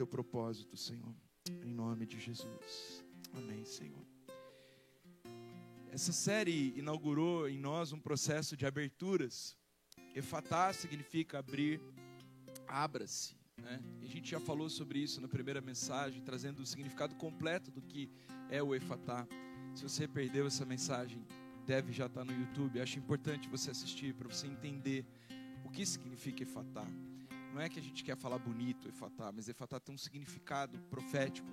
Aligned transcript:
teu 0.00 0.06
propósito, 0.06 0.78
Senhor. 0.78 1.14
Em 1.62 1.70
nome 1.74 2.06
de 2.06 2.18
Jesus. 2.18 3.04
Amém, 3.34 3.66
Senhor. 3.66 4.02
Essa 5.92 6.10
série 6.10 6.72
inaugurou 6.74 7.46
em 7.46 7.58
nós 7.58 7.92
um 7.92 8.00
processo 8.00 8.56
de 8.56 8.64
aberturas. 8.64 9.54
Efatá 10.14 10.72
significa 10.72 11.38
abrir, 11.38 11.82
abra-se. 12.66 13.36
Né? 13.58 13.78
A 14.00 14.06
gente 14.06 14.30
já 14.30 14.40
falou 14.40 14.70
sobre 14.70 15.00
isso 15.00 15.20
na 15.20 15.28
primeira 15.28 15.60
mensagem, 15.60 16.22
trazendo 16.22 16.62
o 16.62 16.66
significado 16.66 17.14
completo 17.16 17.70
do 17.70 17.82
que 17.82 18.10
é 18.48 18.62
o 18.62 18.74
Efatá. 18.74 19.28
Se 19.74 19.82
você 19.82 20.08
perdeu 20.08 20.46
essa 20.46 20.64
mensagem, 20.64 21.22
deve 21.66 21.92
já 21.92 22.06
estar 22.06 22.24
no 22.24 22.32
YouTube. 22.32 22.80
Acho 22.80 22.98
importante 22.98 23.50
você 23.50 23.70
assistir 23.70 24.14
para 24.14 24.28
você 24.28 24.46
entender 24.46 25.04
o 25.62 25.68
que 25.68 25.84
significa 25.84 26.42
Efatá. 26.42 26.86
Não 27.52 27.60
é 27.60 27.68
que 27.68 27.78
a 27.78 27.82
gente 27.82 28.04
quer 28.04 28.16
falar 28.16 28.38
bonito 28.38 28.88
Efatá, 28.88 29.32
mas 29.32 29.48
Efatá 29.48 29.80
tem 29.80 29.94
um 29.94 29.98
significado 29.98 30.78
profético 30.90 31.48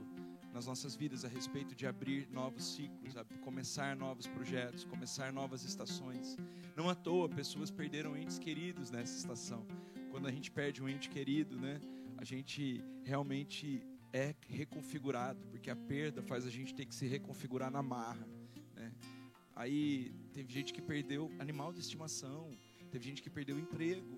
nas 0.53 0.65
nossas 0.65 0.95
vidas 0.95 1.25
a 1.25 1.27
respeito 1.27 1.75
de 1.75 1.85
abrir 1.85 2.27
novos 2.31 2.75
ciclos, 2.75 3.13
começar 3.41 3.95
novos 3.95 4.27
projetos, 4.27 4.85
começar 4.85 5.33
novas 5.33 5.63
estações. 5.63 6.37
Não 6.75 6.89
à 6.89 6.95
toa 6.95 7.27
pessoas 7.27 7.71
perderam 7.71 8.15
entes 8.15 8.37
queridos 8.39 8.91
nessa 8.91 9.17
estação. 9.17 9.65
Quando 10.11 10.27
a 10.27 10.31
gente 10.31 10.51
perde 10.51 10.81
um 10.81 10.87
ente 10.87 11.09
querido, 11.09 11.59
né, 11.59 11.79
a 12.17 12.23
gente 12.23 12.83
realmente 13.03 13.83
é 14.13 14.35
reconfigurado, 14.47 15.39
porque 15.51 15.69
a 15.69 15.75
perda 15.75 16.21
faz 16.21 16.45
a 16.45 16.49
gente 16.49 16.73
ter 16.73 16.85
que 16.85 16.95
se 16.95 17.07
reconfigurar 17.07 17.69
na 17.69 17.83
marra. 17.83 18.27
Né? 18.75 18.91
Aí 19.55 20.11
teve 20.33 20.51
gente 20.51 20.73
que 20.73 20.81
perdeu 20.81 21.31
animal 21.39 21.73
de 21.73 21.79
estimação, 21.79 22.55
teve 22.89 23.05
gente 23.05 23.21
que 23.21 23.29
perdeu 23.29 23.59
emprego, 23.59 24.16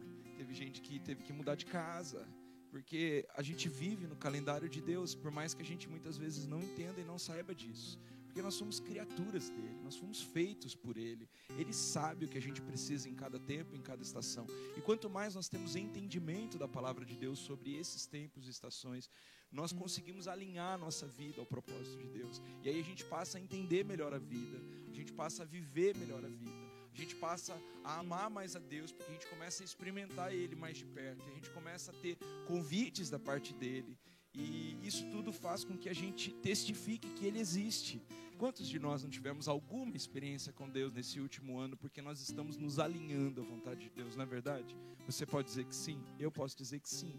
teve 0.49 0.53
gente 0.53 0.81
que 0.81 0.99
teve 0.99 1.23
que 1.23 1.31
mudar 1.31 1.55
de 1.55 1.65
casa, 1.65 2.27
porque 2.71 3.27
a 3.35 3.43
gente 3.43 3.69
vive 3.69 4.07
no 4.07 4.15
calendário 4.15 4.67
de 4.67 4.81
Deus, 4.81 5.13
por 5.13 5.31
mais 5.31 5.53
que 5.53 5.61
a 5.61 5.65
gente 5.65 5.87
muitas 5.87 6.17
vezes 6.17 6.47
não 6.47 6.61
entenda 6.61 6.99
e 6.99 7.03
não 7.03 7.19
saiba 7.19 7.53
disso. 7.53 7.99
Porque 8.25 8.41
nós 8.41 8.55
somos 8.55 8.79
criaturas 8.79 9.49
dele, 9.49 9.79
nós 9.83 9.95
fomos 9.95 10.21
feitos 10.21 10.75
por 10.75 10.97
ele. 10.97 11.27
Ele 11.57 11.73
sabe 11.73 12.25
o 12.25 12.27
que 12.27 12.37
a 12.37 12.41
gente 12.41 12.61
precisa 12.61 13.07
em 13.09 13.15
cada 13.15 13.39
tempo, 13.39 13.75
em 13.75 13.81
cada 13.81 14.01
estação. 14.01 14.45
E 14.77 14.81
quanto 14.81 15.09
mais 15.09 15.35
nós 15.35 15.49
temos 15.49 15.75
entendimento 15.75 16.57
da 16.57 16.67
palavra 16.67 17.05
de 17.05 17.15
Deus 17.15 17.39
sobre 17.39 17.75
esses 17.75 18.05
tempos 18.07 18.47
e 18.47 18.49
estações, 18.49 19.09
nós 19.51 19.71
conseguimos 19.71 20.27
alinhar 20.27 20.73
a 20.73 20.77
nossa 20.77 21.07
vida 21.07 21.39
ao 21.39 21.45
propósito 21.45 21.97
de 21.97 22.07
Deus. 22.07 22.41
E 22.63 22.69
aí 22.69 22.79
a 22.79 22.83
gente 22.83 23.03
passa 23.05 23.37
a 23.37 23.41
entender 23.41 23.83
melhor 23.83 24.13
a 24.13 24.19
vida, 24.19 24.59
a 24.87 24.93
gente 24.93 25.11
passa 25.13 25.43
a 25.43 25.45
viver 25.45 25.95
melhor 25.97 26.23
a 26.23 26.29
vida 26.29 26.68
gente 27.09 27.15
passa 27.15 27.59
a 27.83 27.99
amar 27.99 28.29
mais 28.29 28.55
a 28.55 28.59
Deus, 28.59 28.91
porque 28.91 29.09
a 29.09 29.13
gente 29.13 29.25
começa 29.25 29.63
a 29.63 29.65
experimentar 29.65 30.31
Ele 30.31 30.55
mais 30.55 30.77
de 30.77 30.85
perto, 30.85 31.23
a 31.27 31.33
gente 31.33 31.49
começa 31.49 31.89
a 31.91 31.93
ter 31.95 32.15
convites 32.45 33.09
da 33.09 33.17
parte 33.17 33.51
dele, 33.51 33.97
e 34.31 34.77
isso 34.83 35.09
tudo 35.09 35.33
faz 35.33 35.63
com 35.63 35.75
que 35.75 35.89
a 35.89 35.93
gente 35.93 36.31
testifique 36.33 37.09
que 37.13 37.25
Ele 37.25 37.39
existe. 37.39 37.99
Quantos 38.37 38.69
de 38.69 38.77
nós 38.77 39.01
não 39.01 39.09
tivemos 39.09 39.47
alguma 39.47 39.97
experiência 39.97 40.53
com 40.53 40.69
Deus 40.69 40.93
nesse 40.93 41.19
último 41.19 41.57
ano, 41.57 41.75
porque 41.75 41.99
nós 41.99 42.21
estamos 42.21 42.57
nos 42.57 42.77
alinhando 42.77 43.41
à 43.41 43.43
vontade 43.43 43.81
de 43.81 43.89
Deus, 43.89 44.15
não 44.15 44.23
é 44.23 44.27
verdade? 44.27 44.77
Você 45.07 45.25
pode 45.25 45.47
dizer 45.47 45.65
que 45.65 45.75
sim, 45.75 45.99
eu 46.19 46.31
posso 46.31 46.55
dizer 46.55 46.79
que 46.79 46.89
sim. 46.89 47.17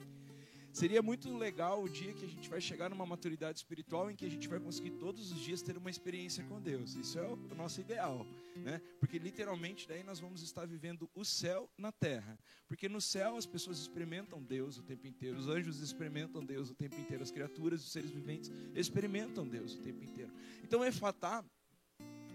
Seria 0.73 1.03
muito 1.03 1.37
legal 1.37 1.83
o 1.83 1.89
dia 1.89 2.13
que 2.13 2.25
a 2.25 2.29
gente 2.29 2.49
vai 2.49 2.61
chegar 2.61 2.89
numa 2.89 3.05
maturidade 3.05 3.59
espiritual 3.59 4.11
em 4.11 4.15
que 4.15 4.25
a 4.25 4.31
gente 4.31 4.47
vai 4.47 4.61
conseguir 4.61 4.93
todos 4.93 5.33
os 5.33 5.41
dias 5.41 5.63
ter 5.63 5.77
uma 5.77 5.91
experiência 5.91 6.45
com 6.45 6.61
Deus. 6.61 6.95
Isso 6.95 7.19
é 7.19 7.27
o 7.27 7.55
nosso 7.57 7.81
ideal, 7.81 8.25
né? 8.57 8.81
Porque 9.01 9.19
literalmente 9.19 9.89
daí 9.89 10.05
nós 10.05 10.21
vamos 10.21 10.43
estar 10.43 10.67
vivendo 10.67 11.11
o 11.13 11.25
céu 11.25 11.69
na 11.77 11.91
terra. 11.91 12.39
Porque 12.69 12.89
no 12.89 13.01
céu 13.01 13.37
as 13.37 13.47
pessoas 13.47 13.79
experimentam 13.79 14.41
Deus 14.43 14.79
o 14.79 14.83
tempo 14.83 15.09
inteiro, 15.09 15.39
os 15.39 15.49
anjos 15.49 15.81
experimentam 15.81 16.45
Deus 16.45 16.71
o 16.71 16.75
tempo 16.75 16.95
inteiro, 17.01 17.23
as 17.23 17.33
criaturas, 17.33 17.85
os 17.85 17.91
seres 17.91 18.11
viventes 18.11 18.51
experimentam 18.75 19.47
Deus 19.47 19.75
o 19.75 19.79
tempo 19.79 20.05
inteiro. 20.05 20.33
Então, 20.63 20.85
Efatá, 20.85 21.45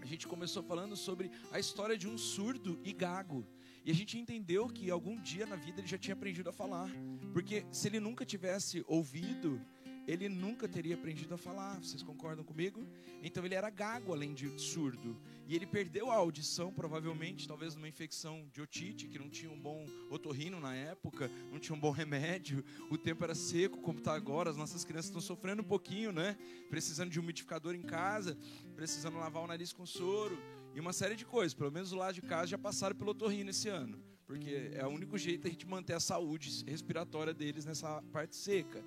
a 0.00 0.04
gente 0.04 0.26
começou 0.28 0.62
falando 0.62 0.94
sobre 0.94 1.30
a 1.50 1.58
história 1.58 1.96
de 1.96 2.06
um 2.06 2.18
surdo 2.18 2.78
e 2.84 2.92
gago. 2.92 3.46
E 3.86 3.90
a 3.92 3.94
gente 3.94 4.18
entendeu 4.18 4.68
que 4.68 4.90
algum 4.90 5.16
dia 5.20 5.46
na 5.46 5.54
vida 5.54 5.80
ele 5.80 5.86
já 5.86 5.96
tinha 5.96 6.14
aprendido 6.14 6.50
a 6.50 6.52
falar. 6.52 6.90
Porque 7.32 7.64
se 7.70 7.86
ele 7.86 8.00
nunca 8.00 8.24
tivesse 8.24 8.84
ouvido, 8.88 9.60
ele 10.08 10.28
nunca 10.28 10.66
teria 10.66 10.96
aprendido 10.96 11.32
a 11.34 11.38
falar. 11.38 11.78
Vocês 11.80 12.02
concordam 12.02 12.44
comigo? 12.44 12.84
Então 13.22 13.44
ele 13.44 13.54
era 13.54 13.70
gago 13.70 14.12
além 14.12 14.34
de 14.34 14.48
surdo. 14.58 15.16
E 15.46 15.54
ele 15.54 15.66
perdeu 15.66 16.10
a 16.10 16.16
audição, 16.16 16.72
provavelmente, 16.72 17.46
talvez 17.46 17.76
numa 17.76 17.88
infecção 17.88 18.50
de 18.52 18.60
otite, 18.60 19.06
que 19.06 19.20
não 19.20 19.30
tinha 19.30 19.52
um 19.52 19.60
bom 19.60 19.86
otorrino 20.10 20.58
na 20.58 20.74
época, 20.74 21.30
não 21.52 21.60
tinha 21.60 21.76
um 21.76 21.80
bom 21.80 21.92
remédio, 21.92 22.64
o 22.90 22.98
tempo 22.98 23.22
era 23.22 23.36
seco, 23.36 23.80
como 23.80 24.00
está 24.00 24.14
agora, 24.14 24.50
as 24.50 24.56
nossas 24.56 24.84
crianças 24.84 25.10
estão 25.10 25.20
sofrendo 25.20 25.62
um 25.62 25.64
pouquinho, 25.64 26.10
né? 26.10 26.36
Precisando 26.68 27.10
de 27.10 27.20
um 27.20 27.22
umidificador 27.22 27.76
em 27.76 27.82
casa, 27.82 28.36
precisando 28.74 29.16
lavar 29.16 29.44
o 29.44 29.46
nariz 29.46 29.72
com 29.72 29.86
soro 29.86 30.36
e 30.76 30.80
uma 30.80 30.92
série 30.92 31.16
de 31.16 31.24
coisas. 31.24 31.54
Pelo 31.54 31.72
menos 31.72 31.90
lá 31.92 32.12
de 32.12 32.20
casa 32.20 32.48
já 32.48 32.58
passaram 32.58 32.94
pelo 32.94 33.12
otorrino 33.12 33.48
esse 33.48 33.66
ano, 33.66 33.98
porque 34.26 34.70
é 34.74 34.84
o 34.86 34.90
único 34.90 35.16
jeito 35.16 35.44
da 35.44 35.48
gente 35.48 35.66
manter 35.66 35.94
a 35.94 36.00
saúde 36.00 36.64
respiratória 36.66 37.32
deles 37.32 37.64
nessa 37.64 38.02
parte 38.12 38.36
seca. 38.36 38.84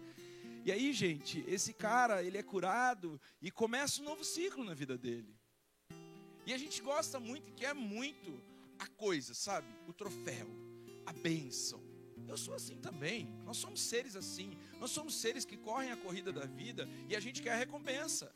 E 0.64 0.72
aí, 0.72 0.94
gente, 0.94 1.44
esse 1.48 1.74
cara, 1.74 2.22
ele 2.22 2.38
é 2.38 2.44
curado 2.44 3.20
e 3.42 3.50
começa 3.50 4.02
um 4.02 4.06
novo 4.06 4.24
ciclo 4.24 4.64
na 4.64 4.76
vida 4.76 4.96
dele. 4.98 5.36
E 6.46 6.54
a 6.54 6.58
gente 6.60 6.80
gosta 6.80 7.20
muito 7.20 7.50
e 7.50 7.54
quer 7.54 7.74
muito 7.74 8.40
a 8.78 8.86
coisa, 8.86 9.34
sabe? 9.34 9.68
O 9.88 9.94
troféu, 9.94 10.48
a 11.08 11.14
bênção. 11.14 11.82
Eu 12.28 12.38
sou 12.38 12.54
assim 12.54 12.78
também. 12.78 13.28
Nós 13.44 13.58
somos 13.58 13.82
seres 13.82 14.16
assim. 14.16 14.56
Nós 14.80 14.92
somos 14.92 15.16
seres 15.16 15.44
que 15.44 15.58
correm 15.58 15.92
a 15.92 15.98
corrida 15.98 16.32
da 16.32 16.46
vida 16.46 16.88
e 17.08 17.16
a 17.16 17.20
gente 17.20 17.42
quer 17.42 17.54
a 17.54 17.58
recompensa. 17.58 18.32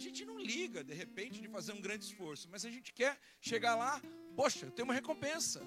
A 0.00 0.02
gente 0.02 0.24
não 0.24 0.38
liga, 0.38 0.82
de 0.82 0.94
repente, 0.94 1.42
de 1.42 1.46
fazer 1.46 1.72
um 1.72 1.80
grande 1.86 2.06
esforço, 2.06 2.48
mas 2.50 2.64
a 2.64 2.70
gente 2.70 2.90
quer 2.90 3.20
chegar 3.38 3.74
lá, 3.74 4.00
poxa, 4.34 4.70
tem 4.70 4.82
uma 4.82 4.94
recompensa. 4.94 5.60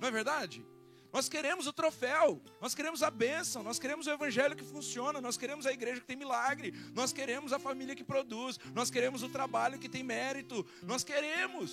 Não 0.00 0.08
é 0.08 0.10
verdade? 0.10 0.64
Nós 1.12 1.28
queremos 1.28 1.66
o 1.66 1.72
troféu, 1.74 2.42
nós 2.62 2.74
queremos 2.74 3.02
a 3.02 3.10
bênção, 3.10 3.62
nós 3.62 3.78
queremos 3.78 4.06
o 4.06 4.10
evangelho 4.10 4.56
que 4.56 4.64
funciona, 4.64 5.20
nós 5.20 5.36
queremos 5.36 5.66
a 5.66 5.72
igreja 5.72 6.00
que 6.00 6.06
tem 6.06 6.16
milagre, 6.16 6.72
nós 6.94 7.12
queremos 7.12 7.52
a 7.52 7.58
família 7.58 7.94
que 7.94 8.02
produz, 8.02 8.58
nós 8.72 8.90
queremos 8.90 9.22
o 9.22 9.28
trabalho 9.28 9.78
que 9.78 9.88
tem 9.88 10.02
mérito, 10.02 10.66
nós 10.82 11.04
queremos, 11.04 11.70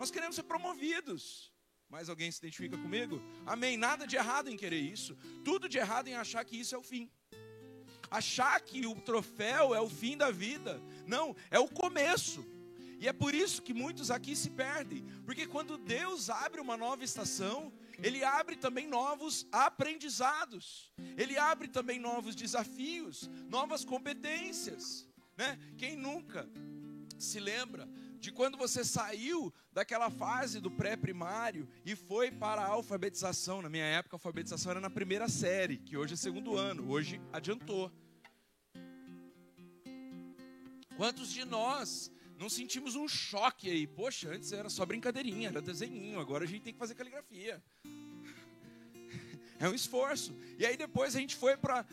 nós 0.00 0.10
queremos 0.10 0.34
ser 0.34 0.42
promovidos. 0.42 1.52
Mais 1.88 2.08
alguém 2.08 2.28
se 2.32 2.40
identifica 2.40 2.76
comigo? 2.76 3.22
Amém. 3.46 3.76
Nada 3.76 4.04
de 4.04 4.16
errado 4.16 4.50
em 4.50 4.56
querer 4.56 4.80
isso, 4.80 5.16
tudo 5.44 5.68
de 5.68 5.78
errado 5.78 6.08
em 6.08 6.16
achar 6.16 6.44
que 6.44 6.58
isso 6.58 6.74
é 6.74 6.78
o 6.78 6.82
fim 6.82 7.08
achar 8.10 8.60
que 8.60 8.86
o 8.86 8.94
troféu 8.94 9.74
é 9.74 9.80
o 9.80 9.88
fim 9.88 10.16
da 10.16 10.30
vida. 10.30 10.82
Não, 11.06 11.36
é 11.50 11.58
o 11.58 11.68
começo. 11.68 12.44
E 12.98 13.08
é 13.08 13.12
por 13.12 13.34
isso 13.34 13.62
que 13.62 13.72
muitos 13.72 14.10
aqui 14.10 14.36
se 14.36 14.50
perdem, 14.50 15.02
porque 15.24 15.46
quando 15.46 15.78
Deus 15.78 16.28
abre 16.28 16.60
uma 16.60 16.76
nova 16.76 17.02
estação, 17.02 17.72
Ele 18.02 18.22
abre 18.22 18.56
também 18.56 18.86
novos 18.86 19.46
aprendizados, 19.50 20.92
Ele 21.16 21.38
abre 21.38 21.66
também 21.66 21.98
novos 21.98 22.34
desafios, 22.34 23.30
novas 23.48 23.86
competências. 23.86 25.08
Né? 25.34 25.58
Quem 25.78 25.96
nunca 25.96 26.46
se 27.18 27.40
lembra 27.40 27.88
de 28.20 28.30
quando 28.30 28.58
você 28.58 28.84
saiu 28.84 29.52
daquela 29.72 30.10
fase 30.10 30.60
do 30.60 30.70
pré-primário 30.70 31.66
e 31.84 31.96
foi 31.96 32.30
para 32.30 32.60
a 32.60 32.66
alfabetização. 32.66 33.62
Na 33.62 33.70
minha 33.70 33.84
época, 33.84 34.14
a 34.14 34.18
alfabetização 34.18 34.72
era 34.72 34.80
na 34.80 34.90
primeira 34.90 35.26
série, 35.26 35.78
que 35.78 35.96
hoje 35.96 36.14
é 36.14 36.16
segundo 36.16 36.54
ano, 36.56 36.90
hoje 36.90 37.20
adiantou. 37.32 37.90
Quantos 40.96 41.32
de 41.32 41.46
nós 41.46 42.12
não 42.38 42.50
sentimos 42.50 42.94
um 42.94 43.08
choque 43.08 43.70
aí? 43.70 43.86
Poxa, 43.86 44.28
antes 44.28 44.52
era 44.52 44.68
só 44.68 44.84
brincadeirinha, 44.84 45.48
era 45.48 45.62
desenhinho, 45.62 46.20
agora 46.20 46.44
a 46.44 46.46
gente 46.46 46.62
tem 46.62 46.74
que 46.74 46.78
fazer 46.78 46.94
caligrafia. 46.94 47.62
É 49.62 49.68
um 49.68 49.74
esforço. 49.74 50.34
E 50.58 50.64
aí 50.64 50.74
depois 50.74 51.14
a 51.14 51.20
gente 51.20 51.36
foi 51.36 51.54
para 51.54 51.84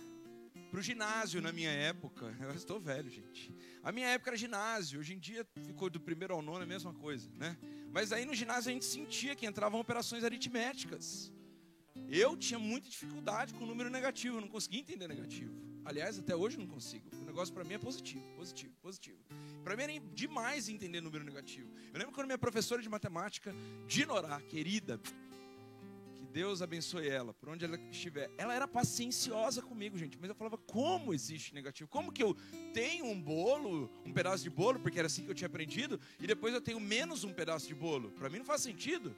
o 0.72 0.82
ginásio 0.82 1.42
na 1.42 1.52
minha 1.52 1.70
época. 1.70 2.34
Eu 2.40 2.52
estou 2.52 2.80
velho, 2.80 3.10
gente. 3.10 3.54
A 3.88 3.92
minha 3.94 4.10
época 4.10 4.32
era 4.32 4.38
ginásio, 4.38 5.00
hoje 5.00 5.14
em 5.14 5.18
dia 5.18 5.48
ficou 5.66 5.90
do 5.90 5.98
primeiro 5.98 6.34
ao 6.34 6.42
nono 6.42 6.62
a 6.62 6.66
mesma 6.66 6.94
coisa, 6.94 7.30
né? 7.36 7.58
Mas 7.90 8.12
aí 8.12 8.26
no 8.26 8.36
ginásio 8.36 8.70
a 8.70 8.74
gente 8.74 8.84
sentia 8.84 9.34
que 9.34 9.46
entravam 9.46 9.80
operações 9.80 10.26
aritméticas. 10.26 11.32
Eu 12.10 12.36
tinha 12.36 12.60
muita 12.60 12.90
dificuldade 12.90 13.54
com 13.54 13.64
o 13.64 13.66
número 13.66 13.90
negativo, 13.90 14.36
eu 14.36 14.42
não 14.42 14.50
conseguia 14.50 14.82
entender 14.82 15.08
negativo. 15.08 15.56
Aliás, 15.86 16.20
até 16.20 16.36
hoje 16.36 16.58
eu 16.58 16.66
não 16.66 16.68
consigo. 16.68 17.08
O 17.16 17.24
negócio 17.24 17.54
para 17.54 17.64
mim 17.64 17.76
é 17.76 17.78
positivo, 17.78 18.22
positivo, 18.36 18.76
positivo. 18.82 19.20
Para 19.64 19.78
mim 19.78 19.84
era 19.84 20.00
demais 20.14 20.68
entender 20.68 21.00
número 21.00 21.24
negativo. 21.24 21.74
Eu 21.94 21.98
lembro 21.98 22.14
quando 22.14 22.28
minha 22.28 22.38
professora 22.38 22.82
de 22.82 22.90
matemática, 22.90 23.56
Dinorá, 23.88 24.42
querida, 24.42 25.00
Deus 26.38 26.62
abençoe 26.62 27.08
ela, 27.08 27.34
por 27.34 27.50
onde 27.50 27.66
ela 27.66 27.78
estiver. 27.90 28.30
Ela 28.38 28.54
era 28.54 28.68
pacienciosa 28.68 29.60
comigo, 29.60 29.98
gente, 29.98 30.20
mas 30.20 30.30
eu 30.30 30.36
falava, 30.36 30.56
como 30.56 31.12
existe 31.12 31.52
negativo? 31.52 31.90
Como 31.90 32.12
que 32.12 32.22
eu 32.22 32.36
tenho 32.76 33.06
um 33.06 33.20
bolo, 33.20 33.90
um 34.06 34.14
pedaço 34.14 34.44
de 34.44 34.50
bolo, 34.52 34.80
porque 34.80 35.00
era 35.00 35.08
assim 35.08 35.24
que 35.26 35.32
eu 35.32 35.34
tinha 35.34 35.48
aprendido, 35.48 36.00
e 36.20 36.28
depois 36.28 36.54
eu 36.54 36.62
tenho 36.62 36.80
menos 36.80 37.24
um 37.24 37.34
pedaço 37.34 37.68
de 37.68 37.74
bolo? 37.74 38.12
Para 38.12 38.30
mim 38.30 38.38
não 38.38 38.46
faz 38.46 38.62
sentido. 38.62 39.16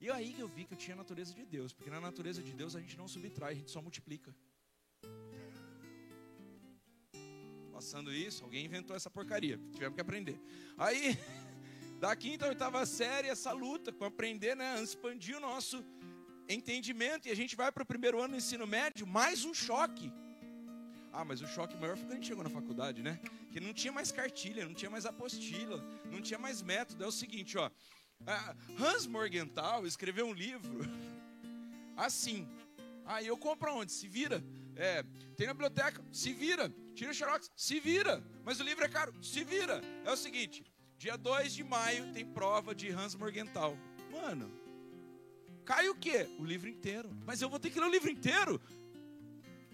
E 0.00 0.08
é 0.08 0.12
aí 0.12 0.32
que 0.32 0.40
eu 0.40 0.46
vi 0.46 0.64
que 0.64 0.74
eu 0.74 0.78
tinha 0.78 0.94
a 0.94 0.98
natureza 0.98 1.34
de 1.34 1.44
Deus, 1.44 1.72
porque 1.72 1.90
na 1.90 2.00
natureza 2.00 2.40
de 2.40 2.52
Deus 2.52 2.76
a 2.76 2.80
gente 2.80 2.96
não 2.96 3.08
subtrai, 3.08 3.50
a 3.50 3.56
gente 3.56 3.72
só 3.72 3.82
multiplica. 3.82 4.32
passando 7.80 8.12
isso, 8.12 8.44
alguém 8.44 8.66
inventou 8.66 8.94
essa 8.94 9.08
porcaria, 9.08 9.58
tivemos 9.72 9.94
que 9.94 10.02
aprender. 10.02 10.38
Aí, 10.76 11.18
da 12.00 12.16
quinta 12.16 12.46
a 12.46 12.48
oitava 12.48 12.86
série, 12.86 13.28
essa 13.28 13.52
luta 13.52 13.92
com 13.92 14.06
aprender, 14.06 14.56
né, 14.56 14.82
expandir 14.82 15.36
o 15.36 15.40
nosso 15.40 15.84
entendimento, 16.48 17.28
e 17.28 17.30
a 17.30 17.36
gente 17.36 17.54
vai 17.54 17.70
para 17.70 17.82
o 17.82 17.86
primeiro 17.86 18.18
ano 18.18 18.32
do 18.32 18.36
ensino 18.38 18.66
médio, 18.66 19.06
mais 19.06 19.44
um 19.44 19.52
choque. 19.52 20.10
Ah, 21.12 21.26
mas 21.26 21.42
o 21.42 21.46
choque 21.46 21.76
maior 21.76 21.98
foi 21.98 22.06
quando 22.06 22.12
a 22.12 22.14
gente 22.14 22.26
chegou 22.26 22.42
na 22.42 22.48
faculdade, 22.48 23.02
né? 23.02 23.20
Que 23.52 23.60
não 23.60 23.74
tinha 23.74 23.92
mais 23.92 24.10
cartilha, 24.10 24.64
não 24.64 24.72
tinha 24.72 24.90
mais 24.90 25.04
apostila, 25.04 25.76
não 26.06 26.22
tinha 26.22 26.38
mais 26.38 26.62
método. 26.62 27.04
É 27.04 27.06
o 27.06 27.12
seguinte, 27.12 27.58
ó. 27.58 27.70
Hans 28.78 29.06
Morgenthau 29.06 29.86
escreveu 29.86 30.26
um 30.26 30.32
livro 30.32 30.80
assim. 31.96 32.48
Aí 33.04 33.26
eu 33.26 33.36
compro 33.36 33.74
onde? 33.74 33.92
Se 33.92 34.08
vira. 34.08 34.42
É, 34.76 35.02
tem 35.36 35.48
na 35.48 35.52
biblioteca, 35.52 36.02
se 36.12 36.32
vira. 36.32 36.72
Tira 36.94 37.10
o 37.10 37.14
xerox, 37.14 37.50
se 37.56 37.78
vira. 37.80 38.24
Mas 38.44 38.60
o 38.60 38.62
livro 38.62 38.84
é 38.84 38.88
caro, 38.88 39.12
se 39.22 39.42
vira. 39.44 39.82
É 40.04 40.12
o 40.12 40.16
seguinte, 40.16 40.64
dia 41.00 41.16
2 41.16 41.54
de 41.54 41.64
maio 41.64 42.12
tem 42.12 42.26
prova 42.26 42.74
de 42.74 42.90
Hans 42.90 43.14
Morgenthau. 43.14 43.74
Mano, 44.12 44.52
cai 45.64 45.88
o 45.88 45.94
quê? 45.94 46.28
O 46.38 46.44
livro 46.44 46.68
inteiro. 46.68 47.08
Mas 47.24 47.40
eu 47.40 47.48
vou 47.48 47.58
ter 47.58 47.70
que 47.70 47.80
ler 47.80 47.86
o 47.86 47.90
livro 47.90 48.10
inteiro? 48.10 48.60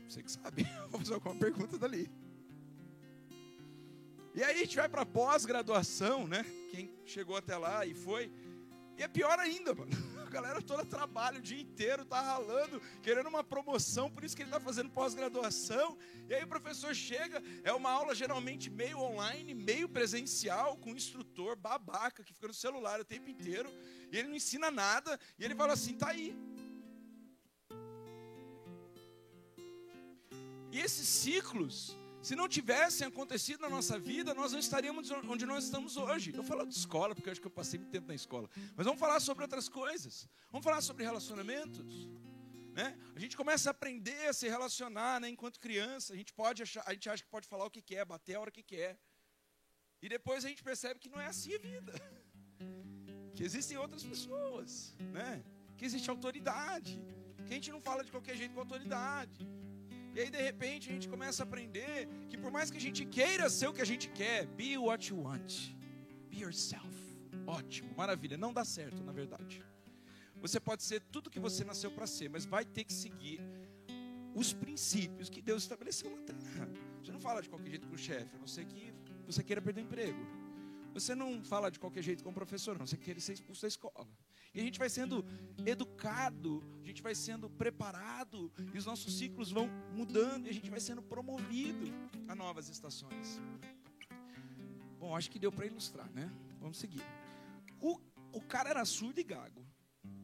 Você 0.09 0.23
que 0.23 0.31
sabe. 0.31 0.63
Vou 0.89 1.01
fazer 1.01 1.15
alguma 1.15 1.35
pergunta 1.35 1.77
dali. 1.77 2.09
E 4.37 4.45
aí 4.45 4.55
a 4.55 4.59
gente 4.59 4.77
vai 4.77 4.89
para 4.89 5.05
pós-graduação, 5.05 6.29
né? 6.29 6.47
Quem 6.71 6.95
chegou 7.05 7.37
até 7.37 7.57
lá 7.57 7.85
e 7.85 7.93
foi. 7.93 8.31
E 8.97 9.03
é 9.03 9.09
pior 9.09 9.37
ainda, 9.41 9.75
mano. 9.75 9.91
Galera 10.37 10.61
toda 10.61 10.85
trabalha 10.85 11.39
o 11.39 11.41
dia 11.41 11.59
inteiro, 11.59 12.05
tá 12.05 12.21
ralando, 12.21 12.79
querendo 13.03 13.27
uma 13.27 13.43
promoção, 13.43 14.11
por 14.11 14.23
isso 14.23 14.37
que 14.37 14.43
ele 14.43 14.51
tá 14.51 14.61
fazendo 14.61 14.91
pós-graduação. 14.91 15.97
E 16.29 16.35
aí 16.35 16.45
o 16.45 16.47
professor 16.47 16.95
chega, 16.95 17.43
é 17.65 17.73
uma 17.73 17.91
aula 17.91 18.15
geralmente 18.15 18.69
meio 18.69 18.99
online, 18.99 19.55
meio 19.55 19.89
presencial, 19.89 20.77
com 20.77 20.91
um 20.91 20.95
instrutor 20.95 21.57
babaca 21.57 22.23
que 22.23 22.35
fica 22.35 22.49
no 22.49 22.53
celular 22.53 23.01
o 23.01 23.05
tempo 23.05 23.31
inteiro, 23.31 23.71
e 24.13 24.19
ele 24.19 24.29
não 24.29 24.37
ensina 24.37 24.71
nada, 24.71 25.19
e 25.39 25.45
ele 25.45 25.55
fala 25.55 25.73
assim: 25.73 25.95
tá 25.95 26.09
aí. 26.11 26.37
E 30.71 30.79
esses 30.79 31.09
ciclos 31.09 31.97
se 32.27 32.35
não 32.35 32.49
tivessem 32.49 33.07
acontecido 33.07 33.61
na 33.61 33.69
nossa 33.69 34.01
vida, 34.01 34.35
nós 34.35 34.51
não 34.51 34.59
estaríamos 34.59 35.09
onde 35.13 35.47
nós 35.47 35.63
estamos 35.63 35.97
hoje. 35.97 36.35
Eu 36.35 36.43
falo 36.43 36.67
de 36.67 36.75
escola, 36.75 37.15
porque 37.15 37.29
eu 37.29 37.33
acho 37.33 37.41
que 37.41 37.47
eu 37.47 37.53
passei 37.53 37.79
muito 37.79 37.93
tempo 37.93 38.09
na 38.09 38.17
escola. 38.17 38.51
Mas 38.77 38.85
vamos 38.85 38.99
falar 38.99 39.21
sobre 39.21 39.45
outras 39.45 39.69
coisas. 39.69 40.29
Vamos 40.51 40.65
falar 40.65 40.81
sobre 40.81 41.05
relacionamentos. 41.05 42.09
Né? 42.73 42.99
A 43.15 43.21
gente 43.21 43.37
começa 43.37 43.71
a 43.71 43.73
aprender 43.77 44.27
a 44.27 44.33
se 44.33 44.49
relacionar 44.49 45.21
né? 45.21 45.29
enquanto 45.29 45.61
criança. 45.61 46.15
A 46.15 46.17
gente, 46.17 46.33
pode 46.33 46.65
achar, 46.65 46.83
a 46.85 46.93
gente 46.95 47.09
acha 47.09 47.23
que 47.23 47.31
pode 47.31 47.47
falar 47.47 47.65
o 47.65 47.71
que 47.71 47.81
quer, 47.81 48.05
bater 48.05 48.35
a 48.35 48.41
hora 48.41 48.51
que 48.51 48.65
quer. 48.65 48.99
E 50.03 50.09
depois 50.09 50.45
a 50.45 50.49
gente 50.49 50.65
percebe 50.65 50.99
que 50.99 51.09
não 51.09 51.21
é 51.21 51.27
assim 51.27 51.55
a 51.55 51.59
vida. 51.59 51.93
Que 53.37 53.45
existem 53.45 53.77
outras 53.77 54.03
pessoas. 54.03 54.97
Né? 55.13 55.45
Que 55.77 55.85
existe 55.85 56.11
autoridade. 56.11 56.99
Que 57.47 57.53
a 57.53 57.57
gente 57.57 57.71
não 57.71 57.81
fala 57.81 58.03
de 58.03 58.11
qualquer 58.11 58.35
jeito 58.35 58.53
com 58.55 58.61
autoridade. 58.61 59.47
E 60.17 60.21
aí, 60.21 60.31
de 60.31 60.41
repente, 60.41 60.89
a 60.89 60.93
gente 60.95 61.11
começa 61.11 61.43
a 61.43 61.45
aprender 61.45 62.09
que 62.31 62.39
por 62.39 62.51
mais 62.51 62.71
que 62.71 62.79
a 62.79 62.81
gente 62.81 63.05
queira 63.05 63.51
ser 63.51 63.67
o 63.69 63.73
que 63.75 63.83
a 63.83 63.85
gente 63.85 64.09
quer, 64.09 64.47
be 64.47 64.79
what 64.79 65.11
you 65.11 65.21
want. 65.21 65.75
Be 66.31 66.39
yourself. 66.39 66.89
Ótimo, 67.47 67.95
maravilha. 67.95 68.39
Não 68.39 68.51
dá 68.51 68.65
certo, 68.65 69.05
na 69.05 69.13
verdade. 69.13 69.63
Você 70.41 70.59
pode 70.59 70.85
ser 70.85 71.03
tudo 71.13 71.29
que 71.29 71.39
você 71.39 71.65
nasceu 71.65 71.91
para 71.91 72.07
ser, 72.07 72.31
mas 72.31 72.47
vai 72.47 72.65
ter 72.65 72.85
que 72.85 72.95
seguir 72.95 73.43
os 74.35 74.55
princípios 74.55 75.29
que 75.29 75.43
Deus 75.43 75.65
estabeleceu 75.65 76.11
na 76.11 76.23
terra. 76.23 76.67
Você 77.03 77.13
não 77.13 77.21
fala 77.21 77.43
de 77.43 77.51
qualquer 77.51 77.69
jeito 77.69 77.87
com 77.87 77.95
o 77.95 77.99
chefe, 77.99 78.37
a 78.37 78.39
não 78.39 78.47
ser 78.47 78.65
que 78.65 78.95
você 79.27 79.45
queira 79.45 79.61
perder 79.61 79.83
o 79.83 79.85
emprego. 79.85 80.36
Você 81.01 81.15
não 81.15 81.45
fala 81.45 81.71
de 81.71 81.79
qualquer 81.79 82.03
jeito 82.03 82.25
com 82.25 82.31
o 82.31 82.33
professor, 82.33 82.79
não 82.79 82.87
ser 82.87 82.97
que 82.97 83.05
queira 83.05 83.21
ser 83.21 83.35
expulso 83.35 83.61
da 83.61 83.69
escola. 83.69 84.09
E 84.55 84.61
a 84.61 84.63
gente 84.63 84.79
vai 84.79 84.89
sendo 84.89 85.23
educado, 85.67 86.65
a 86.83 86.87
gente 86.87 87.03
vai 87.03 87.15
sendo 87.15 87.51
preparado, 87.51 88.51
e 88.73 88.79
os 88.79 88.87
nossos 88.87 89.19
ciclos 89.19 89.53
vão 89.53 89.69
mudando, 89.95 90.47
e 90.47 90.49
a 90.49 90.55
gente 90.55 90.71
vai 90.71 90.81
sendo 90.81 91.03
promovido 91.03 91.93
a 92.27 92.35
novas 92.35 92.71
estações. 92.71 93.39
Bom, 94.99 95.15
acho 95.15 95.31
que 95.31 95.39
deu 95.39 95.53
para 95.53 95.67
ilustrar, 95.67 96.11
né? 96.15 96.33
Vamos 96.59 96.79
seguir. 96.79 97.03
O, 97.79 98.01
o 98.33 98.41
cara 98.41 98.71
era 98.71 98.85
surdo 98.87 99.21
e 99.21 99.23
gago. 99.23 99.67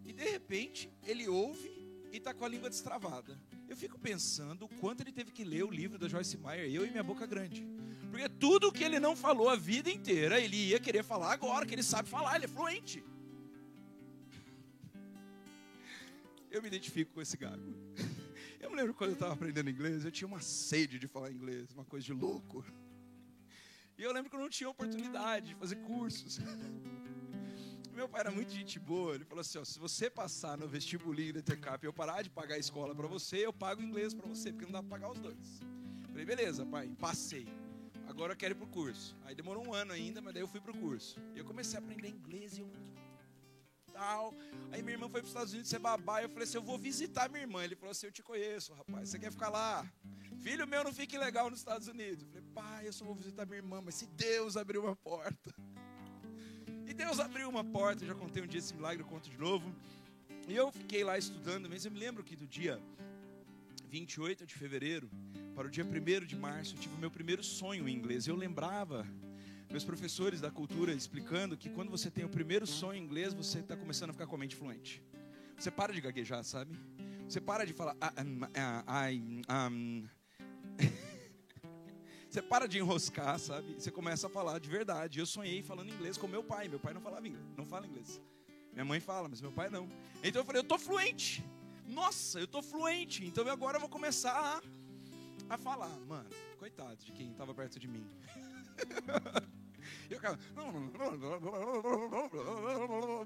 E 0.07 0.13
de 0.15 0.25
repente, 0.25 0.91
ele 1.03 1.29
ouve 1.29 1.69
e 2.11 2.17
está 2.17 2.33
com 2.33 2.47
a 2.47 2.49
língua 2.49 2.71
destravada. 2.71 3.39
Eu 3.69 3.77
fico 3.77 3.99
pensando 3.99 4.65
o 4.65 4.69
quanto 4.81 5.03
ele 5.03 5.13
teve 5.13 5.33
que 5.33 5.45
ler 5.45 5.65
o 5.65 5.71
livro 5.71 5.99
da 5.99 6.09
Joyce 6.09 6.39
Meyer, 6.39 6.75
Eu 6.75 6.87
e 6.87 6.91
Minha 6.91 7.03
Boca 7.03 7.27
Grande. 7.27 7.81
Porque 8.12 8.29
tudo 8.29 8.70
que 8.70 8.85
ele 8.85 9.00
não 9.00 9.17
falou 9.17 9.49
a 9.49 9.56
vida 9.56 9.91
inteira, 9.91 10.38
ele 10.38 10.55
ia 10.55 10.79
querer 10.79 11.03
falar 11.03 11.32
agora, 11.32 11.64
que 11.64 11.75
ele 11.75 11.82
sabe 11.82 12.11
falar, 12.11 12.37
ele 12.37 12.44
é 12.44 12.49
fluente. 12.49 13.03
Eu 16.50 16.61
me 16.61 16.69
identifico 16.69 17.14
com 17.14 17.23
esse 17.23 17.38
gago. 17.38 17.75
Eu 18.61 18.69
me 18.69 18.76
lembro 18.76 18.93
quando 18.93 19.11
eu 19.11 19.14
estava 19.14 19.32
aprendendo 19.32 19.70
inglês, 19.70 20.05
eu 20.05 20.12
tinha 20.12 20.29
uma 20.29 20.43
sede 20.43 20.99
de 20.99 21.09
falar 21.09 21.32
inglês, 21.32 21.73
uma 21.73 21.87
coisa 21.87 22.05
de 22.05 22.12
louco. 22.12 22.62
E 23.97 24.03
eu 24.03 24.12
lembro 24.12 24.29
que 24.29 24.37
eu 24.37 24.41
não 24.41 24.50
tinha 24.50 24.69
oportunidade 24.69 25.49
de 25.49 25.55
fazer 25.55 25.76
cursos. 25.76 26.38
Meu 27.94 28.06
pai 28.11 28.20
era 28.20 28.31
muito 28.31 28.53
gente 28.53 28.79
boa, 28.79 29.14
ele 29.14 29.25
falou 29.25 29.41
assim: 29.41 29.56
ó, 29.56 29.64
se 29.64 29.79
você 29.79 30.11
passar 30.11 30.59
no 30.59 30.69
vestibulinho 30.69 31.32
da 31.32 31.41
ETCAP 31.41 31.85
e 31.85 31.88
eu 31.88 31.94
parar 31.94 32.20
de 32.20 32.29
pagar 32.29 32.56
a 32.56 32.59
escola 32.59 32.94
para 32.94 33.06
você, 33.06 33.47
eu 33.47 33.55
pago 33.55 33.81
inglês 33.81 34.12
para 34.12 34.29
você, 34.29 34.53
porque 34.53 34.67
não 34.67 34.73
dá 34.73 34.82
para 34.82 34.91
pagar 34.91 35.11
os 35.11 35.19
dois. 35.19 35.61
falei, 36.11 36.26
beleza, 36.26 36.67
pai, 36.67 36.94
passei. 37.00 37.62
Agora 38.12 38.35
eu 38.35 38.37
quero 38.37 38.53
ir 38.53 38.56
pro 38.56 38.67
curso. 38.67 39.17
Aí 39.25 39.35
demorou 39.35 39.67
um 39.67 39.73
ano 39.73 39.91
ainda, 39.91 40.20
mas 40.20 40.35
daí 40.35 40.43
eu 40.43 40.47
fui 40.47 40.61
pro 40.61 40.75
curso. 40.75 41.19
E 41.35 41.38
eu 41.38 41.47
comecei 41.47 41.79
a 41.79 41.82
aprender 41.82 42.09
inglês 42.09 42.59
e 42.59 42.61
eu 42.61 42.70
tal. 43.91 44.35
Aí 44.70 44.82
minha 44.82 44.97
irmã 44.97 45.09
foi 45.09 45.20
para 45.20 45.26
os 45.26 45.29
Estados 45.29 45.53
Unidos 45.53 45.70
ser 45.70 45.79
babá. 45.79 46.20
E 46.20 46.26
eu 46.26 46.29
falei 46.29 46.44
assim: 46.44 46.59
eu 46.59 46.62
vou 46.62 46.76
visitar 46.76 47.31
minha 47.31 47.43
irmã. 47.43 47.64
Ele 47.64 47.75
falou 47.75 47.93
assim: 47.93 48.06
eu 48.06 48.12
te 48.12 48.23
conheço, 48.23 48.75
rapaz. 48.75 49.09
Você 49.09 49.19
quer 49.19 49.32
ficar 49.32 49.49
lá? 49.49 49.91
Filho 50.43 50.67
meu 50.67 50.85
não 50.85 50.93
fique 50.93 51.17
legal 51.17 51.49
nos 51.49 51.61
Estados 51.61 51.88
Unidos. 51.88 52.23
Eu 52.23 52.29
falei: 52.29 52.44
pai, 52.55 52.88
eu 52.88 52.93
só 52.93 53.03
vou 53.03 53.14
visitar 53.14 53.47
minha 53.47 53.59
irmã. 53.59 53.81
Mas 53.81 53.94
se 53.94 54.06
Deus 54.09 54.59
abriu 54.59 54.82
uma 54.82 54.97
porta. 54.97 55.55
E 56.85 56.94
Deus 56.94 57.19
abriu 57.20 57.49
uma 57.49 57.64
porta. 57.64 58.05
Eu 58.05 58.09
já 58.09 58.14
contei 58.14 58.43
um 58.43 58.47
dia 58.47 58.59
esse 58.59 58.75
milagre, 58.75 59.03
eu 59.03 59.06
conto 59.06 59.31
de 59.31 59.38
novo. 59.38 59.75
E 60.47 60.55
eu 60.55 60.70
fiquei 60.70 61.03
lá 61.03 61.17
estudando. 61.17 61.67
Mas 61.70 61.87
eu 61.87 61.91
me 61.91 61.99
lembro 61.99 62.23
que 62.23 62.37
do 62.37 62.47
dia 62.47 62.79
28 63.93 64.47
de 64.47 64.55
fevereiro 64.55 65.11
para 65.55 65.67
o 65.67 65.71
dia 65.71 65.85
1 65.85 66.25
de 66.25 66.35
março, 66.35 66.75
eu 66.75 66.81
tive 66.81 66.94
o 66.94 66.99
meu 66.99 67.11
primeiro 67.11 67.44
sonho 67.44 67.87
em 67.87 67.93
inglês. 67.93 68.26
Eu 68.26 68.35
lembrava 68.35 69.07
meus 69.71 69.85
professores 69.85 70.40
da 70.40 70.50
cultura 70.50 70.95
explicando 70.95 71.59
que 71.59 71.69
quando 71.69 71.90
você 71.90 72.11
tem 72.11 72.25
o 72.25 72.28
primeiro 72.31 72.66
sonho 72.66 72.99
em 72.99 73.05
inglês, 73.05 73.35
você 73.35 73.59
está 73.59 73.76
começando 73.76 74.09
a 74.09 74.12
ficar 74.14 74.26
com 74.26 74.35
a 74.35 74.38
mente 74.38 74.57
fluente. 74.57 75.02
Você 75.59 75.71
para 75.71 75.93
de 75.93 76.00
gaguejar, 76.00 76.43
sabe? 76.43 76.75
Você 77.28 77.38
para 77.38 77.66
de 77.66 77.75
falar. 77.75 77.95
Ah, 78.00 78.14
ah, 78.55 79.11
ah, 79.47 79.71
você 82.31 82.40
para 82.40 82.66
de 82.66 82.78
enroscar, 82.78 83.38
sabe? 83.38 83.75
Você 83.75 83.90
começa 83.90 84.26
a 84.26 84.31
falar 84.31 84.59
de 84.59 84.71
verdade. 84.71 85.19
Eu 85.19 85.26
sonhei 85.26 85.62
falando 85.62 85.93
inglês 85.93 86.16
com 86.16 86.26
meu 86.26 86.43
pai. 86.43 86.66
Meu 86.66 86.81
pai 86.81 86.95
não 86.95 87.02
falava 87.02 87.28
inglês, 87.28 87.45
não 87.59 87.66
fala 87.66 87.87
inglês. 87.87 88.23
Minha 88.73 88.87
mãe 88.87 89.00
fala, 89.00 89.28
mas 89.28 89.43
meu 89.43 89.52
pai 89.52 89.69
não. 89.69 89.87
Então 90.25 90.40
eu 90.40 90.47
falei, 90.47 90.61
eu 90.61 90.64
tô 90.64 90.78
fluente. 90.78 91.45
Nossa, 91.87 92.41
eu 92.41 92.47
tô 92.47 92.62
fluente. 92.62 93.25
Então 93.25 93.49
agora 93.49 93.77
eu 93.77 93.81
vou 93.81 93.89
começar 93.89 94.33
a, 95.49 95.55
a 95.55 95.59
falar. 95.59 95.97
Mano, 96.07 96.29
coitado 96.59 97.05
de 97.05 97.12
quem 97.12 97.31
estava 97.31 97.55
perto 97.55 97.79
de 97.79 97.89
mim. 97.89 98.07
E 100.09 100.15
eu 100.15 100.21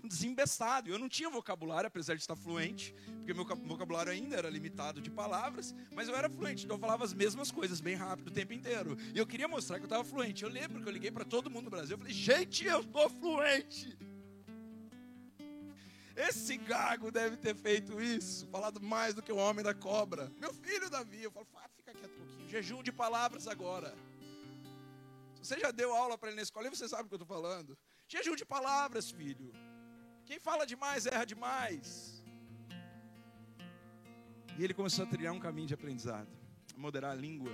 desembestado. 0.04 0.88
Eu 0.90 0.98
não 0.98 1.08
tinha 1.08 1.28
vocabulário, 1.28 1.88
apesar 1.88 2.14
de 2.14 2.20
estar 2.20 2.36
fluente, 2.36 2.94
porque 3.16 3.34
meu 3.34 3.44
vocabulário 3.44 4.12
ainda 4.12 4.36
era 4.36 4.48
limitado 4.48 5.00
de 5.00 5.10
palavras, 5.10 5.74
mas 5.94 6.08
eu 6.08 6.14
era 6.14 6.30
fluente, 6.30 6.64
então 6.64 6.76
eu 6.76 6.80
falava 6.80 7.04
as 7.04 7.12
mesmas 7.12 7.50
coisas 7.50 7.80
bem 7.80 7.94
rápido 7.94 8.28
o 8.28 8.30
tempo 8.30 8.52
inteiro. 8.52 8.96
E 9.14 9.18
eu 9.18 9.26
queria 9.26 9.48
mostrar 9.48 9.78
que 9.78 9.82
eu 9.82 9.86
estava 9.86 10.04
fluente. 10.04 10.44
Eu 10.44 10.50
lembro 10.50 10.82
que 10.82 10.88
eu 10.88 10.92
liguei 10.92 11.10
para 11.10 11.24
todo 11.24 11.50
mundo 11.50 11.64
no 11.64 11.70
Brasil, 11.70 11.94
eu 11.94 11.98
falei, 11.98 12.12
gente, 12.12 12.64
eu 12.64 12.80
estou 12.80 13.10
fluente. 13.10 13.96
Esse 16.16 16.56
gago 16.56 17.10
deve 17.10 17.36
ter 17.36 17.54
feito 17.54 18.00
isso, 18.00 18.46
falado 18.48 18.80
mais 18.80 19.14
do 19.14 19.22
que 19.22 19.30
o 19.30 19.36
homem 19.36 19.62
da 19.62 19.74
cobra. 19.74 20.32
Meu 20.40 20.52
filho 20.52 20.88
Davi, 20.88 21.22
eu 21.22 21.30
falo, 21.30 21.46
fica 21.76 21.92
quieto 21.92 22.14
um 22.14 22.16
pouquinho, 22.16 22.48
jejum 22.48 22.82
de 22.82 22.90
palavras 22.90 23.46
agora. 23.46 23.94
Você 25.42 25.60
já 25.60 25.70
deu 25.70 25.94
aula 25.94 26.16
para 26.16 26.30
ele 26.30 26.36
na 26.36 26.42
escola 26.42 26.66
e 26.66 26.70
você 26.70 26.88
sabe 26.88 27.04
o 27.04 27.08
que 27.08 27.14
eu 27.14 27.22
estou 27.22 27.36
falando. 27.36 27.78
Jejum 28.08 28.34
de 28.34 28.46
palavras, 28.46 29.10
filho. 29.10 29.52
Quem 30.24 30.40
fala 30.40 30.66
demais 30.66 31.06
erra 31.06 31.24
demais. 31.24 32.24
E 34.58 34.64
ele 34.64 34.72
começou 34.72 35.04
a 35.04 35.08
trilhar 35.08 35.34
um 35.34 35.38
caminho 35.38 35.68
de 35.68 35.74
aprendizado, 35.74 36.30
a 36.74 36.78
moderar 36.78 37.12
a 37.12 37.14
língua, 37.14 37.52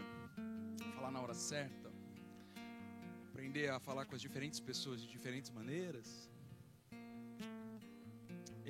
a 0.88 0.92
falar 0.92 1.11
na 1.11 1.21
hora 1.21 1.35
certa, 1.35 1.92
aprender 3.28 3.69
a 3.71 3.81
falar 3.81 4.07
com 4.07 4.14
as 4.14 4.21
diferentes 4.21 4.61
pessoas 4.61 5.00
de 5.02 5.09
diferentes 5.09 5.50
maneiras. 5.50 6.31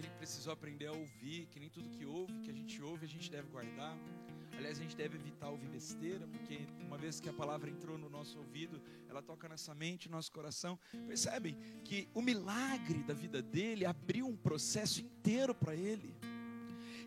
Ele 0.02 0.10
precisou 0.18 0.52
aprender 0.52 0.86
a 0.86 0.92
ouvir, 0.92 1.46
que 1.46 1.60
nem 1.60 1.68
tudo 1.68 1.88
que 1.88 2.04
ouve, 2.04 2.32
que 2.40 2.50
a 2.50 2.52
gente 2.52 2.82
ouve, 2.82 3.04
a 3.04 3.08
gente 3.08 3.30
deve 3.30 3.48
guardar. 3.48 3.96
Aliás, 4.58 4.78
a 4.78 4.82
gente 4.82 4.96
deve 4.96 5.16
evitar 5.16 5.48
ouvir 5.48 5.68
besteira, 5.68 6.26
porque 6.26 6.66
uma 6.80 6.98
vez 6.98 7.20
que 7.20 7.28
a 7.28 7.32
palavra 7.32 7.70
entrou 7.70 7.96
no 7.96 8.08
nosso 8.10 8.36
ouvido, 8.38 8.82
ela 9.08 9.22
toca 9.22 9.48
nessa 9.48 9.74
mente, 9.74 10.10
nosso 10.10 10.32
coração. 10.32 10.78
Percebem 11.06 11.56
que 11.84 12.08
o 12.14 12.20
milagre 12.20 13.02
da 13.04 13.14
vida 13.14 13.40
dele 13.40 13.84
abriu 13.84 14.26
um 14.26 14.36
processo 14.36 15.00
inteiro 15.00 15.54
para 15.54 15.74
ele. 15.74 16.14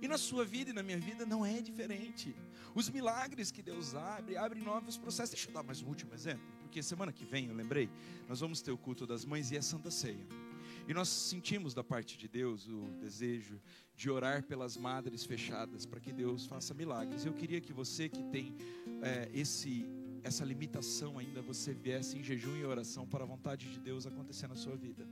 E 0.01 0.07
na 0.07 0.17
sua 0.17 0.45
vida 0.45 0.69
e 0.69 0.73
na 0.73 0.83
minha 0.83 0.99
vida 0.99 1.25
não 1.25 1.45
é 1.45 1.61
diferente. 1.61 2.35
Os 2.73 2.89
milagres 2.89 3.51
que 3.51 3.61
Deus 3.61 3.93
abre, 3.93 4.37
abrem 4.37 4.63
novos 4.63 4.97
processos. 4.97 5.31
Deixa 5.31 5.49
eu 5.49 5.53
dar 5.53 5.63
mais 5.63 5.81
um 5.81 5.87
último 5.87 6.13
exemplo, 6.13 6.45
porque 6.61 6.81
semana 6.81 7.11
que 7.11 7.25
vem, 7.25 7.47
eu 7.47 7.55
lembrei, 7.55 7.89
nós 8.27 8.39
vamos 8.39 8.61
ter 8.61 8.71
o 8.71 8.77
culto 8.77 9.05
das 9.05 9.25
mães 9.25 9.51
e 9.51 9.57
a 9.57 9.61
Santa 9.61 9.91
Ceia. 9.91 10.44
E 10.87 10.93
nós 10.93 11.09
sentimos 11.09 11.73
da 11.73 11.83
parte 11.83 12.17
de 12.17 12.27
Deus 12.27 12.67
o 12.67 12.87
desejo 12.99 13.59
de 13.95 14.09
orar 14.09 14.43
pelas 14.43 14.77
madres 14.77 15.25
fechadas, 15.25 15.85
para 15.85 15.99
que 15.99 16.13
Deus 16.13 16.45
faça 16.45 16.73
milagres. 16.73 17.25
Eu 17.25 17.33
queria 17.33 17.59
que 17.59 17.73
você 17.73 18.07
que 18.07 18.23
tem 18.23 18.55
é, 19.01 19.29
esse 19.33 19.85
essa 20.25 20.43
limitação 20.43 21.19
ainda, 21.19 21.39
você 21.39 21.71
viesse 21.71 22.17
em 22.17 22.23
jejum 22.23 22.55
e 22.55 22.65
oração 22.65 23.05
para 23.07 23.23
a 23.23 23.27
vontade 23.27 23.71
de 23.71 23.79
Deus 23.79 24.07
acontecer 24.07 24.47
na 24.47 24.55
sua 24.55 24.75
vida. 24.75 25.07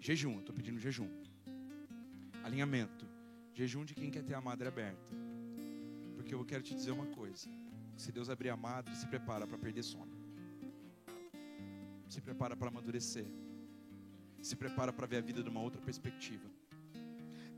Jejum, 0.00 0.38
estou 0.38 0.54
pedindo 0.54 0.78
jejum. 0.78 1.08
Alinhamento. 2.42 3.06
Jejum 3.52 3.84
de 3.84 3.94
quem 3.94 4.10
quer 4.10 4.22
ter 4.22 4.32
a 4.32 4.40
madre 4.40 4.68
aberta. 4.68 5.14
Porque 6.16 6.34
eu 6.34 6.42
quero 6.46 6.62
te 6.62 6.74
dizer 6.74 6.92
uma 6.92 7.06
coisa. 7.08 7.46
Se 7.94 8.10
Deus 8.10 8.30
abrir 8.30 8.48
a 8.48 8.56
madre, 8.56 8.96
se 8.96 9.06
prepara 9.06 9.46
para 9.46 9.58
perder 9.58 9.82
sono. 9.82 10.16
Se 12.08 12.22
prepara 12.22 12.56
para 12.56 12.68
amadurecer. 12.68 13.26
Se 14.42 14.56
prepara 14.56 14.92
para 14.92 15.06
ver 15.06 15.18
a 15.18 15.20
vida 15.20 15.42
de 15.42 15.48
uma 15.48 15.60
outra 15.60 15.80
perspectiva. 15.80 16.48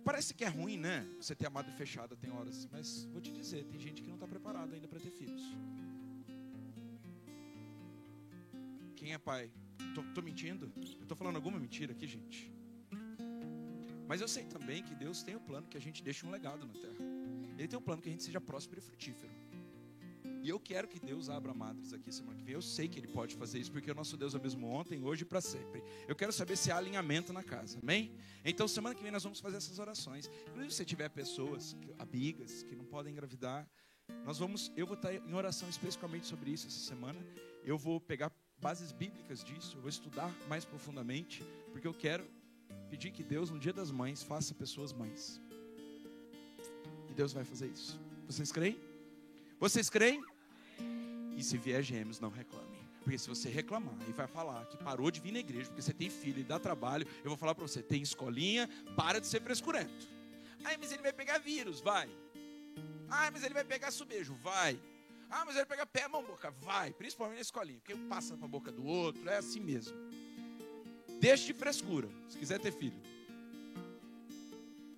Parece 0.05 0.35
que 0.35 0.45
é 0.45 0.49
ruim, 0.49 0.77
né? 0.77 1.07
Você 1.21 1.35
ter 1.35 1.47
a 1.47 1.51
madre 1.51 1.73
fechada 1.73 2.17
tem 2.17 2.31
horas, 2.31 2.69
mas 2.73 3.05
vou 3.13 3.21
te 3.21 3.31
dizer, 3.33 3.65
tem 3.65 3.79
gente 3.79 4.03
que 4.03 4.09
não 4.09 4.17
está 4.17 4.27
preparada 4.27 4.75
ainda 4.75 4.89
para 4.89 4.99
ter 4.99 5.11
filhos. 5.11 5.43
Quem 8.97 9.13
é 9.13 9.19
pai? 9.19 9.51
Tô, 9.95 10.03
tô 10.15 10.23
mentindo? 10.23 10.73
Eu 11.01 11.07
tô 11.07 11.15
falando 11.15 11.37
alguma 11.37 11.59
mentira 11.59 11.93
aqui, 11.93 12.07
gente? 12.07 12.53
Mas 14.09 14.21
eu 14.21 14.29
sei 14.29 14.45
também 14.45 14.83
que 14.83 14.95
Deus 14.95 15.23
tem 15.23 15.37
o 15.37 15.41
plano 15.41 15.67
que 15.69 15.77
a 15.77 15.81
gente 15.81 16.03
deixe 16.03 16.27
um 16.27 16.31
legado 16.31 16.67
na 16.67 16.73
terra. 16.73 17.05
Ele 17.57 17.69
tem 17.69 17.79
um 17.79 17.83
plano 17.83 18.03
que 18.03 18.09
a 18.09 18.13
gente 18.13 18.23
seja 18.23 18.41
próspero 18.41 18.81
e 18.81 18.85
frutífero. 18.85 19.33
E 20.43 20.49
eu 20.49 20.59
quero 20.59 20.89
que 20.89 20.99
Deus 20.99 21.31
abra 21.31 21.55
madres 21.55 21.93
aqui 21.93 22.11
semana 22.11 22.37
que 22.37 22.45
vem. 22.45 22.53
Eu 22.53 22.61
sei 22.61 22.89
que 22.89 22.99
Ele 22.99 23.07
pode 23.07 23.37
fazer 23.37 23.61
isso, 23.61 23.71
porque 23.71 23.89
o 23.89 23.95
nosso 23.95 24.17
Deus 24.17 24.35
é 24.35 24.39
o 24.39 24.43
mesmo 24.43 24.67
ontem, 24.67 25.01
hoje 25.01 25.23
e 25.23 25.25
para 25.25 25.41
sempre. 25.41 25.81
Eu 26.09 26.17
quero 26.17 26.33
saber 26.33 26.57
se 26.57 26.73
há 26.73 26.77
alinhamento 26.77 27.33
na 27.33 27.45
casa, 27.45 27.79
amém? 27.81 28.13
Então, 28.45 28.67
semana 28.67 28.93
que 28.93 29.01
vem 29.01 29.13
nós 29.13 29.23
vamos 29.23 29.39
fazer 29.39 29.59
essas 29.59 29.79
orações. 29.79 30.29
Inclusive, 30.49 30.75
se 30.75 30.85
tiver 30.85 31.09
pessoas, 31.11 31.77
amigas, 31.97 32.65
que 32.65 32.75
não 32.75 32.85
podem 32.85 33.13
engravidar, 33.13 33.71
nós 34.25 34.37
vamos, 34.37 34.73
eu 34.77 34.85
vou 34.85 34.97
estar 34.97 35.15
em 35.15 35.33
oração 35.33 35.69
especificamente 35.69 36.27
sobre 36.27 36.51
isso 36.51 36.67
essa 36.67 36.81
semana. 36.81 37.21
Eu 37.65 37.79
vou 37.79 38.01
pegar 38.01 38.33
bases 38.61 38.91
bíblicas 38.91 39.45
disso, 39.45 39.77
eu 39.77 39.81
vou 39.81 39.89
estudar 39.89 40.29
mais 40.49 40.65
profundamente, 40.65 41.45
porque 41.71 41.87
eu 41.87 41.95
quero 41.95 42.27
pedir 42.91 43.13
que 43.13 43.23
Deus, 43.23 43.49
no 43.49 43.61
dia 43.61 43.73
das 43.73 43.93
mães, 43.93 44.25
faça 44.25 44.53
pessoas 44.55 44.93
mães. 44.93 45.41
E 47.09 47.15
Deus 47.15 47.33
vai 47.33 47.45
fazer 47.45 47.69
isso. 47.69 48.01
Vocês 48.27 48.51
creem? 48.51 48.77
Vocês 49.61 49.89
creem? 49.89 50.32
E 51.37 51.43
se 51.43 51.57
vier 51.57 51.83
gêmeos, 51.83 52.21
não 52.21 52.31
reclame. 52.31 52.83
Porque 53.03 53.19
se 53.19 53.29
você 53.29 53.49
reclamar 53.49 53.97
e 54.09 54.13
vai 54.13 54.27
falar 54.27 54.65
que 54.67 54.77
parou 54.77 55.11
de 55.11 55.21
vir 55.21 55.33
na 55.33 55.41
igreja 55.41 55.67
porque 55.67 55.83
você 55.83 55.93
tem 55.93 56.09
filho 56.09 56.41
e 56.41 56.45
dá 56.45 56.59
trabalho, 56.59 57.07
eu 57.25 57.31
vou 57.31 57.37
falar 57.37 57.55
para 57.55 57.67
você: 57.67 57.83
tem 57.83 58.01
escolinha, 58.01 58.69
para 58.97 59.21
de 59.21 59.27
ser 59.27 59.43
frescurento. 59.43 60.09
Ai, 60.65 60.77
mas 60.77 60.93
ele 60.93 61.03
vai 61.03 61.13
pegar 61.13 61.39
vírus, 61.39 61.81
vai. 61.81 62.09
Ai, 63.09 63.31
mas 63.31 63.43
ele 63.43 63.55
vai 63.55 63.65
pegar 63.65 63.91
subejo, 63.91 64.35
vai. 64.35 64.81
Ah, 65.29 65.45
mas 65.45 65.57
ele 65.57 65.65
vai 65.65 65.77
pegar 65.77 65.87
pé, 65.87 66.07
mão, 66.07 66.23
boca, 66.23 66.51
vai. 66.61 66.93
Principalmente 66.93 67.37
na 67.37 67.43
escolinha, 67.43 67.81
porque 67.81 67.97
passa 68.07 68.37
para 68.37 68.45
a 68.45 68.49
boca 68.49 68.71
do 68.71 68.85
outro, 68.85 69.29
é 69.29 69.37
assim 69.37 69.61
mesmo. 69.61 69.97
Deixe 71.21 71.47
de 71.47 71.55
frescura, 71.55 72.09
se 72.29 72.39
quiser 72.39 72.61
ter 72.61 72.73
filho. 72.73 73.01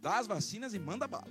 Dá 0.00 0.19
as 0.19 0.26
vacinas 0.26 0.75
e 0.75 0.79
manda 0.79 1.09
bala. 1.09 1.24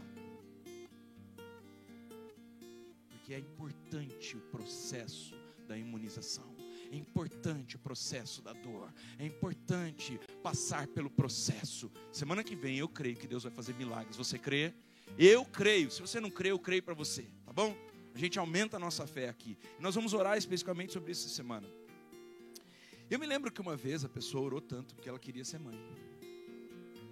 É 3.33 3.39
importante 3.39 4.37
o 4.37 4.41
processo 4.41 5.35
da 5.67 5.77
imunização. 5.77 6.53
É 6.91 6.95
importante 6.95 7.75
o 7.75 7.79
processo 7.79 8.41
da 8.41 8.53
dor. 8.53 8.93
É 9.17 9.25
importante 9.25 10.19
passar 10.43 10.87
pelo 10.87 11.09
processo. 11.09 11.91
Semana 12.11 12.43
que 12.43 12.55
vem 12.55 12.77
eu 12.77 12.87
creio 12.87 13.15
que 13.15 13.27
Deus 13.27 13.43
vai 13.43 13.51
fazer 13.51 13.73
milagres. 13.73 14.15
Você 14.15 14.37
crê? 14.37 14.73
Eu 15.17 15.43
creio. 15.43 15.89
Se 15.89 16.01
você 16.01 16.19
não 16.19 16.29
crê, 16.29 16.51
eu 16.51 16.59
creio 16.59 16.83
para 16.83 16.93
você. 16.93 17.23
Tá 17.45 17.51
bom? 17.51 17.75
A 18.13 18.17
gente 18.17 18.37
aumenta 18.37 18.77
a 18.77 18.79
nossa 18.79 19.07
fé 19.07 19.27
aqui. 19.27 19.57
Nós 19.79 19.95
vamos 19.95 20.13
orar 20.13 20.37
especificamente 20.37 20.93
sobre 20.93 21.11
isso 21.11 21.25
essa 21.25 21.35
semana. 21.35 21.67
Eu 23.09 23.17
me 23.17 23.25
lembro 23.25 23.51
que 23.51 23.61
uma 23.61 23.75
vez 23.75 24.05
a 24.05 24.09
pessoa 24.09 24.43
orou 24.43 24.61
tanto 24.61 24.93
porque 24.93 25.09
ela 25.09 25.19
queria 25.19 25.43
ser 25.43 25.59
mãe. 25.59 25.77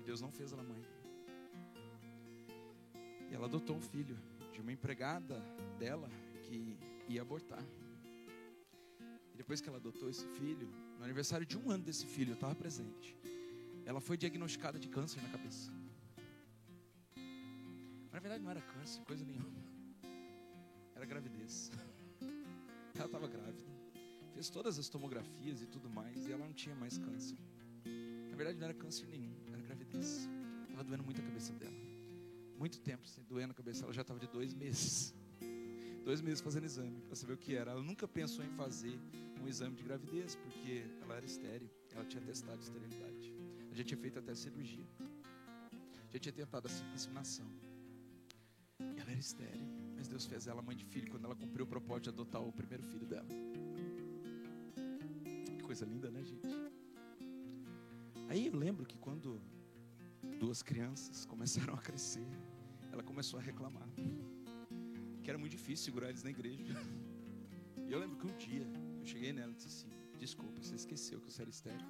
Deus 0.05 0.21
não 0.21 0.31
fez 0.31 0.51
ela 0.51 0.63
mãe. 0.63 0.83
E 3.29 3.33
ela 3.33 3.45
adotou 3.45 3.75
um 3.75 3.81
filho 3.81 4.17
uma 4.61 4.71
empregada 4.71 5.39
dela 5.77 6.09
que 6.43 6.77
ia 7.07 7.21
abortar. 7.21 7.63
E 9.33 9.37
depois 9.37 9.59
que 9.61 9.67
ela 9.67 9.77
adotou 9.77 10.09
esse 10.09 10.25
filho, 10.27 10.69
no 10.97 11.03
aniversário 11.03 11.45
de 11.45 11.57
um 11.57 11.69
ano 11.69 11.83
desse 11.83 12.05
filho, 12.05 12.31
eu 12.31 12.35
estava 12.35 12.55
presente. 12.55 13.17
Ela 13.85 13.99
foi 13.99 14.17
diagnosticada 14.17 14.79
de 14.79 14.87
câncer 14.87 15.21
na 15.21 15.29
cabeça. 15.29 15.71
Mas 17.15 18.13
na 18.13 18.19
verdade 18.19 18.43
não 18.43 18.51
era 18.51 18.61
câncer, 18.61 19.03
coisa 19.03 19.25
nenhuma. 19.25 19.61
Era 20.95 21.05
gravidez. 21.05 21.71
Ela 22.95 23.05
estava 23.05 23.27
grávida. 23.27 23.71
Fez 24.33 24.49
todas 24.49 24.77
as 24.77 24.87
tomografias 24.89 25.61
e 25.61 25.67
tudo 25.67 25.89
mais, 25.89 26.27
e 26.27 26.31
ela 26.31 26.45
não 26.45 26.53
tinha 26.53 26.75
mais 26.75 26.97
câncer. 26.97 27.37
Na 28.29 28.35
verdade 28.35 28.57
não 28.57 28.65
era 28.65 28.73
câncer 28.73 29.07
nenhum, 29.07 29.35
era 29.51 29.61
gravidez. 29.61 30.29
Estava 30.63 30.83
doendo 30.83 31.03
muito 31.03 31.19
a 31.19 31.23
cabeça 31.23 31.53
dela 31.53 31.90
muito 32.61 32.79
tempo 32.79 33.07
sem 33.07 33.23
doer 33.23 33.47
na 33.47 33.55
cabeça. 33.55 33.83
Ela 33.83 33.91
já 33.91 34.03
estava 34.03 34.19
de 34.19 34.27
dois 34.27 34.53
meses. 34.53 35.15
Dois 36.05 36.21
meses 36.21 36.41
fazendo 36.41 36.65
exame 36.65 37.01
para 37.07 37.15
saber 37.15 37.33
o 37.33 37.37
que 37.37 37.55
era. 37.55 37.71
Ela 37.71 37.81
nunca 37.81 38.07
pensou 38.07 38.45
em 38.45 38.51
fazer 38.61 38.99
um 39.41 39.47
exame 39.47 39.75
de 39.75 39.83
gravidez, 39.83 40.35
porque 40.35 40.83
ela 41.01 41.15
era 41.15 41.25
estéreo. 41.25 41.69
Ela 41.91 42.05
tinha 42.05 42.21
testado 42.21 42.61
esterilidade. 42.61 43.33
Ela 43.65 43.75
já 43.75 43.83
tinha 43.83 43.97
feito 43.97 44.19
até 44.19 44.35
cirurgia. 44.35 44.85
Já 46.11 46.19
tinha 46.19 46.33
tentado 46.33 46.67
a 46.67 46.93
inseminação. 46.93 47.47
Ela 48.79 49.09
era 49.09 49.19
estéreo. 49.19 49.67
Mas 49.95 50.07
Deus 50.07 50.27
fez 50.27 50.45
ela 50.45 50.61
mãe 50.61 50.75
de 50.75 50.85
filho 50.85 51.09
quando 51.09 51.25
ela 51.25 51.35
cumpriu 51.35 51.65
o 51.65 51.67
propósito 51.67 52.03
de 52.03 52.09
adotar 52.09 52.43
o 52.43 52.53
primeiro 52.53 52.83
filho 52.83 53.07
dela. 53.07 53.29
Que 55.57 55.63
coisa 55.63 55.83
linda, 55.83 56.11
né, 56.11 56.23
gente? 56.23 56.47
Aí 58.29 58.47
eu 58.47 58.55
lembro 58.55 58.85
que 58.85 58.99
quando 58.99 59.41
duas 60.39 60.61
crianças 60.61 61.25
começaram 61.25 61.73
a 61.73 61.77
crescer, 61.77 62.27
ela 62.91 63.03
começou 63.03 63.39
a 63.39 63.41
reclamar. 63.41 63.87
Que 65.23 65.29
era 65.29 65.37
muito 65.37 65.51
difícil 65.51 65.85
segurar 65.85 66.09
eles 66.09 66.23
na 66.23 66.29
igreja. 66.29 66.73
E 67.87 67.91
eu 67.91 67.99
lembro 67.99 68.17
que 68.17 68.25
um 68.25 68.37
dia 68.37 68.67
eu 68.99 69.05
cheguei 69.05 69.31
nela 69.33 69.51
e 69.51 69.55
disse 69.55 69.67
assim: 69.67 69.89
Desculpa, 70.19 70.61
você 70.61 70.75
esqueceu 70.75 71.19
que 71.21 71.31
você 71.31 71.41
era 71.41 71.49
estéreo. 71.49 71.87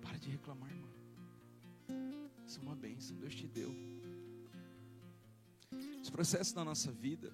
Para 0.00 0.18
de 0.18 0.28
reclamar, 0.30 0.70
irmã. 0.70 0.88
Isso 2.46 2.60
é 2.60 2.62
uma 2.62 2.76
bênção, 2.76 3.16
Deus 3.16 3.34
te 3.34 3.46
deu. 3.46 3.74
Os 6.02 6.10
processos 6.10 6.52
da 6.52 6.64
nossa 6.64 6.92
vida, 6.92 7.32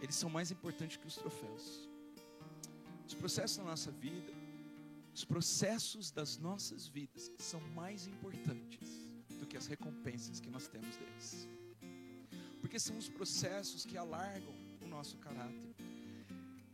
eles 0.00 0.14
são 0.14 0.30
mais 0.30 0.50
importantes 0.50 0.96
que 0.96 1.06
os 1.06 1.16
troféus. 1.16 1.88
Os 3.06 3.14
processos 3.14 3.56
da 3.56 3.64
nossa 3.64 3.90
vida, 3.90 4.32
os 5.12 5.24
processos 5.24 6.10
das 6.10 6.38
nossas 6.38 6.86
vidas 6.86 7.30
são 7.38 7.60
mais 7.80 8.06
importantes 8.06 8.83
que 9.54 9.58
as 9.58 9.68
recompensas 9.68 10.40
que 10.40 10.50
nós 10.50 10.66
temos 10.66 10.96
deles. 10.96 11.48
Porque 12.60 12.76
são 12.80 12.98
os 12.98 13.08
processos 13.08 13.84
que 13.86 13.96
alargam 13.96 14.52
o 14.80 14.86
nosso 14.88 15.16
caráter, 15.18 15.72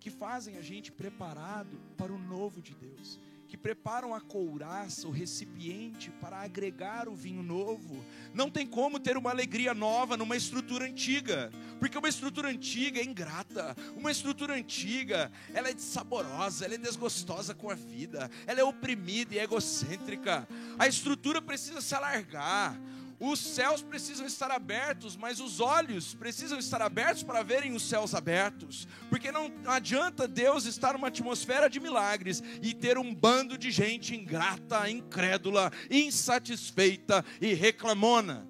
que 0.03 0.09
fazem 0.09 0.57
a 0.57 0.63
gente 0.63 0.91
preparado 0.91 1.79
para 1.99 2.11
o 2.11 2.19
novo 2.19 2.63
de 2.63 2.75
Deus, 2.75 3.21
preparam 3.63 4.15
a 4.15 4.21
couraça, 4.21 5.07
o 5.07 5.11
recipiente 5.11 6.11
para 6.21 6.39
agregar 6.39 7.09
o 7.09 7.15
vinho 7.15 7.43
novo. 7.43 8.05
Não 8.33 8.51
tem 8.51 8.67
como 8.67 8.99
ter 8.99 9.17
uma 9.17 9.31
alegria 9.31 9.75
nova 9.75 10.17
numa 10.17 10.37
estrutura 10.37 10.87
antiga, 10.87 11.51
porque 11.79 11.99
uma 11.99 12.09
estrutura 12.09 12.49
antiga 12.49 13.01
é 13.01 13.05
ingrata, 13.05 13.77
uma 13.97 14.11
estrutura 14.11 14.55
antiga, 14.55 15.31
ela 15.53 15.69
é 15.69 15.75
saborosa, 15.77 16.65
ela 16.65 16.75
é 16.75 16.79
desgostosa 16.79 17.55
com 17.55 17.71
a 17.71 17.75
vida, 17.75 18.31
ela 18.47 18.61
é 18.61 18.65
oprimida 18.65 19.35
e 19.35 19.39
egocêntrica. 19.39 20.49
A 20.79 20.87
estrutura 20.87 21.43
precisa 21.43 21.81
se 21.81 21.95
alargar. 21.95 22.79
Os 23.23 23.39
céus 23.39 23.83
precisam 23.83 24.25
estar 24.25 24.51
abertos, 24.51 25.15
mas 25.15 25.41
os 25.41 25.61
olhos 25.61 26.15
precisam 26.15 26.59
estar 26.59 26.81
abertos 26.81 27.23
para 27.23 27.43
verem 27.43 27.75
os 27.75 27.83
céus 27.87 28.15
abertos, 28.15 28.89
porque 29.11 29.31
não 29.31 29.53
adianta 29.67 30.27
Deus 30.27 30.65
estar 30.65 30.95
numa 30.95 31.09
atmosfera 31.09 31.69
de 31.69 31.79
milagres 31.79 32.43
e 32.63 32.73
ter 32.73 32.97
um 32.97 33.15
bando 33.15 33.59
de 33.59 33.71
gente 33.71 34.17
ingrata, 34.17 34.89
incrédula, 34.89 35.71
insatisfeita 35.91 37.23
e 37.43 37.53
reclamona. 37.53 38.49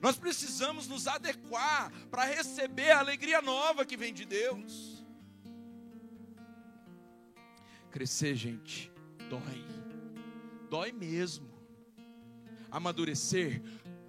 Nós 0.00 0.16
precisamos 0.16 0.86
nos 0.86 1.08
adequar 1.08 1.90
para 2.08 2.24
receber 2.24 2.92
a 2.92 3.00
alegria 3.00 3.42
nova 3.42 3.84
que 3.84 3.96
vem 3.96 4.14
de 4.14 4.24
Deus. 4.24 5.04
Crescer, 7.90 8.36
gente, 8.36 8.92
dói. 9.28 9.64
Dói 10.70 10.92
mesmo. 10.92 11.49
Amadurecer, 12.70 13.62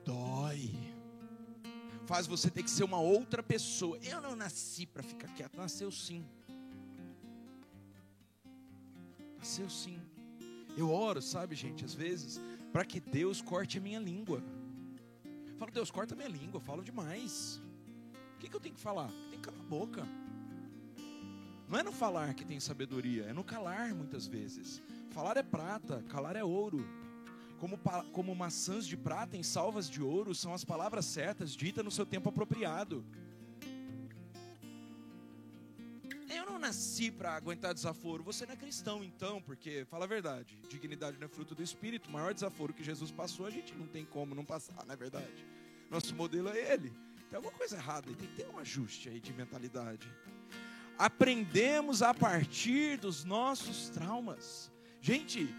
dói. 0.05 0.69
Faz 2.05 2.27
você 2.27 2.49
ter 2.49 2.63
que 2.63 2.69
ser 2.69 2.83
uma 2.83 2.99
outra 2.99 3.41
pessoa. 3.41 3.97
Eu 4.03 4.21
não 4.21 4.35
nasci 4.35 4.85
para 4.85 5.01
ficar 5.01 5.27
quieto, 5.29 5.55
nasceu 5.55 5.91
sim. 5.91 6.25
Nasceu 9.37 9.69
sim. 9.69 9.99
Eu 10.77 10.91
oro, 10.91 11.21
sabe, 11.21 11.55
gente, 11.55 11.83
às 11.83 11.93
vezes, 11.93 12.39
para 12.71 12.85
que 12.85 12.99
Deus 12.99 13.41
corte 13.41 13.77
a 13.77 13.81
minha 13.81 13.99
língua. 13.99 14.43
Eu 15.47 15.55
falo, 15.57 15.71
Deus, 15.71 15.91
corta 15.91 16.13
a 16.13 16.17
minha 16.17 16.29
língua, 16.29 16.57
eu 16.57 16.61
falo 16.61 16.83
demais. 16.83 17.61
O 18.35 18.39
que, 18.39 18.49
que 18.49 18.55
eu 18.55 18.59
tenho 18.59 18.75
que 18.75 18.81
falar? 18.81 19.09
Tem 19.29 19.39
que 19.39 19.49
calar 19.49 19.59
a 19.59 19.63
boca. 19.63 20.07
Não 21.67 21.79
é 21.79 21.83
no 21.83 21.91
falar 21.91 22.33
que 22.33 22.43
tem 22.43 22.59
sabedoria, 22.59 23.23
é 23.23 23.33
no 23.33 23.43
calar 23.43 23.95
muitas 23.95 24.27
vezes. 24.27 24.81
Falar 25.11 25.37
é 25.37 25.43
prata, 25.43 26.03
calar 26.09 26.35
é 26.35 26.43
ouro. 26.43 26.85
Como, 27.61 27.79
como 28.11 28.35
maçãs 28.35 28.85
de 28.85 28.97
prata 28.97 29.37
em 29.37 29.43
salvas 29.43 29.89
de 29.89 30.01
ouro 30.01 30.35
são 30.35 30.53
as 30.53 30.65
palavras 30.65 31.05
certas, 31.05 31.51
ditas 31.55 31.85
no 31.85 31.91
seu 31.91 32.05
tempo 32.05 32.27
apropriado. 32.27 33.05
nasci 36.61 37.11
para 37.11 37.33
aguentar 37.33 37.73
desaforo. 37.73 38.23
Você 38.23 38.45
não 38.45 38.53
é 38.53 38.55
cristão, 38.55 39.03
então, 39.03 39.41
porque, 39.41 39.83
fala 39.89 40.05
a 40.05 40.07
verdade, 40.07 40.57
dignidade 40.69 41.17
não 41.19 41.25
é 41.25 41.27
fruto 41.27 41.55
do 41.55 41.63
Espírito. 41.63 42.07
O 42.07 42.11
maior 42.13 42.33
desaforo 42.33 42.73
que 42.73 42.83
Jesus 42.83 43.11
passou, 43.11 43.45
a 43.45 43.49
gente 43.49 43.73
não 43.73 43.87
tem 43.87 44.05
como 44.05 44.35
não 44.35 44.45
passar, 44.45 44.85
não 44.85 44.93
é 44.93 44.95
verdade? 44.95 45.45
Nosso 45.89 46.15
modelo 46.15 46.47
é 46.49 46.73
Ele. 46.73 46.93
Tem 47.29 47.35
alguma 47.35 47.53
coisa 47.53 47.75
errada, 47.75 48.07
tem 48.13 48.27
que 48.27 48.35
ter 48.35 48.47
um 48.47 48.59
ajuste 48.59 49.09
aí 49.09 49.19
de 49.19 49.33
mentalidade. 49.33 50.07
Aprendemos 50.97 52.01
a 52.01 52.13
partir 52.13 52.97
dos 52.97 53.25
nossos 53.25 53.89
traumas. 53.89 54.71
Gente, 55.01 55.53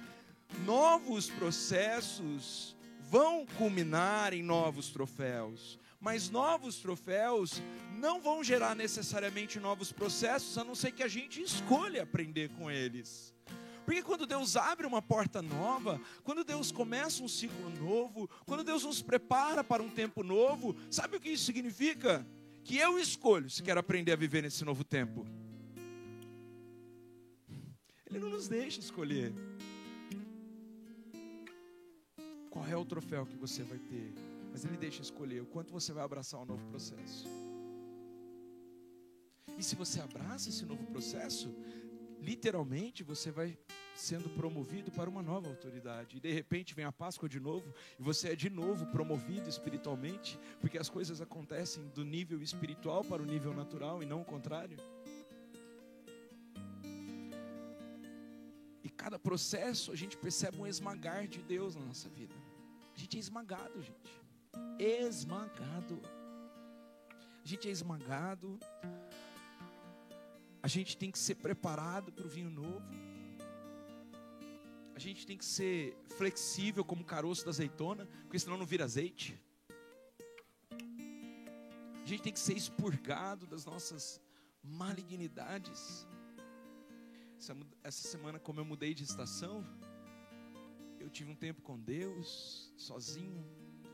novos 0.65 1.29
processos 1.31 2.77
vão 3.01 3.47
culminar 3.59 4.33
em 4.33 4.43
novos 4.43 4.91
troféus 4.91 5.79
mas 6.03 6.29
novos 6.29 6.79
troféus 6.79 7.63
não 7.97 8.21
vão 8.21 8.43
gerar 8.43 8.75
necessariamente 8.75 9.61
novos 9.61 9.93
processos, 9.93 10.59
a 10.59 10.65
não 10.65 10.75
ser 10.75 10.91
que 10.91 11.05
a 11.05 11.07
gente 11.07 11.41
escolha 11.41 12.03
aprender 12.03 12.51
com 12.59 12.69
eles. 12.69 13.33
Porque 13.85 14.03
quando 14.03 14.27
Deus 14.27 14.57
abre 14.57 14.85
uma 14.85 15.01
porta 15.01 15.41
nova, 15.41 16.01
quando 16.25 16.43
Deus 16.43 16.73
começa 16.73 17.23
um 17.23 17.29
ciclo 17.29 17.71
novo, 17.71 18.29
quando 18.47 18.65
Deus 18.65 18.83
nos 18.83 19.01
prepara 19.01 19.63
para 19.63 19.81
um 19.81 19.89
tempo 19.89 20.25
novo, 20.25 20.75
sabe 20.91 21.17
o 21.17 21.21
que 21.21 21.31
isso 21.31 21.45
significa? 21.45 22.27
Que 22.65 22.79
eu 22.79 22.99
escolho 22.99 23.49
se 23.49 23.63
quero 23.63 23.79
aprender 23.79 24.11
a 24.11 24.17
viver 24.17 24.43
nesse 24.43 24.65
novo 24.65 24.83
tempo. 24.83 25.25
Ele 28.07 28.19
não 28.19 28.31
nos 28.31 28.49
deixa 28.49 28.81
escolher. 28.81 29.33
Qual 32.53 32.67
é 32.67 32.77
o 32.77 32.85
troféu 32.85 33.25
que 33.25 33.37
você 33.37 33.63
vai 33.63 33.79
ter? 33.79 34.13
Mas 34.51 34.63
Ele 34.67 34.77
deixa 34.77 35.01
escolher 35.01 35.41
o 35.41 35.47
quanto 35.47 35.73
você 35.73 35.91
vai 35.91 36.05
abraçar 36.05 36.39
o 36.39 36.45
novo 36.45 36.65
processo. 36.67 37.27
E 39.57 39.63
se 39.63 39.75
você 39.75 40.01
abraça 40.01 40.51
esse 40.51 40.67
novo 40.67 40.85
processo, 40.87 41.49
literalmente 42.21 43.03
você 43.03 43.31
vai 43.31 43.59
sendo 43.95 44.29
promovido 44.31 44.91
para 44.91 45.09
uma 45.09 45.23
nova 45.23 45.49
autoridade. 45.49 46.19
E 46.19 46.21
de 46.21 46.31
repente 46.31 46.75
vem 46.75 46.85
a 46.85 46.93
Páscoa 46.93 47.27
de 47.27 47.41
novo, 47.41 47.73
e 47.99 48.03
você 48.03 48.33
é 48.33 48.37
de 48.37 48.51
novo 48.51 48.85
promovido 48.87 49.49
espiritualmente, 49.49 50.39
porque 50.61 50.77
as 50.77 50.91
coisas 50.91 51.23
acontecem 51.23 51.89
do 51.95 52.05
nível 52.05 52.43
espiritual 52.43 53.03
para 53.03 53.23
o 53.23 53.27
nível 53.27 53.55
natural 53.55 54.03
e 54.03 54.07
não 54.07 54.21
o 54.21 54.25
contrário. 54.27 54.77
Cada 59.03 59.19
processo 59.19 59.91
a 59.91 59.97
gente 59.97 60.17
percebe 60.17 60.59
um 60.59 60.67
esmagar 60.67 61.27
de 61.27 61.43
Deus 61.43 61.75
na 61.75 61.85
nossa 61.85 62.09
vida. 62.09 62.35
A 62.95 62.99
gente 62.99 63.17
é 63.17 63.21
esmagado, 63.21 63.83
gente 63.83 64.23
esmagado. 64.79 66.01
A 67.45 67.47
gente 67.47 67.69
é 67.69 67.71
esmagado. 67.73 68.61
A 70.63 70.69
gente 70.69 70.97
tem 70.97 71.11
que 71.11 71.19
ser 71.19 71.35
preparado 71.35 72.13
para 72.13 72.27
o 72.27 72.29
vinho 72.29 72.51
novo. 72.51 72.87
A 74.95 74.99
gente 75.01 75.27
tem 75.27 75.37
que 75.37 75.45
ser 75.45 75.97
flexível 76.17 76.85
como 76.85 77.03
o 77.03 77.05
caroço 77.05 77.45
da 77.45 77.51
azeitona, 77.51 78.07
porque 78.23 78.39
senão 78.39 78.57
não 78.57 78.67
vira 78.67 78.85
azeite. 78.85 79.37
A 80.71 82.07
gente 82.07 82.23
tem 82.23 82.33
que 82.33 82.39
ser 82.39 82.57
expurgado 82.57 83.49
das 83.49 83.65
nossas 83.65 84.21
malignidades. 84.63 86.07
Essa, 87.83 88.07
semana, 88.07 88.39
como 88.39 88.61
eu 88.61 88.65
mudei 88.65 88.95
de 88.95 89.03
estação, 89.03 89.67
eu 91.01 91.11
tive 91.11 91.29
um 91.33 91.35
tempo 91.35 91.61
com 91.61 91.77
Deus, 91.77 92.73
sozinho. 92.77 93.45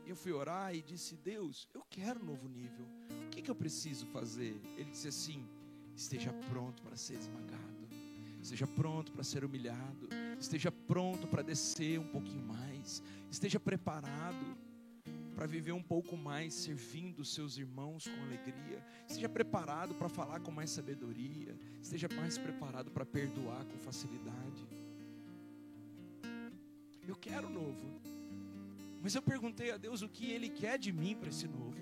Eu 0.05 0.15
fui 0.15 0.31
orar 0.31 0.75
e 0.75 0.83
disse: 0.83 1.15
Deus, 1.15 1.67
eu 1.73 1.83
quero 1.89 2.21
um 2.21 2.25
novo 2.25 2.47
nível. 2.47 2.85
O 3.25 3.29
que, 3.29 3.41
que 3.41 3.49
eu 3.49 3.55
preciso 3.55 4.05
fazer? 4.07 4.61
Ele 4.77 4.91
disse 4.91 5.07
assim: 5.07 5.49
esteja 5.95 6.31
pronto 6.51 6.83
para 6.83 6.95
ser 6.95 7.17
esmagado, 7.17 7.89
esteja 8.39 8.67
pronto 8.67 9.11
para 9.11 9.23
ser 9.23 9.43
humilhado, 9.43 10.07
esteja 10.39 10.71
pronto 10.71 11.27
para 11.27 11.41
descer 11.41 11.99
um 11.99 12.07
pouquinho 12.07 12.45
mais, 12.45 13.01
esteja 13.31 13.59
preparado 13.59 14.68
para 15.39 15.47
viver 15.47 15.71
um 15.71 15.81
pouco 15.81 16.17
mais 16.17 16.53
servindo 16.53 17.19
os 17.19 17.33
seus 17.33 17.57
irmãos 17.57 18.03
com 18.05 18.23
alegria, 18.23 18.85
esteja 19.07 19.29
preparado 19.29 19.95
para 19.95 20.09
falar 20.09 20.41
com 20.41 20.51
mais 20.51 20.69
sabedoria, 20.69 21.57
esteja 21.81 22.09
mais 22.13 22.37
preparado 22.37 22.91
para 22.91 23.05
perdoar 23.05 23.63
com 23.63 23.77
facilidade. 23.77 24.67
Eu 27.07 27.15
quero 27.15 27.49
novo. 27.49 28.01
Mas 29.01 29.15
eu 29.15 29.21
perguntei 29.21 29.71
a 29.71 29.77
Deus 29.77 30.01
o 30.01 30.09
que 30.09 30.29
Ele 30.29 30.49
quer 30.49 30.77
de 30.77 30.91
mim 30.91 31.15
para 31.15 31.29
esse 31.29 31.47
novo. 31.47 31.79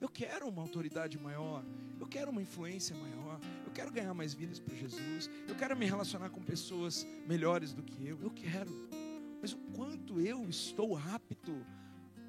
Eu 0.00 0.08
quero 0.08 0.48
uma 0.48 0.62
autoridade 0.62 1.18
maior, 1.18 1.62
eu 2.00 2.06
quero 2.06 2.30
uma 2.30 2.40
influência 2.40 2.96
maior, 2.96 3.38
eu 3.66 3.70
quero 3.70 3.92
ganhar 3.92 4.14
mais 4.14 4.32
vidas 4.32 4.58
para 4.58 4.74
Jesus, 4.74 5.28
eu 5.46 5.54
quero 5.54 5.76
me 5.76 5.84
relacionar 5.84 6.30
com 6.30 6.42
pessoas 6.42 7.06
melhores 7.26 7.74
do 7.74 7.82
que 7.82 8.08
eu, 8.08 8.18
eu 8.22 8.30
quero. 8.30 8.70
Mas 9.40 9.52
o 9.52 9.58
quanto 9.74 10.20
eu 10.20 10.48
estou 10.48 10.96
apto 10.96 11.64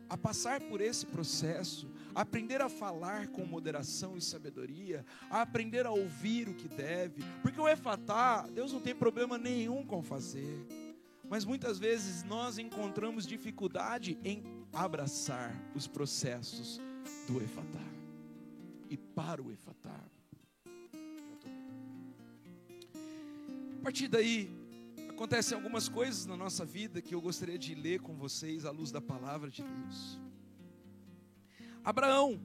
a 0.10 0.17
passar 0.17 0.60
por 0.60 0.82
esse 0.82 1.06
processo, 1.06 1.89
a 2.13 2.21
aprender 2.21 2.62
a 2.62 2.67
falar 2.67 3.28
com 3.28 3.45
moderação 3.45 4.17
e 4.17 4.21
sabedoria, 4.21 5.06
a 5.30 5.41
aprender 5.41 5.86
a 5.86 5.91
ouvir 5.91 6.50
o 6.50 6.54
que 6.54 6.67
deve, 6.67 7.24
porque 7.41 7.60
o 7.60 7.67
efatá, 7.67 8.45
Deus 8.54 8.74
não 8.74 8.82
tem 8.82 8.93
problema 8.93 9.38
nenhum 9.38 9.86
com 9.86 10.04
fazer. 10.04 10.67
Mas 11.30 11.45
muitas 11.45 11.80
vezes 11.80 12.24
nós 12.26 12.58
encontramos 12.58 13.26
dificuldade 13.26 14.19
em 14.21 14.43
abraçar 14.74 15.56
os 15.74 15.88
processos 15.88 16.78
do 17.26 17.41
Efatá 17.41 17.80
e 18.89 18.97
para 18.97 19.41
o 19.41 19.50
Efatá. 19.50 19.97
A 23.80 23.84
partir 23.84 24.10
daí, 24.10 24.52
acontecem 25.21 25.55
algumas 25.55 25.88
coisas 25.88 26.25
na 26.25 26.36
nossa 26.36 26.65
vida 26.65 26.99
que 26.99 27.13
eu 27.13 27.21
gostaria 27.21 27.55
de 27.55 27.75
ler 27.75 27.99
com 27.99 28.15
vocês 28.15 28.65
à 28.65 28.71
luz 28.71 28.91
da 28.91 28.99
palavra 28.99 29.51
de 29.51 29.62
Deus. 29.62 30.19
Abraão, 31.84 32.41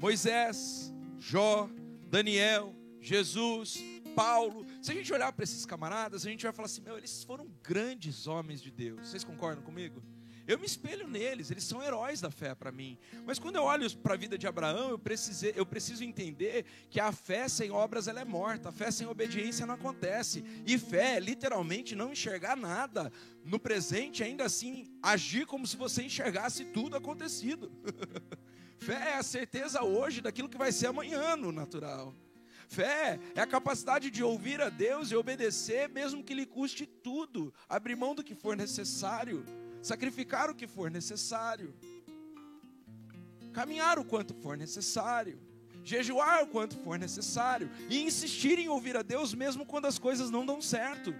Moisés, 0.00 0.92
Jó, 1.16 1.70
Daniel, 2.10 2.74
Jesus, 3.00 3.78
Paulo. 4.16 4.66
Se 4.82 4.90
a 4.90 4.94
gente 4.96 5.12
olhar 5.12 5.32
para 5.32 5.44
esses 5.44 5.64
camaradas, 5.64 6.26
a 6.26 6.28
gente 6.28 6.42
vai 6.42 6.52
falar 6.52 6.66
assim: 6.66 6.80
meu, 6.80 6.98
eles 6.98 7.22
foram 7.22 7.46
grandes 7.62 8.26
homens 8.26 8.60
de 8.60 8.72
Deus. 8.72 9.06
Vocês 9.06 9.22
concordam 9.22 9.62
comigo? 9.62 10.02
Eu 10.48 10.58
me 10.58 10.64
espelho 10.64 11.06
neles, 11.06 11.50
eles 11.50 11.64
são 11.64 11.82
heróis 11.82 12.22
da 12.22 12.30
fé 12.30 12.54
para 12.54 12.72
mim. 12.72 12.96
Mas 13.26 13.38
quando 13.38 13.56
eu 13.56 13.64
olho 13.64 13.94
para 13.98 14.14
a 14.14 14.16
vida 14.16 14.38
de 14.38 14.46
Abraão, 14.46 14.88
eu, 14.88 14.98
precisei, 14.98 15.52
eu 15.54 15.66
preciso 15.66 16.02
entender 16.02 16.64
que 16.88 16.98
a 16.98 17.12
fé 17.12 17.46
sem 17.50 17.70
obras 17.70 18.08
ela 18.08 18.22
é 18.22 18.24
morta, 18.24 18.70
a 18.70 18.72
fé 18.72 18.90
sem 18.90 19.06
obediência 19.06 19.66
não 19.66 19.74
acontece. 19.74 20.42
E 20.66 20.78
fé 20.78 21.16
é 21.16 21.20
literalmente 21.20 21.94
não 21.94 22.12
enxergar 22.12 22.56
nada 22.56 23.12
no 23.44 23.60
presente, 23.60 24.24
ainda 24.24 24.44
assim 24.44 24.90
agir 25.02 25.44
como 25.44 25.66
se 25.66 25.76
você 25.76 26.02
enxergasse 26.02 26.64
tudo 26.64 26.96
acontecido. 26.96 27.70
fé 28.80 29.10
é 29.10 29.14
a 29.16 29.22
certeza 29.22 29.84
hoje 29.84 30.22
daquilo 30.22 30.48
que 30.48 30.56
vai 30.56 30.72
ser 30.72 30.86
amanhã 30.86 31.36
no 31.36 31.52
natural. 31.52 32.16
Fé 32.68 33.20
é 33.34 33.40
a 33.42 33.46
capacidade 33.46 34.10
de 34.10 34.22
ouvir 34.22 34.62
a 34.62 34.70
Deus 34.70 35.10
e 35.10 35.16
obedecer, 35.16 35.90
mesmo 35.90 36.24
que 36.24 36.32
lhe 36.32 36.46
custe 36.46 36.86
tudo, 36.86 37.52
abrir 37.68 37.96
mão 37.96 38.14
do 38.14 38.24
que 38.24 38.34
for 38.34 38.56
necessário, 38.56 39.44
sacrificar 39.82 40.50
o 40.50 40.54
que 40.54 40.66
for 40.66 40.90
necessário, 40.90 41.74
caminhar 43.52 43.98
o 43.98 44.04
quanto 44.04 44.34
for 44.34 44.56
necessário, 44.56 45.38
jejuar 45.84 46.44
o 46.44 46.48
quanto 46.48 46.76
for 46.78 46.98
necessário 46.98 47.70
e 47.88 48.02
insistir 48.02 48.58
em 48.58 48.68
ouvir 48.68 48.96
a 48.96 49.02
Deus 49.02 49.34
mesmo 49.34 49.64
quando 49.64 49.86
as 49.86 49.98
coisas 49.98 50.30
não 50.30 50.44
dão 50.44 50.60
certo. 50.60 51.14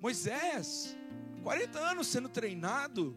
Moisés, 0.00 0.96
40 1.42 1.78
anos 1.78 2.06
sendo 2.06 2.28
treinado 2.28 3.16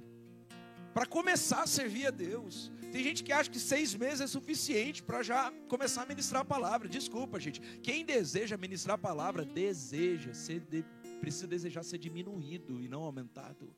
para 0.94 1.06
começar 1.06 1.64
a 1.64 1.68
servir 1.68 2.08
a 2.08 2.12
Deus. 2.12 2.72
Tem 2.92 3.04
gente 3.04 3.24
que 3.24 3.32
acha 3.32 3.50
que 3.50 3.60
seis 3.60 3.96
meses 3.96 4.22
é 4.22 4.28
suficiente 4.28 5.02
para 5.02 5.24
já 5.24 5.52
começar 5.70 6.02
a 6.04 6.06
ministrar 6.06 6.42
a 6.42 6.46
palavra. 6.46 6.90
Desculpa, 6.90 7.40
gente. 7.40 7.62
Quem 7.82 8.04
deseja 8.04 8.58
ministrar 8.58 8.96
a 8.96 8.98
palavra, 8.98 9.46
deseja 9.46 10.34
ser 10.34 10.60
de, 10.60 10.84
precisa 11.22 11.48
desejar 11.48 11.84
ser 11.84 11.98
diminuído 11.98 12.82
e 12.82 12.88
não 12.90 13.04
aumentado. 13.04 13.74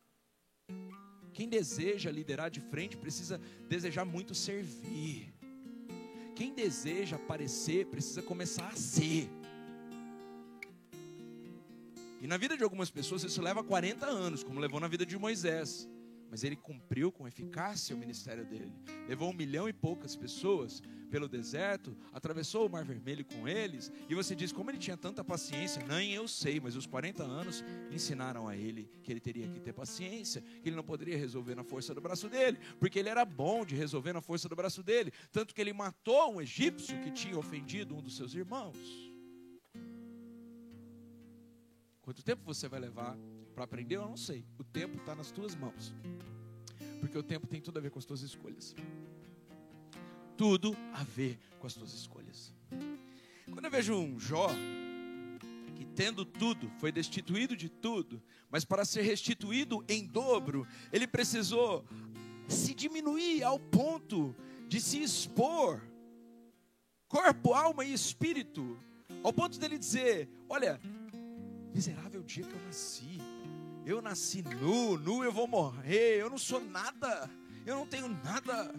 Quem 1.33 1.47
deseja 1.49 2.09
liderar 2.09 2.49
de 2.49 2.61
frente 2.61 2.95
precisa 2.97 3.39
desejar 3.67 4.05
muito 4.05 4.33
servir. 4.33 5.33
Quem 6.35 6.53
deseja 6.53 7.17
aparecer 7.17 7.85
precisa 7.87 8.21
começar 8.21 8.69
a 8.69 8.75
ser. 8.75 9.29
E 12.21 12.27
na 12.27 12.37
vida 12.37 12.55
de 12.55 12.63
algumas 12.63 12.89
pessoas 12.89 13.23
isso 13.23 13.41
leva 13.41 13.63
40 13.63 14.05
anos, 14.05 14.43
como 14.43 14.59
levou 14.59 14.79
na 14.79 14.87
vida 14.87 15.05
de 15.05 15.17
Moisés 15.19 15.87
mas 16.33 16.43
ele 16.43 16.55
cumpriu 16.55 17.11
com 17.11 17.27
eficácia 17.27 17.95
o 17.95 17.99
ministério 17.99 18.43
dele. 18.43 18.73
Levou 19.07 19.29
um 19.29 19.35
milhão 19.35 19.69
e 19.69 19.71
poucas 19.71 20.15
pessoas 20.15 20.81
pelo 21.11 21.29
deserto, 21.29 21.95
atravessou 22.11 22.65
o 22.65 22.69
Mar 22.71 22.83
Vermelho 22.83 23.23
com 23.23 23.47
eles, 23.47 23.91
e 24.09 24.15
você 24.15 24.35
diz 24.35 24.51
como 24.51 24.71
ele 24.71 24.79
tinha 24.79 24.97
tanta 24.97 25.23
paciência? 25.23 25.85
Nem 25.85 26.11
eu 26.11 26.27
sei, 26.27 26.59
mas 26.59 26.75
os 26.75 26.87
40 26.87 27.21
anos 27.21 27.63
ensinaram 27.91 28.47
a 28.47 28.57
ele 28.57 28.89
que 29.03 29.11
ele 29.11 29.19
teria 29.19 29.47
que 29.47 29.59
ter 29.59 29.73
paciência, 29.73 30.41
que 30.41 30.69
ele 30.69 30.75
não 30.75 30.83
poderia 30.83 31.15
resolver 31.15 31.53
na 31.53 31.63
força 31.63 31.93
do 31.93 32.01
braço 32.01 32.27
dele, 32.27 32.57
porque 32.79 32.97
ele 32.97 33.09
era 33.09 33.23
bom 33.23 33.63
de 33.63 33.75
resolver 33.75 34.11
na 34.11 34.19
força 34.19 34.49
do 34.49 34.55
braço 34.55 34.81
dele, 34.81 35.13
tanto 35.31 35.53
que 35.53 35.61
ele 35.61 35.71
matou 35.71 36.33
um 36.33 36.41
egípcio 36.41 36.99
que 37.01 37.11
tinha 37.11 37.37
ofendido 37.37 37.95
um 37.95 38.01
dos 38.01 38.17
seus 38.17 38.33
irmãos. 38.33 38.75
Quanto 42.01 42.23
tempo 42.23 42.41
você 42.43 42.67
vai 42.67 42.79
levar 42.79 43.15
para 43.53 43.63
aprender, 43.63 43.95
eu 43.95 44.07
não 44.07 44.17
sei. 44.17 44.45
O 44.57 44.63
tempo 44.63 44.97
está 44.97 45.15
nas 45.15 45.31
tuas 45.31 45.55
mãos. 45.55 45.93
Porque 46.99 47.17
o 47.17 47.23
tempo 47.23 47.47
tem 47.47 47.61
tudo 47.61 47.77
a 47.77 47.81
ver 47.81 47.91
com 47.91 47.99
as 47.99 48.05
tuas 48.05 48.21
escolhas. 48.21 48.75
Tudo 50.35 50.75
a 50.93 51.03
ver 51.03 51.39
com 51.59 51.67
as 51.67 51.73
tuas 51.73 51.93
escolhas. 51.93 52.53
Quando 53.51 53.65
eu 53.65 53.71
vejo 53.71 53.93
um 53.93 54.19
Jó, 54.19 54.47
que 55.75 55.85
tendo 55.85 56.25
tudo, 56.25 56.71
foi 56.79 56.91
destituído 56.91 57.55
de 57.55 57.69
tudo, 57.69 58.21
mas 58.49 58.65
para 58.65 58.85
ser 58.85 59.01
restituído 59.01 59.83
em 59.87 60.05
dobro, 60.05 60.67
ele 60.91 61.05
precisou 61.05 61.85
se 62.47 62.73
diminuir 62.73 63.43
ao 63.43 63.59
ponto 63.59 64.35
de 64.67 64.81
se 64.81 65.01
expor, 65.01 65.81
corpo, 67.07 67.53
alma 67.53 67.85
e 67.85 67.93
espírito, 67.93 68.79
ao 69.23 69.31
ponto 69.31 69.59
dele 69.59 69.77
dizer: 69.77 70.29
Olha, 70.49 70.79
miserável 71.73 72.23
dia 72.23 72.43
que 72.43 72.53
eu 72.53 72.61
nasci, 72.61 73.19
eu 73.85 74.01
nasci 74.01 74.41
nu, 74.41 74.97
nu 74.97 75.23
eu 75.23 75.31
vou 75.31 75.47
morrer, 75.47 76.19
eu 76.19 76.29
não 76.29 76.37
sou 76.37 76.63
nada, 76.63 77.29
eu 77.65 77.75
não 77.75 77.85
tenho 77.85 78.07
nada. 78.07 78.73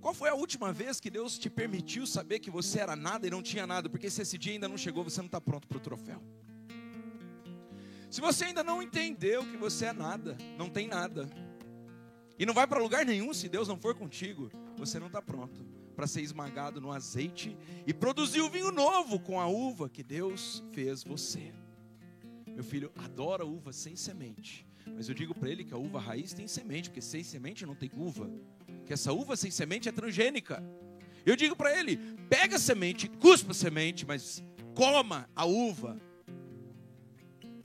Qual 0.00 0.12
foi 0.12 0.28
a 0.28 0.34
última 0.34 0.72
vez 0.72 0.98
que 0.98 1.10
Deus 1.10 1.38
te 1.38 1.48
permitiu 1.48 2.06
saber 2.06 2.40
que 2.40 2.50
você 2.50 2.80
era 2.80 2.96
nada 2.96 3.26
e 3.26 3.30
não 3.30 3.42
tinha 3.42 3.66
nada? 3.66 3.88
Porque 3.88 4.10
se 4.10 4.22
esse 4.22 4.36
dia 4.36 4.54
ainda 4.54 4.68
não 4.68 4.76
chegou, 4.76 5.04
você 5.04 5.20
não 5.20 5.26
está 5.26 5.40
pronto 5.40 5.68
para 5.68 5.76
o 5.76 5.80
troféu. 5.80 6.20
Se 8.10 8.20
você 8.20 8.46
ainda 8.46 8.64
não 8.64 8.82
entendeu 8.82 9.42
que 9.44 9.56
você 9.56 9.86
é 9.86 9.92
nada, 9.92 10.36
não 10.58 10.68
tem 10.68 10.86
nada, 10.88 11.30
e 12.38 12.44
não 12.44 12.52
vai 12.52 12.66
para 12.66 12.82
lugar 12.82 13.06
nenhum 13.06 13.32
se 13.32 13.48
Deus 13.48 13.68
não 13.68 13.78
for 13.78 13.94
contigo, 13.94 14.50
você 14.76 14.98
não 14.98 15.06
está 15.06 15.22
pronto 15.22 15.64
para 15.94 16.06
ser 16.06 16.22
esmagado 16.22 16.80
no 16.80 16.90
azeite 16.90 17.56
e 17.86 17.94
produzir 17.94 18.40
o 18.40 18.50
vinho 18.50 18.72
novo 18.72 19.20
com 19.20 19.40
a 19.40 19.46
uva 19.46 19.88
que 19.88 20.02
Deus 20.02 20.62
fez 20.72 21.04
você. 21.04 21.52
Meu 22.54 22.64
filho 22.64 22.92
adora 22.96 23.44
uva 23.44 23.72
sem 23.72 23.96
semente. 23.96 24.66
Mas 24.86 25.08
eu 25.08 25.14
digo 25.14 25.34
para 25.34 25.48
ele 25.48 25.64
que 25.64 25.72
a 25.72 25.78
uva 25.78 26.00
raiz 26.00 26.32
tem 26.32 26.46
semente, 26.46 26.90
porque 26.90 27.00
sem 27.00 27.22
semente 27.22 27.64
não 27.64 27.74
tem 27.74 27.90
uva. 27.96 28.30
Que 28.84 28.92
essa 28.92 29.12
uva 29.12 29.36
sem 29.36 29.50
semente 29.50 29.88
é 29.88 29.92
transgênica. 29.92 30.62
Eu 31.24 31.36
digo 31.36 31.56
para 31.56 31.76
ele: 31.78 31.96
pega 32.28 32.56
a 32.56 32.58
semente, 32.58 33.08
cuspa 33.08 33.52
a 33.52 33.54
semente, 33.54 34.06
mas 34.06 34.42
coma 34.74 35.28
a 35.34 35.44
uva. 35.44 36.00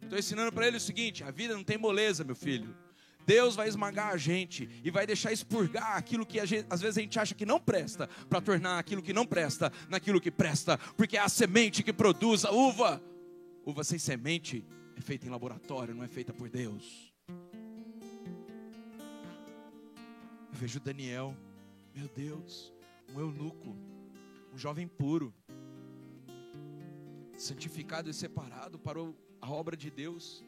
Estou 0.02 0.18
ensinando 0.18 0.52
para 0.52 0.68
ele 0.68 0.78
o 0.78 0.82
seguinte: 0.82 1.24
a 1.24 1.32
vida 1.32 1.54
não 1.54 1.64
tem 1.64 1.78
moleza, 1.78 2.24
meu 2.24 2.36
filho. 2.36 2.76
Deus 3.26 3.56
vai 3.58 3.68
esmagar 3.68 4.14
a 4.14 4.18
gente 4.18 4.70
e 4.82 4.90
vai 4.90 5.06
deixar 5.06 5.34
expurgar 5.34 5.98
aquilo 5.98 6.26
que 6.26 6.44
gente, 6.46 6.66
às 6.70 6.80
vezes 6.80 6.98
a 6.98 7.02
gente 7.02 7.20
acha 7.20 7.36
que 7.36 7.46
não 7.46 7.60
presta, 7.60 8.08
para 8.30 8.40
tornar 8.40 8.80
aquilo 8.80 9.02
que 9.02 9.12
não 9.12 9.26
presta 9.26 9.70
naquilo 9.90 10.22
que 10.22 10.32
presta, 10.32 10.78
porque 10.96 11.18
é 11.18 11.20
a 11.20 11.28
semente 11.28 11.84
que 11.84 11.92
produz 11.92 12.46
a 12.46 12.52
uva. 12.52 13.04
Uva 13.66 13.84
sem 13.84 14.00
semente 14.00 14.66
é 14.98 15.02
feita 15.02 15.28
em 15.28 15.30
laboratório, 15.30 15.94
não 15.94 16.04
é 16.04 16.08
feita 16.08 16.34
por 16.34 16.50
Deus. 16.50 17.14
Eu 20.52 20.54
vejo 20.54 20.80
Daniel, 20.80 21.36
meu 21.94 22.08
Deus, 22.08 22.74
um 23.14 23.20
eunuco, 23.20 23.76
um 24.52 24.58
jovem 24.58 24.88
puro, 24.88 25.32
santificado 27.38 28.10
e 28.10 28.14
separado 28.14 28.80
para 28.80 29.00
a 29.40 29.52
obra 29.52 29.78
de 29.78 29.92
Deus, 29.92 30.44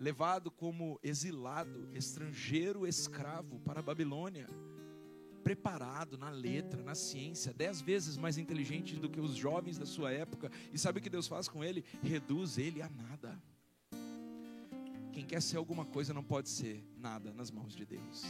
levado 0.00 0.50
como 0.50 0.98
exilado, 1.02 1.90
estrangeiro, 1.92 2.86
escravo 2.86 3.60
para 3.60 3.80
a 3.80 3.82
Babilônia, 3.82 4.46
preparado 5.42 6.16
na 6.16 6.30
letra, 6.30 6.82
na 6.82 6.94
ciência, 6.94 7.52
dez 7.52 7.82
vezes 7.82 8.16
mais 8.16 8.38
inteligente 8.38 8.96
do 8.96 9.10
que 9.10 9.20
os 9.20 9.34
jovens 9.34 9.76
da 9.76 9.84
sua 9.84 10.10
época. 10.10 10.50
E 10.72 10.78
sabe 10.78 11.00
o 11.00 11.02
que 11.02 11.10
Deus 11.10 11.28
faz 11.28 11.48
com 11.48 11.62
ele? 11.62 11.84
Reduz 12.02 12.56
ele 12.56 12.80
a 12.80 12.88
nada. 12.88 13.38
Quem 15.14 15.24
quer 15.24 15.40
ser 15.40 15.58
alguma 15.58 15.84
coisa 15.84 16.12
não 16.12 16.24
pode 16.24 16.48
ser 16.48 16.84
nada 16.98 17.32
nas 17.32 17.48
mãos 17.48 17.72
de 17.76 17.86
Deus. 17.86 18.24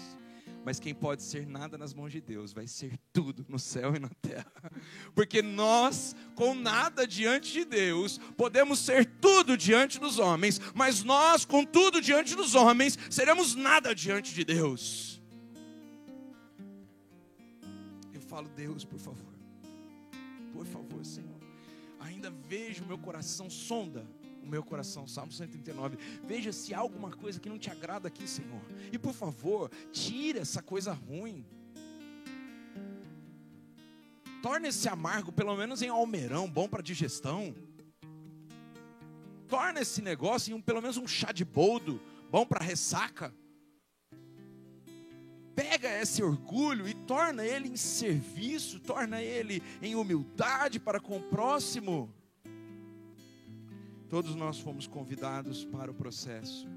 Mas 0.62 0.79
quem 0.79 0.94
pode 0.94 1.23
ser 1.23 1.47
nada 1.47 1.79
nas 1.79 1.94
mãos 1.94 2.12
de 2.12 2.20
Deus 2.20 2.53
vai 2.53 2.66
ser 2.66 2.99
tudo 3.11 3.44
no 3.49 3.59
céu 3.59 3.97
e 3.97 3.99
na 3.99 4.11
terra. 4.20 4.53
Porque 5.14 5.40
nós, 5.40 6.14
com 6.35 6.55
nada 6.55 7.07
diante 7.07 7.53
de 7.53 7.64
Deus, 7.64 8.18
podemos 8.37 8.81
ser 8.81 9.07
tudo 9.07 9.57
diante 9.57 9.99
dos 9.99 10.18
homens, 10.18 10.61
mas 10.75 11.03
nós, 11.03 11.47
com 11.47 11.64
tudo 11.64 12.03
diante 12.03 12.37
dos 12.37 12.55
homens, 12.55 12.99
seremos 13.09 13.55
nada 13.55 13.94
diante 13.94 14.35
de 14.35 14.44
Deus. 14.44 15.23
Eu 18.12 18.20
falo, 18.20 18.49
Deus, 18.51 18.85
por 18.85 18.99
favor, 18.99 19.35
por 20.53 20.66
favor, 20.66 21.03
Senhor, 21.03 21.40
ainda 21.99 22.31
vejo 22.31 22.85
meu 22.85 22.99
coração 22.99 23.49
sonda 23.49 24.07
o 24.44 24.48
meu 24.48 24.62
coração. 24.62 25.09
Salmo 25.09 25.33
139. 25.33 25.96
Veja 26.24 26.52
se 26.52 26.72
há 26.74 26.78
alguma 26.78 27.11
coisa 27.11 27.40
que 27.40 27.48
não 27.48 27.59
te 27.59 27.70
agrada 27.70 28.09
aqui, 28.09 28.28
Senhor. 28.28 28.61
E 28.92 28.98
por 28.98 29.12
favor, 29.12 29.70
tira 29.90 30.40
essa 30.40 30.62
coisa 30.62 30.92
ruim. 30.92 31.44
Torna 34.42 34.68
esse 34.68 34.88
amargo, 34.88 35.33
pelo 35.33 35.57
menos 35.57 35.80
em 35.80 35.88
almeirão, 35.88 36.48
bom 36.48 36.68
para 36.68 36.83
digestão. 36.83 37.54
Torna 39.48 39.80
esse 39.80 40.02
negócio 40.02 40.50
em 40.50 40.54
um, 40.54 40.61
pelo 40.61 40.83
menos 40.83 40.96
um 40.96 41.07
chá 41.07 41.33
de 41.33 41.44
boldo, 41.44 42.00
bom 42.30 42.44
para 42.44 42.62
ressaca. 42.62 43.35
Pega 45.54 45.88
esse 46.00 46.22
orgulho 46.22 46.88
e 46.88 46.92
torna 46.92 47.46
ele 47.46 47.68
em 47.68 47.76
serviço, 47.76 48.80
torna 48.80 49.22
ele 49.22 49.62
em 49.80 49.94
humildade 49.94 50.80
para 50.80 51.00
com 51.00 51.16
o 51.16 51.22
próximo. 51.22 52.12
Todos 54.14 54.37
nós 54.37 54.61
fomos 54.61 54.87
convidados 54.87 55.64
para 55.64 55.90
o 55.90 55.94
processo, 55.94 56.68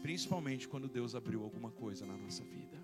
principalmente 0.00 0.68
quando 0.68 0.88
Deus 0.88 1.16
abriu 1.16 1.42
alguma 1.42 1.72
coisa 1.72 2.06
na 2.06 2.16
nossa 2.16 2.44
vida. 2.44 2.78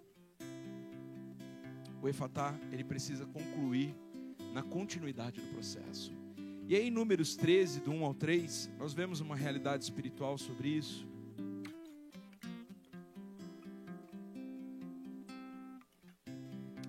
O 2.02 2.08
Efatá, 2.08 2.58
ele 2.72 2.82
precisa 2.82 3.24
concluir 3.24 3.94
na 4.52 4.64
continuidade 4.64 5.40
do 5.40 5.46
processo. 5.54 6.12
E 6.66 6.74
aí, 6.74 6.88
em 6.88 6.90
Números 6.90 7.36
13, 7.36 7.82
do 7.82 7.92
1 7.92 8.04
ao 8.04 8.12
3, 8.12 8.72
nós 8.80 8.92
vemos 8.92 9.20
uma 9.20 9.36
realidade 9.36 9.84
espiritual 9.84 10.36
sobre 10.36 10.70
isso. 10.70 11.06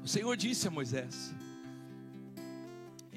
O 0.03 0.07
Senhor 0.07 0.35
disse 0.35 0.67
a 0.67 0.71
Moisés: 0.71 1.35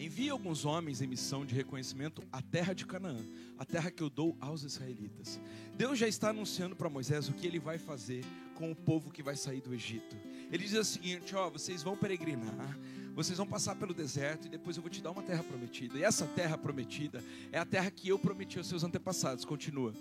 Envie 0.04 0.28
alguns 0.28 0.66
homens 0.66 1.00
em 1.00 1.06
missão 1.06 1.46
de 1.46 1.54
reconhecimento 1.54 2.22
à 2.30 2.42
terra 2.42 2.74
de 2.74 2.84
Canaã, 2.84 3.24
a 3.58 3.64
terra 3.64 3.90
que 3.90 4.02
eu 4.02 4.10
dou 4.10 4.36
aos 4.38 4.62
israelitas. 4.62 5.40
Deus 5.78 5.98
já 5.98 6.06
está 6.06 6.28
anunciando 6.28 6.76
para 6.76 6.90
Moisés 6.90 7.26
o 7.30 7.32
que 7.32 7.46
ele 7.46 7.58
vai 7.58 7.78
fazer 7.78 8.22
com 8.54 8.70
o 8.70 8.76
povo 8.76 9.10
que 9.10 9.22
vai 9.22 9.34
sair 9.34 9.62
do 9.62 9.72
Egito. 9.72 10.14
Ele 10.52 10.62
diz 10.62 10.74
o 10.74 10.84
seguinte: 10.84 11.34
ó, 11.34 11.48
vocês 11.48 11.82
vão 11.82 11.96
peregrinar, 11.96 12.78
vocês 13.14 13.38
vão 13.38 13.46
passar 13.46 13.76
pelo 13.76 13.94
deserto 13.94 14.46
e 14.46 14.50
depois 14.50 14.76
eu 14.76 14.82
vou 14.82 14.90
te 14.90 15.00
dar 15.00 15.10
uma 15.10 15.22
terra 15.22 15.42
prometida. 15.42 15.98
E 15.98 16.04
essa 16.04 16.26
terra 16.26 16.58
prometida 16.58 17.24
é 17.50 17.58
a 17.58 17.64
terra 17.64 17.90
que 17.90 18.06
eu 18.06 18.18
prometi 18.18 18.58
aos 18.58 18.66
seus 18.66 18.84
antepassados. 18.84 19.46
Continua. 19.46 19.94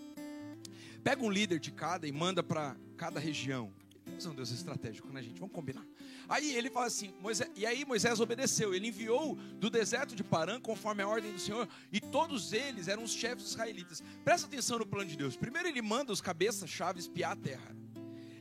Pega 1.02 1.24
um 1.24 1.32
líder 1.32 1.62
de 1.62 1.72
cada 1.72 2.06
e 2.06 2.12
manda 2.12 2.44
para 2.44 2.76
cada 2.98 3.22
região. 3.22 3.72
Deus 4.06 4.26
é 4.26 4.30
um 4.30 4.36
Deus 4.36 4.52
estratégico, 4.52 5.08
né, 5.14 5.24
gente? 5.24 5.40
Vamos 5.40 5.56
combinar. 5.56 5.86
Aí 6.28 6.56
ele 6.56 6.70
fala 6.70 6.88
assim, 6.88 7.14
Moisés, 7.20 7.50
e 7.56 7.66
aí 7.66 7.86
Moisés 7.86 8.20
obedeceu, 8.20 8.74
ele 8.74 8.88
enviou 8.88 9.36
do 9.36 9.70
deserto 9.70 10.16
de 10.16 10.24
Parã 10.24 10.60
conforme 10.60 11.02
a 11.04 11.08
ordem 11.08 11.32
do 11.32 11.40
Senhor, 11.40 11.68
e 11.92 12.00
todos 12.00 12.54
eles 12.54 12.88
eram 12.88 13.04
os 13.04 13.14
chefes 13.14 13.48
israelitas. 13.48 14.04
Presta 14.24 14.48
atenção 14.48 14.80
no 14.80 14.86
plano 14.86 15.10
de 15.10 15.18
Deus. 15.18 15.36
Primeiro 15.36 15.68
ele 15.68 15.82
manda 15.82 16.12
os 16.12 16.22
cabeças-chave 16.22 17.00
espiar 17.00 17.32
a 17.32 17.36
terra. 17.36 17.76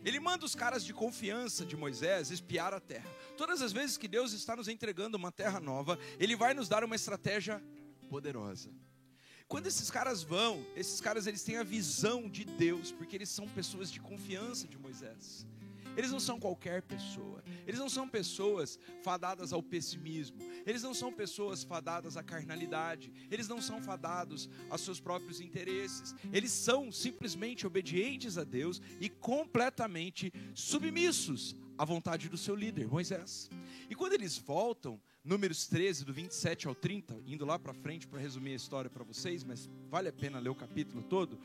Ele 0.04 0.18
manda 0.18 0.44
os 0.44 0.54
caras 0.54 0.84
de 0.84 0.92
confiança 0.92 1.64
de 1.64 1.76
Moisés 1.76 2.30
espiar 2.30 2.74
a 2.74 2.80
terra. 2.80 3.08
Todas 3.36 3.62
as 3.62 3.72
vezes 3.72 3.96
que 3.96 4.08
Deus 4.08 4.32
está 4.32 4.56
nos 4.56 4.66
entregando 4.66 5.16
uma 5.16 5.30
terra 5.30 5.60
nova, 5.60 5.98
ele 6.18 6.34
vai 6.34 6.54
nos 6.54 6.68
dar 6.68 6.82
uma 6.82 6.96
estratégia 6.96 7.62
poderosa. 8.08 8.70
Quando 9.46 9.66
esses 9.66 9.90
caras 9.90 10.22
vão, 10.22 10.64
esses 10.74 11.00
caras 11.00 11.26
eles 11.26 11.42
têm 11.42 11.56
a 11.56 11.62
visão 11.62 12.28
de 12.28 12.44
Deus, 12.44 12.90
porque 12.90 13.14
eles 13.14 13.28
são 13.28 13.46
pessoas 13.48 13.92
de 13.92 14.00
confiança 14.00 14.66
de 14.66 14.78
Moisés. 14.78 15.46
Eles 15.96 16.10
não 16.10 16.20
são 16.20 16.38
qualquer 16.38 16.82
pessoa. 16.82 17.42
Eles 17.66 17.78
não 17.78 17.88
são 17.88 18.08
pessoas 18.08 18.78
fadadas 19.02 19.52
ao 19.52 19.62
pessimismo. 19.62 20.38
Eles 20.66 20.82
não 20.82 20.94
são 20.94 21.12
pessoas 21.12 21.62
fadadas 21.62 22.16
à 22.16 22.22
carnalidade. 22.22 23.12
Eles 23.30 23.48
não 23.48 23.60
são 23.60 23.82
fadados 23.82 24.48
aos 24.70 24.80
seus 24.80 25.00
próprios 25.00 25.40
interesses. 25.40 26.14
Eles 26.32 26.52
são 26.52 26.90
simplesmente 26.90 27.66
obedientes 27.66 28.38
a 28.38 28.44
Deus 28.44 28.80
e 29.00 29.08
completamente 29.08 30.32
submissos 30.54 31.54
à 31.76 31.84
vontade 31.84 32.28
do 32.28 32.36
seu 32.36 32.54
líder, 32.54 32.86
Moisés. 32.86 33.50
E 33.88 33.94
quando 33.94 34.12
eles 34.12 34.38
voltam, 34.38 35.00
Números 35.24 35.68
13, 35.68 36.04
do 36.04 36.12
27 36.12 36.66
ao 36.66 36.74
30, 36.74 37.22
indo 37.28 37.44
lá 37.44 37.56
para 37.56 37.72
frente 37.72 38.08
para 38.08 38.18
resumir 38.18 38.54
a 38.54 38.56
história 38.56 38.90
para 38.90 39.04
vocês, 39.04 39.44
mas 39.44 39.70
vale 39.88 40.08
a 40.08 40.12
pena 40.12 40.40
ler 40.40 40.48
o 40.48 40.54
capítulo 40.54 41.00
todo. 41.00 41.38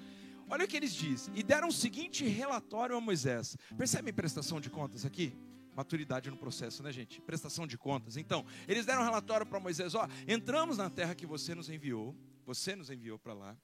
Olha 0.50 0.66
o 0.66 0.68
que 0.68 0.78
eles 0.78 0.94
dizem. 0.94 1.34
E 1.36 1.44
deram 1.44 1.68
o 1.68 1.72
seguinte 1.72 2.26
relatório 2.26 2.96
a 2.96 3.02
Moisés. 3.02 3.58
Percebem 3.78 4.14
prestação 4.14 4.60
de 4.62 4.70
contas 4.70 5.06
aqui? 5.06 5.34
Maturidade 5.76 6.30
no 6.30 6.38
processo, 6.38 6.82
né, 6.82 6.92
gente? 6.92 7.22
Prestação 7.22 7.68
de 7.68 7.78
contas. 7.78 8.18
Então, 8.18 8.46
eles 8.68 8.86
deram 8.86 9.02
um 9.02 9.06
relatório 9.06 9.46
para 9.46 9.60
Moisés: 9.60 9.94
Ó, 9.94 10.08
entramos 10.28 10.78
na 10.78 10.90
terra 10.90 11.14
que 11.14 11.26
você 11.26 11.54
nos 11.54 11.70
enviou. 11.70 12.16
Você 12.46 12.76
nos 12.76 12.90
enviou 12.90 13.20
para 13.20 13.34
lá. 13.34 13.58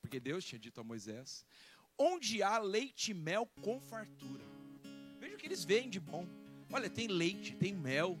Porque 0.00 0.20
Deus 0.20 0.44
tinha 0.44 0.58
dito 0.58 0.80
a 0.80 0.84
Moisés: 0.84 1.44
Onde 1.98 2.42
há 2.42 2.58
leite 2.58 3.10
e 3.10 3.14
mel 3.14 3.46
com 3.60 3.80
fartura. 3.80 4.44
Veja 5.20 5.34
o 5.34 5.38
que 5.38 5.46
eles 5.46 5.64
veem 5.64 5.90
de 5.90 6.00
bom. 6.00 6.26
Olha, 6.72 6.88
tem 6.88 7.06
leite, 7.08 7.54
tem 7.54 7.74
mel, 7.74 8.18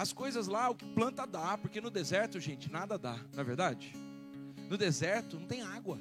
as 0.00 0.14
coisas 0.14 0.46
lá, 0.46 0.70
o 0.70 0.74
que 0.74 0.86
planta 0.94 1.26
dá, 1.26 1.58
porque 1.58 1.78
no 1.78 1.90
deserto, 1.90 2.40
gente, 2.40 2.72
nada 2.72 2.98
dá, 2.98 3.18
não 3.34 3.40
é 3.40 3.44
verdade? 3.44 3.92
No 4.68 4.78
deserto 4.78 5.38
não 5.38 5.46
tem 5.46 5.60
água. 5.60 5.98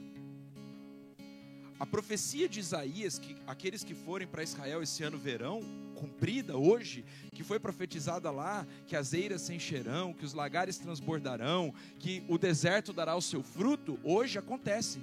A 1.80 1.86
profecia 1.86 2.50
de 2.50 2.60
Isaías, 2.60 3.18
que 3.18 3.38
aqueles 3.48 3.86
que 3.86 3.96
forem 3.96 4.28
para 4.28 4.44
Israel 4.44 4.84
esse 4.84 5.02
ano 5.02 5.18
verão, 5.18 5.62
cumprida 5.96 6.58
hoje, 6.58 7.06
que 7.34 7.42
foi 7.42 7.58
profetizada 7.58 8.30
lá, 8.30 8.68
que 8.86 8.98
as 8.98 9.14
eiras 9.14 9.44
se 9.44 9.54
encherão, 9.54 10.14
que 10.14 10.26
os 10.26 10.34
lagares 10.34 10.78
transbordarão, 10.78 11.74
que 11.98 12.22
o 12.28 12.38
deserto 12.38 12.92
dará 12.92 13.16
o 13.16 13.22
seu 13.22 13.42
fruto, 13.42 13.98
hoje 14.04 14.38
acontece. 14.38 15.02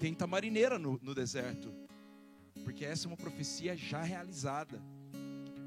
Tem 0.00 0.14
tamarineira 0.14 0.78
no, 0.78 0.98
no 1.02 1.14
deserto, 1.14 1.70
porque 2.64 2.86
essa 2.86 3.06
é 3.06 3.08
uma 3.08 3.16
profecia 3.16 3.76
já 3.76 4.02
realizada 4.02 4.80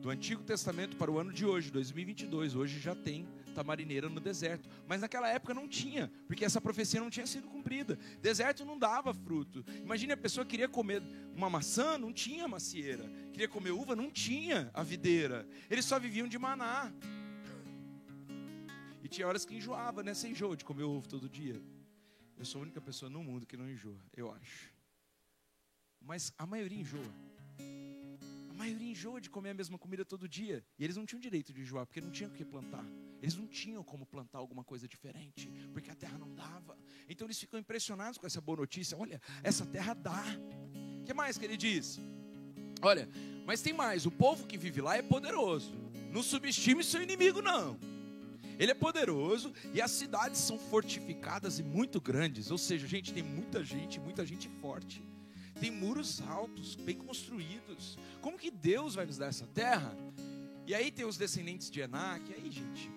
do 0.01 0.09
Antigo 0.09 0.41
Testamento 0.41 0.97
para 0.97 1.11
o 1.11 1.19
ano 1.19 1.31
de 1.31 1.45
hoje, 1.45 1.69
2022. 1.69 2.55
Hoje 2.55 2.79
já 2.79 2.95
tem 2.95 3.27
tamarineira 3.59 4.07
no 4.07 4.21
deserto, 4.21 4.69
mas 4.87 5.01
naquela 5.01 5.27
época 5.27 5.53
não 5.53 5.67
tinha, 5.67 6.09
porque 6.27 6.45
essa 6.45 6.61
profecia 6.61 7.01
não 7.01 7.09
tinha 7.09 7.27
sido 7.27 7.45
cumprida. 7.49 7.99
Deserto 8.21 8.63
não 8.63 8.79
dava 8.79 9.13
fruto. 9.13 9.65
Imagine 9.83 10.13
a 10.13 10.17
pessoa 10.17 10.45
queria 10.45 10.69
comer 10.69 11.03
uma 11.35 11.49
maçã, 11.49 11.97
não 11.97 12.13
tinha 12.13 12.47
macieira. 12.47 13.03
Queria 13.33 13.49
comer 13.49 13.71
uva, 13.71 13.97
não 13.97 14.09
tinha 14.09 14.71
a 14.73 14.81
videira. 14.81 15.45
Eles 15.69 15.83
só 15.83 15.99
viviam 15.99 16.25
de 16.25 16.39
maná. 16.39 16.89
E 19.03 19.09
tinha 19.09 19.27
horas 19.27 19.43
que 19.43 19.53
enjoava, 19.53 20.01
né? 20.01 20.13
Você 20.13 20.29
enjoa 20.29 20.55
de 20.55 20.63
comer 20.63 20.83
ovo 20.83 21.09
todo 21.09 21.27
dia. 21.27 21.61
Eu 22.37 22.45
sou 22.45 22.59
a 22.59 22.63
única 22.63 22.79
pessoa 22.79 23.09
no 23.09 23.21
mundo 23.21 23.45
que 23.45 23.57
não 23.57 23.69
enjoa, 23.69 23.99
eu 24.15 24.31
acho. 24.31 24.71
Mas 25.99 26.31
a 26.37 26.45
maioria 26.45 26.79
enjoa 26.79 27.29
maioria 28.59 28.91
enjoa 28.91 29.21
de 29.21 29.29
comer 29.29 29.51
a 29.51 29.53
mesma 29.53 29.77
comida 29.77 30.03
todo 30.03 30.27
dia. 30.27 30.63
E 30.77 30.83
eles 30.83 30.97
não 30.97 31.05
tinham 31.05 31.21
direito 31.21 31.53
de 31.53 31.61
enjoar, 31.61 31.85
porque 31.85 32.01
não 32.01 32.11
tinham 32.11 32.29
o 32.29 32.33
que 32.33 32.43
plantar. 32.43 32.85
Eles 33.21 33.35
não 33.35 33.47
tinham 33.47 33.83
como 33.83 34.05
plantar 34.05 34.39
alguma 34.39 34.63
coisa 34.63 34.87
diferente, 34.87 35.51
porque 35.73 35.89
a 35.89 35.95
terra 35.95 36.17
não 36.17 36.33
dava. 36.33 36.77
Então 37.07 37.27
eles 37.27 37.39
ficam 37.39 37.59
impressionados 37.59 38.17
com 38.17 38.25
essa 38.25 38.39
boa 38.39 38.57
notícia. 38.57 38.97
Olha, 38.97 39.21
essa 39.43 39.65
terra 39.65 39.93
dá. 39.93 40.23
O 41.01 41.03
que 41.03 41.13
mais 41.13 41.37
que 41.37 41.45
ele 41.45 41.57
diz? 41.57 41.99
Olha, 42.81 43.09
mas 43.45 43.61
tem 43.61 43.73
mais: 43.73 44.05
o 44.05 44.11
povo 44.11 44.47
que 44.47 44.57
vive 44.57 44.81
lá 44.81 44.95
é 44.97 45.01
poderoso. 45.01 45.73
Não 46.11 46.23
subestime 46.23 46.83
seu 46.83 47.01
inimigo, 47.01 47.41
não. 47.41 47.77
Ele 48.57 48.71
é 48.71 48.75
poderoso 48.75 49.53
e 49.73 49.81
as 49.81 49.91
cidades 49.91 50.39
são 50.39 50.57
fortificadas 50.57 51.59
e 51.59 51.63
muito 51.63 52.01
grandes. 52.01 52.51
Ou 52.51 52.57
seja, 52.57 52.87
gente, 52.87 53.13
tem 53.13 53.23
muita 53.23 53.63
gente, 53.63 53.99
muita 53.99 54.25
gente 54.25 54.49
forte 54.61 55.01
tem 55.59 55.69
muros 55.69 56.21
altos, 56.21 56.75
bem 56.75 56.95
construídos. 56.95 57.97
Como 58.21 58.37
que 58.37 58.49
Deus 58.49 58.95
vai 58.95 59.05
nos 59.05 59.17
dar 59.17 59.27
essa 59.27 59.45
terra? 59.47 59.95
E 60.65 60.73
aí 60.73 60.91
tem 60.91 61.05
os 61.05 61.17
descendentes 61.17 61.69
de 61.69 61.81
Enac, 61.81 62.23
e 62.29 62.33
aí, 62.33 62.51
gente, 62.51 62.89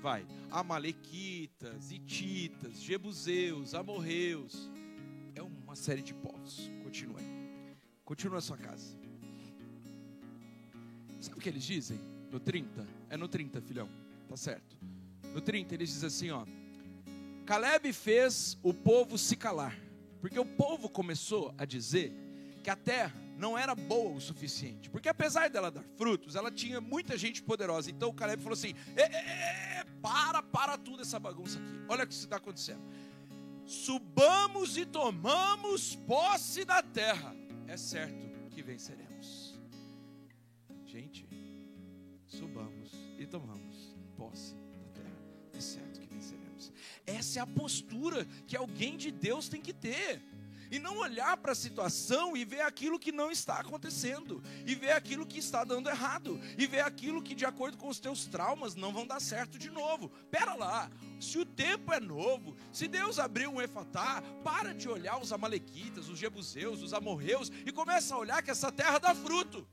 vai, 0.00 0.26
Amalequitas, 0.50 1.92
Ititas, 1.92 2.80
Jebuseus, 2.80 3.74
Amorreus. 3.74 4.70
É 5.34 5.42
uma 5.42 5.76
série 5.76 6.02
de 6.02 6.14
povos. 6.14 6.70
Continua 6.82 7.20
aí. 7.20 7.76
Continua 8.04 8.38
a 8.38 8.40
sua 8.40 8.56
casa. 8.56 8.98
Sabe 11.20 11.36
o 11.36 11.40
que 11.40 11.48
eles 11.48 11.64
dizem? 11.64 12.00
No 12.30 12.40
30? 12.40 12.86
É 13.10 13.16
no 13.16 13.28
30, 13.28 13.60
filhão. 13.60 13.88
Tá 14.28 14.36
certo. 14.36 14.76
No 15.34 15.40
30 15.40 15.74
eles 15.74 15.90
dizem 15.90 16.06
assim, 16.06 16.30
ó. 16.30 16.46
Caleb 17.44 17.92
fez 17.92 18.58
o 18.62 18.72
povo 18.72 19.18
se 19.18 19.36
calar 19.36 19.76
porque 20.20 20.38
o 20.38 20.44
povo 20.44 20.88
começou 20.88 21.54
a 21.56 21.64
dizer 21.64 22.12
que 22.62 22.68
a 22.68 22.76
terra 22.76 23.14
não 23.38 23.56
era 23.56 23.74
boa 23.74 24.16
o 24.16 24.20
suficiente. 24.20 24.90
Porque 24.90 25.08
apesar 25.08 25.48
dela 25.48 25.70
dar 25.70 25.82
frutos, 25.96 26.36
ela 26.36 26.50
tinha 26.50 26.80
muita 26.80 27.16
gente 27.16 27.42
poderosa. 27.42 27.90
Então 27.90 28.10
o 28.10 28.14
Caleb 28.14 28.42
falou 28.42 28.52
assim: 28.52 28.74
e, 28.94 29.79
para, 30.02 30.42
para 30.42 30.78
tudo 30.78 31.02
essa 31.02 31.18
bagunça 31.18 31.58
aqui. 31.58 31.84
Olha 31.88 32.04
o 32.04 32.06
que 32.06 32.14
está 32.14 32.36
acontecendo. 32.36 32.82
Subamos 33.66 34.76
e 34.76 34.84
tomamos 34.84 35.94
posse 36.06 36.64
da 36.64 36.82
terra. 36.82 37.34
É 37.66 37.76
certo 37.76 38.50
que 38.50 38.62
venceremos. 38.62 39.58
Gente, 40.84 41.28
subamos 42.26 42.92
e 43.18 43.26
tomamos 43.26 43.96
posse 44.16 44.54
da 44.54 44.88
terra. 45.00 45.22
É 45.52 45.60
certo 45.60 46.00
essa 47.06 47.38
é 47.38 47.42
a 47.42 47.46
postura 47.46 48.24
que 48.46 48.56
alguém 48.56 48.96
de 48.96 49.10
Deus 49.10 49.48
tem 49.48 49.60
que 49.60 49.72
ter. 49.72 50.22
E 50.70 50.78
não 50.78 50.98
olhar 50.98 51.36
para 51.36 51.52
a 51.52 51.54
situação 51.54 52.36
e 52.36 52.44
ver 52.44 52.60
aquilo 52.60 52.98
que 52.98 53.12
não 53.12 53.30
está 53.30 53.60
acontecendo, 53.60 54.42
e 54.66 54.74
ver 54.74 54.92
aquilo 54.92 55.26
que 55.26 55.38
está 55.38 55.64
dando 55.64 55.88
errado, 55.88 56.40
e 56.56 56.66
ver 56.66 56.80
aquilo 56.80 57.22
que, 57.22 57.34
de 57.34 57.44
acordo 57.44 57.76
com 57.76 57.88
os 57.88 57.98
teus 57.98 58.26
traumas, 58.26 58.74
não 58.74 58.92
vão 58.92 59.06
dar 59.06 59.20
certo 59.20 59.58
de 59.58 59.70
novo. 59.70 60.08
Pera 60.30 60.54
lá, 60.54 60.90
se 61.18 61.38
o 61.38 61.44
tempo 61.44 61.92
é 61.92 62.00
novo, 62.00 62.56
se 62.72 62.86
Deus 62.86 63.18
abriu 63.18 63.50
um 63.50 63.60
efatá, 63.60 64.22
para 64.44 64.72
de 64.72 64.88
olhar 64.88 65.18
os 65.20 65.32
amalequitas, 65.32 66.08
os 66.08 66.18
jebuseus, 66.18 66.82
os 66.82 66.94
amorreus, 66.94 67.50
e 67.66 67.72
começa 67.72 68.14
a 68.14 68.18
olhar 68.18 68.42
que 68.42 68.50
essa 68.50 68.70
terra 68.70 68.98
dá 68.98 69.14
fruto. 69.14 69.66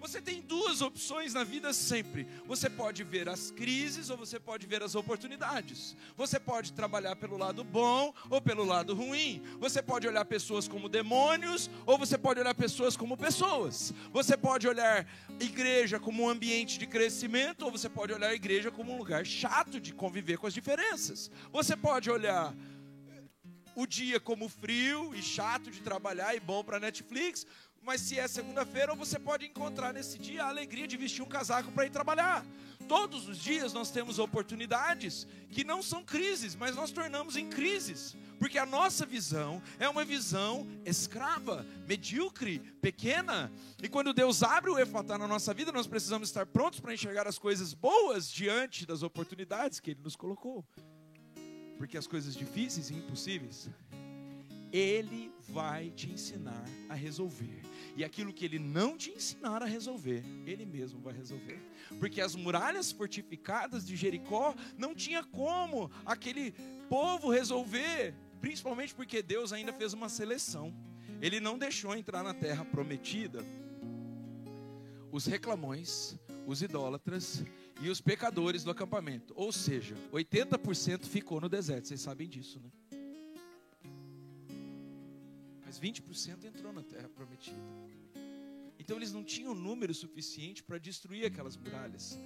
Você 0.00 0.20
tem 0.20 0.40
duas 0.40 0.80
opções 0.80 1.34
na 1.34 1.44
vida 1.44 1.72
sempre. 1.72 2.26
Você 2.46 2.70
pode 2.70 3.02
ver 3.02 3.28
as 3.28 3.50
crises 3.50 4.10
ou 4.10 4.16
você 4.16 4.38
pode 4.38 4.66
ver 4.66 4.82
as 4.82 4.94
oportunidades. 4.94 5.96
Você 6.16 6.38
pode 6.38 6.72
trabalhar 6.72 7.16
pelo 7.16 7.36
lado 7.36 7.64
bom 7.64 8.14
ou 8.30 8.40
pelo 8.40 8.64
lado 8.64 8.94
ruim. 8.94 9.42
Você 9.58 9.82
pode 9.82 10.06
olhar 10.06 10.24
pessoas 10.24 10.68
como 10.68 10.88
demônios 10.88 11.68
ou 11.84 11.98
você 11.98 12.16
pode 12.16 12.40
olhar 12.40 12.54
pessoas 12.54 12.96
como 12.96 13.16
pessoas. 13.16 13.92
Você 14.12 14.36
pode 14.36 14.68
olhar 14.68 15.06
igreja 15.40 15.98
como 15.98 16.22
um 16.22 16.28
ambiente 16.28 16.78
de 16.78 16.86
crescimento 16.86 17.64
ou 17.64 17.70
você 17.70 17.88
pode 17.88 18.12
olhar 18.12 18.28
a 18.28 18.34
igreja 18.34 18.70
como 18.70 18.92
um 18.92 18.98
lugar 18.98 19.26
chato 19.26 19.80
de 19.80 19.92
conviver 19.92 20.38
com 20.38 20.46
as 20.46 20.54
diferenças. 20.54 21.30
Você 21.52 21.76
pode 21.76 22.10
olhar 22.10 22.54
o 23.78 23.86
dia 23.86 24.18
como 24.18 24.48
frio 24.48 25.14
e 25.14 25.22
chato 25.22 25.70
de 25.70 25.80
trabalhar 25.80 26.34
e 26.34 26.40
bom 26.40 26.64
para 26.64 26.80
Netflix, 26.80 27.46
mas 27.82 28.00
se 28.00 28.18
é 28.18 28.28
segunda-feira, 28.28 28.94
você 28.94 29.18
pode 29.18 29.46
encontrar 29.46 29.92
nesse 29.92 30.18
dia 30.18 30.44
a 30.44 30.48
alegria 30.48 30.86
de 30.86 30.96
vestir 30.96 31.22
um 31.22 31.28
casaco 31.28 31.72
para 31.72 31.86
ir 31.86 31.90
trabalhar. 31.90 32.44
Todos 32.86 33.28
os 33.28 33.38
dias 33.38 33.72
nós 33.72 33.90
temos 33.90 34.18
oportunidades 34.18 35.26
que 35.50 35.64
não 35.64 35.82
são 35.82 36.02
crises, 36.04 36.54
mas 36.54 36.74
nós 36.76 36.90
tornamos 36.90 37.36
em 37.36 37.48
crises, 37.48 38.16
porque 38.38 38.58
a 38.58 38.64
nossa 38.64 39.04
visão 39.04 39.62
é 39.78 39.88
uma 39.88 40.04
visão 40.04 40.66
escrava, 40.84 41.66
medíocre, 41.86 42.60
pequena. 42.80 43.52
E 43.82 43.88
quando 43.88 44.12
Deus 44.12 44.42
abre 44.42 44.70
o 44.70 44.78
efatá 44.78 45.18
na 45.18 45.28
nossa 45.28 45.52
vida, 45.52 45.72
nós 45.72 45.86
precisamos 45.86 46.28
estar 46.28 46.46
prontos 46.46 46.80
para 46.80 46.94
enxergar 46.94 47.26
as 47.26 47.38
coisas 47.38 47.74
boas 47.74 48.30
diante 48.30 48.86
das 48.86 49.02
oportunidades 49.02 49.80
que 49.80 49.90
Ele 49.90 50.00
nos 50.02 50.16
colocou. 50.16 50.64
Porque 51.76 51.96
as 51.96 52.06
coisas 52.06 52.34
difíceis 52.34 52.90
e 52.90 52.94
impossíveis 52.94 53.68
Ele 54.72 55.32
vai 55.48 55.90
te 55.90 56.10
ensinar 56.10 56.64
a 56.88 56.94
resolver. 56.94 57.62
E 57.96 58.04
aquilo 58.04 58.32
que 58.32 58.44
ele 58.44 58.58
não 58.58 58.96
te 58.96 59.10
ensinar 59.10 59.62
a 59.62 59.66
resolver, 59.66 60.22
ele 60.46 60.64
mesmo 60.64 61.00
vai 61.00 61.14
resolver. 61.14 61.58
Porque 61.98 62.20
as 62.20 62.36
muralhas 62.36 62.92
fortificadas 62.92 63.86
de 63.86 63.96
Jericó 63.96 64.54
não 64.76 64.94
tinha 64.94 65.24
como 65.24 65.90
aquele 66.04 66.52
povo 66.88 67.30
resolver, 67.30 68.14
principalmente 68.40 68.94
porque 68.94 69.22
Deus 69.22 69.52
ainda 69.52 69.72
fez 69.72 69.92
uma 69.92 70.08
seleção. 70.08 70.74
Ele 71.20 71.40
não 71.40 71.58
deixou 71.58 71.96
entrar 71.96 72.22
na 72.22 72.34
terra 72.34 72.64
prometida 72.64 73.44
os 75.10 75.26
reclamões, 75.26 76.16
os 76.46 76.62
idólatras 76.62 77.42
e 77.80 77.88
os 77.88 78.00
pecadores 78.00 78.62
do 78.62 78.70
acampamento. 78.70 79.32
Ou 79.36 79.50
seja, 79.50 79.96
80% 80.12 81.06
ficou 81.06 81.40
no 81.40 81.48
deserto. 81.48 81.88
Vocês 81.88 82.00
sabem 82.00 82.28
disso, 82.28 82.60
né? 82.60 82.70
Mas 85.68 85.78
20% 85.78 86.44
entrou 86.46 86.72
na 86.72 86.82
terra 86.82 87.10
prometida. 87.10 87.60
Então 88.78 88.96
eles 88.96 89.12
não 89.12 89.22
tinham 89.22 89.54
número 89.54 89.92
suficiente 89.92 90.62
para 90.62 90.78
destruir 90.78 91.26
aquelas 91.26 91.58
muralhas. 91.58 92.18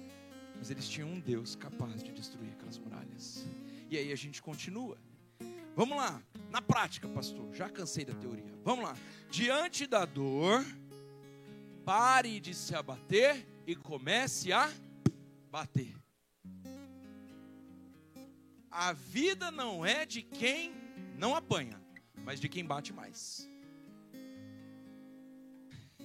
Mas 0.55 0.71
eles 0.71 0.87
tinham 0.87 1.09
um 1.09 1.19
Deus 1.19 1.53
capaz 1.53 2.01
de 2.01 2.13
destruir 2.13 2.53
aquelas 2.53 2.77
muralhas. 2.77 3.45
E 3.89 3.97
aí 3.97 4.13
a 4.13 4.15
gente 4.15 4.41
continua. 4.41 4.97
Vamos 5.75 5.97
lá, 5.97 6.23
na 6.49 6.61
prática, 6.61 7.05
pastor. 7.09 7.53
Já 7.53 7.69
cansei 7.69 8.05
da 8.05 8.13
teoria. 8.13 8.45
Vamos 8.63 8.85
lá. 8.85 8.95
Diante 9.29 9.85
da 9.85 10.05
dor, 10.05 10.65
pare 11.83 12.39
de 12.39 12.53
se 12.53 12.73
abater 12.73 13.45
e 13.67 13.75
comece 13.75 14.53
a 14.53 14.71
bater. 15.51 15.93
A 18.71 18.93
vida 18.93 19.51
não 19.51 19.85
é 19.85 20.05
de 20.05 20.21
quem 20.21 20.73
não 21.17 21.35
apanha, 21.35 21.82
mas 22.23 22.39
de 22.39 22.49
quem 22.49 22.65
bate 22.65 22.93
mais. 22.93 23.49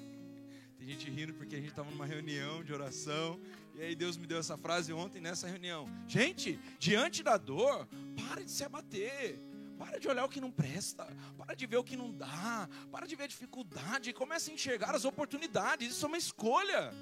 Tem 0.78 0.86
gente 0.86 1.10
rindo 1.10 1.34
porque 1.34 1.56
a 1.56 1.58
gente 1.58 1.70
estava 1.70 1.90
numa 1.90 2.06
reunião 2.06 2.62
de 2.62 2.72
oração 2.72 3.40
e 3.74 3.82
aí 3.82 3.94
Deus 3.94 4.16
me 4.16 4.26
deu 4.26 4.38
essa 4.38 4.58
frase 4.58 4.92
ontem 4.92 5.20
nessa 5.20 5.46
reunião. 5.46 5.88
Gente, 6.08 6.58
diante 6.80 7.22
da 7.22 7.36
dor, 7.36 7.86
pare 8.16 8.44
de 8.44 8.50
se 8.50 8.64
abater. 8.64 9.40
Para 9.78 10.00
de 10.00 10.08
olhar 10.08 10.24
o 10.24 10.28
que 10.28 10.40
não 10.40 10.50
presta, 10.50 11.06
para 11.36 11.54
de 11.54 11.64
ver 11.64 11.76
o 11.76 11.84
que 11.84 11.96
não 11.96 12.10
dá, 12.10 12.68
para 12.90 13.06
de 13.06 13.14
ver 13.14 13.24
a 13.24 13.28
dificuldade, 13.28 14.12
comece 14.12 14.50
a 14.50 14.54
enxergar 14.54 14.92
as 14.92 15.04
oportunidades. 15.04 15.92
Isso 15.92 16.04
é 16.04 16.08
uma 16.08 16.18
escolha. 16.18 16.92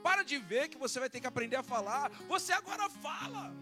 Para 0.00 0.22
de 0.22 0.38
ver 0.38 0.68
que 0.68 0.78
você 0.78 1.00
vai 1.00 1.10
ter 1.10 1.20
que 1.20 1.26
aprender 1.26 1.56
a 1.56 1.62
falar, 1.64 2.08
você 2.28 2.52
agora 2.52 2.88
fala. 2.88 3.52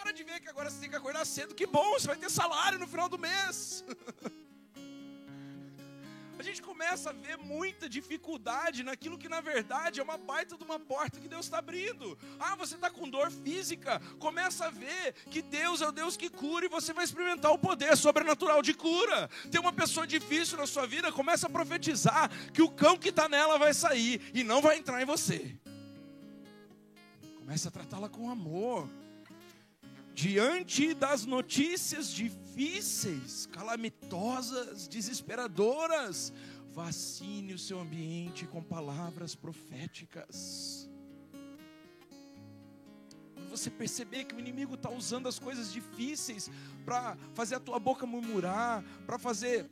Para 0.00 0.12
de 0.12 0.24
ver 0.24 0.40
que 0.40 0.48
agora 0.48 0.70
você 0.70 0.80
tem 0.80 0.88
que 0.88 0.96
acordar 0.96 1.26
cedo, 1.26 1.54
que 1.54 1.66
bom, 1.66 1.90
você 1.92 2.06
vai 2.06 2.16
ter 2.16 2.30
salário 2.30 2.78
no 2.78 2.86
final 2.86 3.08
do 3.08 3.18
mês. 3.18 3.84
a 6.38 6.42
gente 6.42 6.62
começa 6.62 7.10
a 7.10 7.12
ver 7.12 7.36
muita 7.36 7.86
dificuldade 7.86 8.82
naquilo 8.82 9.18
que 9.18 9.28
na 9.28 9.42
verdade 9.42 10.00
é 10.00 10.02
uma 10.02 10.16
baita 10.16 10.56
de 10.56 10.64
uma 10.64 10.78
porta 10.78 11.20
que 11.20 11.28
Deus 11.28 11.44
está 11.44 11.58
abrindo. 11.58 12.18
Ah, 12.38 12.56
você 12.56 12.76
está 12.76 12.88
com 12.88 13.10
dor 13.10 13.30
física, 13.30 14.00
começa 14.18 14.64
a 14.64 14.70
ver 14.70 15.12
que 15.30 15.42
Deus 15.42 15.82
é 15.82 15.88
o 15.88 15.92
Deus 15.92 16.16
que 16.16 16.30
cura 16.30 16.64
e 16.64 16.68
você 16.70 16.94
vai 16.94 17.04
experimentar 17.04 17.52
o 17.52 17.58
poder 17.58 17.94
sobrenatural 17.94 18.62
de 18.62 18.72
cura. 18.72 19.28
Tem 19.50 19.60
uma 19.60 19.72
pessoa 19.72 20.06
difícil 20.06 20.56
na 20.56 20.66
sua 20.66 20.86
vida, 20.86 21.12
começa 21.12 21.46
a 21.46 21.50
profetizar 21.50 22.30
que 22.54 22.62
o 22.62 22.70
cão 22.70 22.96
que 22.96 23.10
está 23.10 23.28
nela 23.28 23.58
vai 23.58 23.74
sair 23.74 24.30
e 24.32 24.42
não 24.42 24.62
vai 24.62 24.78
entrar 24.78 25.02
em 25.02 25.04
você. 25.04 25.54
Começa 27.36 27.68
a 27.68 27.70
tratá-la 27.70 28.08
com 28.08 28.30
amor 28.30 28.88
diante 30.20 30.92
das 30.92 31.24
notícias 31.24 32.12
difíceis, 32.12 33.46
calamitosas, 33.46 34.86
desesperadoras, 34.86 36.30
vacine 36.74 37.54
o 37.54 37.58
seu 37.58 37.80
ambiente 37.80 38.46
com 38.46 38.62
palavras 38.62 39.34
proféticas. 39.34 40.86
Quando 43.32 43.48
você 43.48 43.70
perceber 43.70 44.24
que 44.24 44.34
o 44.34 44.38
inimigo 44.38 44.74
está 44.74 44.90
usando 44.90 45.26
as 45.26 45.38
coisas 45.38 45.72
difíceis 45.72 46.50
para 46.84 47.16
fazer 47.32 47.54
a 47.54 47.60
tua 47.60 47.78
boca 47.78 48.04
murmurar, 48.04 48.84
para 49.06 49.18
fazer 49.18 49.70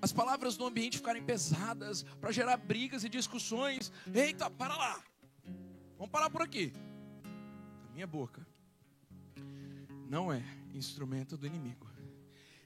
as 0.00 0.14
palavras 0.14 0.56
do 0.56 0.64
ambiente 0.64 0.96
ficarem 0.96 1.22
pesadas, 1.22 2.04
para 2.22 2.32
gerar 2.32 2.56
brigas 2.56 3.04
e 3.04 3.10
discussões, 3.10 3.92
eita, 4.14 4.48
para 4.48 4.74
lá, 4.74 5.04
vamos 5.98 6.10
parar 6.10 6.30
por 6.30 6.40
aqui. 6.40 6.72
A 7.90 7.92
minha 7.92 8.06
boca 8.06 8.47
não 10.08 10.32
é 10.32 10.42
instrumento 10.74 11.36
do 11.36 11.46
inimigo. 11.46 11.87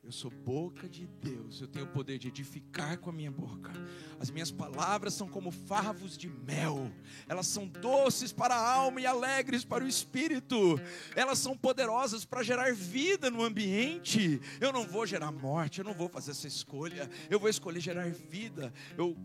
Eu 0.05 0.11
sou 0.11 0.33
boca 0.33 0.88
de 0.88 1.07
Deus, 1.07 1.61
eu 1.61 1.69
tenho 1.69 1.85
o 1.85 1.88
poder 1.88 2.19
de 2.19 2.27
edificar 2.27 2.99
com 2.99 3.09
a 3.09 3.12
minha 3.12 3.31
boca. 3.31 3.71
As 4.19 4.33
minhas 4.33 4.51
palavras 4.51 5.15
são 5.15 5.29
como 5.29 5.53
favos 5.53 6.19
de 6.19 6.29
mel, 6.29 6.91
elas 7.29 7.47
são 7.47 7.69
doces 7.69 8.33
para 8.33 8.53
a 8.53 8.73
alma 8.75 9.01
e 9.01 9.07
alegres 9.07 9.65
para 9.65 9.85
o 9.85 9.87
espírito, 9.87 10.77
elas 11.15 11.38
são 11.38 11.57
poderosas 11.57 12.25
para 12.25 12.43
gerar 12.43 12.75
vida 12.75 13.31
no 13.31 13.45
ambiente. 13.45 14.41
Eu 14.61 14.73
não 14.73 14.85
vou 14.85 15.07
gerar 15.07 15.31
morte, 15.31 15.79
eu 15.79 15.85
não 15.85 15.95
vou 15.95 16.09
fazer 16.09 16.33
essa 16.33 16.49
escolha, 16.49 17.09
eu 17.31 17.38
vou 17.38 17.49
escolher 17.49 17.79
gerar 17.79 18.11
vida. 18.11 18.73
Eu 18.99 19.17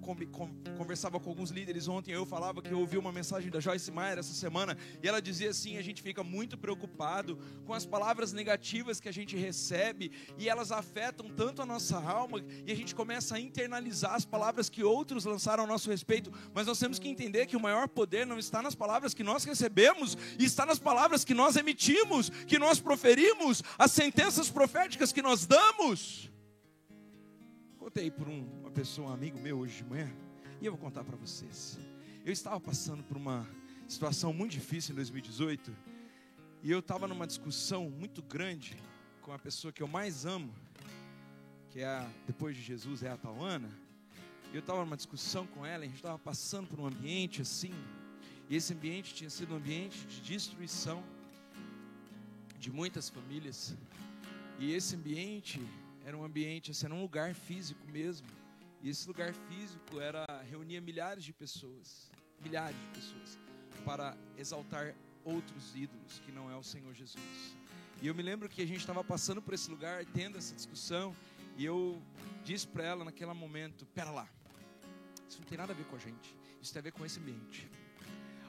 conversava 0.78 1.20
com 1.20 1.32
alguns 1.32 1.50
líderes 1.50 1.88
ontem, 1.88 2.12
eu 2.12 2.24
falava 2.24 2.62
que 2.62 2.72
eu 2.72 2.80
ouvi 2.80 3.00
uma 3.00 3.12
mensagem 3.12 3.50
da 3.50 3.60
Joyce 3.60 3.92
Meyer 3.92 4.20
essa 4.20 4.34
semana, 4.34 4.78
e 5.02 5.08
ela 5.08 5.20
dizia 5.20 5.50
assim: 5.50 5.78
a 5.78 5.82
gente 5.82 6.04
fica 6.04 6.24
muito 6.24 6.56
preocupado 6.56 7.36
com 7.66 7.74
as 7.74 7.84
palavras 7.84 8.32
negativas 8.32 9.00
que 9.00 9.10
a 9.10 9.14
gente 9.14 9.36
recebe, 9.36 10.12
e 10.38 10.48
elas 10.48 10.67
elas 10.68 10.72
afetam 10.72 11.30
tanto 11.30 11.62
a 11.62 11.66
nossa 11.66 11.98
alma 11.98 12.44
e 12.66 12.72
a 12.72 12.76
gente 12.76 12.94
começa 12.94 13.36
a 13.36 13.40
internalizar 13.40 14.14
as 14.14 14.26
palavras 14.26 14.70
que 14.70 14.84
outros 14.84 15.26
lançaram 15.26 15.64
a 15.64 15.68
nosso 15.68 15.90
respeito. 15.90 16.32
Mas 16.54 16.68
nós 16.68 16.80
temos 16.80 17.00
que 17.00 17.08
entender 17.08 17.46
que 17.46 17.56
o 17.56 17.60
maior 17.60 17.88
poder 17.88 18.26
não 18.26 18.38
está 18.38 18.62
nas 18.62 18.76
palavras 18.76 19.14
que 19.14 19.24
nós 19.24 19.44
recebemos, 19.44 20.18
está 20.38 20.66
nas 20.66 20.80
palavras 20.80 21.24
que 21.24 21.34
nós 21.34 21.56
emitimos, 21.56 22.30
que 22.30 22.60
nós 22.60 22.80
proferimos, 22.80 23.64
as 23.78 23.92
sentenças 23.92 24.50
proféticas 24.50 25.12
que 25.12 25.22
nós 25.22 25.46
damos. 25.46 26.32
Contei 27.78 28.12
por 28.12 28.28
um, 28.28 28.46
uma 28.62 28.72
pessoa, 28.72 29.10
um 29.10 29.14
amigo 29.14 29.40
meu 29.40 29.60
hoje 29.60 29.78
de 29.78 29.86
manhã, 29.86 30.12
e 30.62 30.66
eu 30.66 30.72
vou 30.72 30.82
contar 30.82 31.04
para 31.04 31.16
vocês. 31.16 31.80
Eu 32.26 32.34
estava 32.34 32.60
passando 32.60 33.04
por 33.04 33.16
uma 33.16 33.48
situação 33.88 34.34
muito 34.34 34.52
difícil 34.52 34.92
em 34.92 34.96
2018 34.96 35.74
e 36.62 36.72
eu 36.72 36.80
estava 36.80 37.08
numa 37.08 37.26
discussão 37.26 37.90
muito 37.90 38.22
grande 38.22 38.76
com 39.28 39.34
a 39.34 39.38
pessoa 39.38 39.74
que 39.74 39.84
eu 39.84 39.90
mais 39.90 40.26
amo, 40.26 40.50
que 41.70 41.82
é 41.82 41.86
a, 41.86 42.10
depois 42.26 42.56
de 42.56 42.62
Jesus, 42.62 43.04
é 43.04 43.10
a 43.10 43.18
Tauana. 43.18 43.70
Eu 44.54 44.62
estava 44.62 44.80
numa 44.80 44.96
discussão 44.96 45.46
com 45.48 45.66
ela, 45.66 45.84
a 45.84 45.86
gente 45.86 45.98
estava 45.98 46.18
passando 46.18 46.66
por 46.70 46.80
um 46.80 46.88
ambiente 46.88 47.42
assim, 47.42 47.74
e 48.48 48.56
esse 48.56 48.74
ambiente 48.74 49.14
tinha 49.14 49.30
sido 49.30 49.54
um 49.54 49.58
ambiente 49.58 49.98
de 50.08 50.22
destruição 50.22 51.04
de 52.58 52.72
muitas 52.72 53.10
famílias. 53.10 53.76
E 54.60 54.72
esse 54.72 54.96
ambiente 54.96 55.60
era 56.06 56.18
um 56.18 56.24
ambiente, 56.24 56.72
assim, 56.72 56.86
era 56.86 56.96
um 56.96 57.02
lugar 57.02 57.36
físico 57.36 57.86
mesmo. 57.92 58.28
E 58.82 58.88
esse 58.88 59.06
lugar 59.10 59.34
físico 59.34 60.00
era 60.00 60.26
reunia 60.50 60.80
milhares 60.80 61.26
de 61.26 61.34
pessoas, 61.34 62.10
milhares 62.42 62.78
de 62.80 62.88
pessoas, 63.02 63.38
para 63.84 64.16
exaltar 64.38 64.96
outros 65.26 65.76
ídolos 65.76 66.22
que 66.26 66.32
não 66.32 66.50
é 66.50 66.56
o 66.56 66.64
Senhor 66.64 66.94
Jesus. 66.94 67.58
E 68.02 68.08
eu 68.08 68.14
me 68.14 68.22
lembro 68.22 68.48
que 68.48 68.62
a 68.62 68.66
gente 68.66 68.80
estava 68.80 69.04
passando 69.04 69.42
por 69.42 69.54
esse 69.54 69.70
lugar, 69.72 70.06
tendo 70.06 70.38
essa 70.38 70.54
discussão, 70.54 71.16
e 71.58 71.66
eu 71.66 72.00
disse 72.44 72.68
para 72.68 72.84
ela 72.84 73.04
naquele 73.04 73.34
momento: 73.34 73.86
Pera 73.88 74.12
lá, 74.12 74.30
isso 75.28 75.40
não 75.40 75.48
tem 75.48 75.58
nada 75.58 75.74
a 75.74 75.76
ver 75.76 75.86
com 75.86 75.96
a 75.96 76.00
gente, 76.00 76.36
isso 76.62 76.72
tem 76.72 76.80
a 76.80 76.84
ver 76.84 76.92
com 76.92 77.04
esse 77.04 77.20
ambiente. 77.20 77.70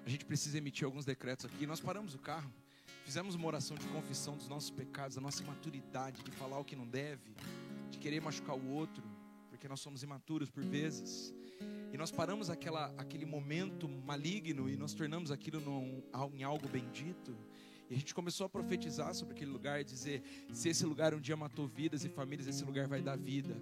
A 0.04 0.08
gente 0.10 0.24
precisa 0.24 0.58
emitir 0.58 0.84
alguns 0.84 1.04
decretos 1.04 1.46
aqui. 1.46 1.66
Nós 1.66 1.80
paramos 1.80 2.14
o 2.14 2.18
carro, 2.18 2.52
fizemos 3.04 3.34
uma 3.34 3.46
oração 3.46 3.76
de 3.76 3.86
confissão 3.88 4.36
dos 4.36 4.48
nossos 4.48 4.70
pecados, 4.70 5.16
da 5.16 5.20
nossa 5.20 5.42
imaturidade 5.42 6.22
de 6.22 6.30
falar 6.30 6.58
o 6.58 6.64
que 6.64 6.76
não 6.76 6.86
deve, 6.86 7.34
de 7.90 7.98
querer 7.98 8.20
machucar 8.20 8.54
o 8.54 8.68
outro, 8.70 9.02
porque 9.48 9.66
nós 9.66 9.80
somos 9.80 10.02
imaturos 10.02 10.50
por 10.50 10.62
vezes. 10.62 11.34
E 11.92 11.96
nós 11.96 12.10
paramos 12.10 12.50
aquela, 12.50 12.92
aquele 12.98 13.24
momento 13.24 13.88
maligno 13.88 14.68
e 14.68 14.76
nós 14.76 14.92
tornamos 14.92 15.30
aquilo 15.30 15.58
num, 15.58 16.02
em 16.34 16.42
algo 16.42 16.68
bendito. 16.68 17.34
E 17.90 17.94
a 17.94 17.96
gente 17.96 18.14
começou 18.14 18.44
a 18.44 18.48
profetizar 18.48 19.14
sobre 19.14 19.34
aquele 19.34 19.50
lugar 19.50 19.80
e 19.80 19.84
dizer: 19.84 20.22
se 20.52 20.68
esse 20.68 20.84
lugar 20.84 21.14
um 21.14 21.20
dia 21.20 21.36
matou 21.36 21.66
vidas 21.66 22.04
e 22.04 22.08
famílias, 22.08 22.46
esse 22.46 22.64
lugar 22.64 22.86
vai 22.86 23.00
dar 23.00 23.16
vida. 23.16 23.56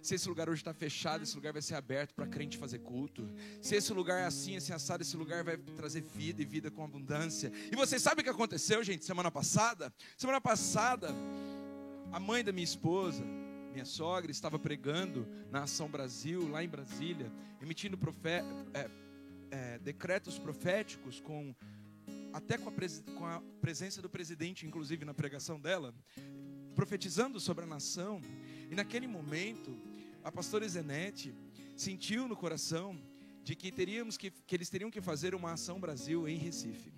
Se 0.00 0.14
esse 0.14 0.28
lugar 0.28 0.48
hoje 0.48 0.60
está 0.60 0.72
fechado, 0.72 1.22
esse 1.22 1.34
lugar 1.34 1.52
vai 1.52 1.60
ser 1.60 1.74
aberto 1.74 2.14
para 2.14 2.26
crente 2.26 2.56
fazer 2.56 2.78
culto. 2.78 3.28
Se 3.60 3.76
esse 3.76 3.92
lugar 3.92 4.20
é 4.22 4.24
assim, 4.24 4.56
assim 4.56 4.72
assado, 4.72 5.02
esse 5.02 5.16
lugar 5.16 5.44
vai 5.44 5.56
trazer 5.56 6.02
vida 6.02 6.40
e 6.40 6.44
vida 6.44 6.70
com 6.70 6.82
abundância. 6.82 7.52
E 7.70 7.76
vocês 7.76 8.00
sabem 8.00 8.22
o 8.22 8.24
que 8.24 8.30
aconteceu, 8.30 8.82
gente, 8.82 9.04
semana 9.04 9.30
passada? 9.30 9.92
Semana 10.16 10.40
passada, 10.40 11.08
a 12.10 12.18
mãe 12.20 12.42
da 12.42 12.52
minha 12.52 12.64
esposa, 12.64 13.22
minha 13.72 13.84
sogra, 13.84 14.30
estava 14.30 14.58
pregando 14.58 15.26
na 15.50 15.64
Ação 15.64 15.88
Brasil, 15.88 16.48
lá 16.48 16.64
em 16.64 16.68
Brasília, 16.68 17.30
emitindo 17.60 17.98
é, 18.72 18.90
é, 19.50 19.78
decretos 19.78 20.38
proféticos 20.38 21.20
com 21.20 21.54
até 22.32 22.58
com 22.58 22.68
a, 22.68 22.72
com 23.16 23.26
a 23.26 23.40
presença 23.60 24.00
do 24.02 24.08
presidente, 24.08 24.66
inclusive 24.66 25.04
na 25.04 25.14
pregação 25.14 25.60
dela, 25.60 25.94
profetizando 26.74 27.40
sobre 27.40 27.64
a 27.64 27.66
nação. 27.66 28.20
E 28.70 28.74
naquele 28.74 29.06
momento, 29.06 29.76
a 30.22 30.30
pastora 30.30 30.68
Zenete 30.68 31.34
sentiu 31.76 32.28
no 32.28 32.36
coração 32.36 33.00
de 33.42 33.56
que 33.56 33.72
teríamos 33.72 34.16
que, 34.16 34.30
que 34.30 34.54
eles 34.54 34.68
teriam 34.68 34.90
que 34.90 35.00
fazer 35.00 35.34
uma 35.34 35.52
ação 35.52 35.80
Brasil 35.80 36.28
em 36.28 36.36
Recife. 36.36 36.92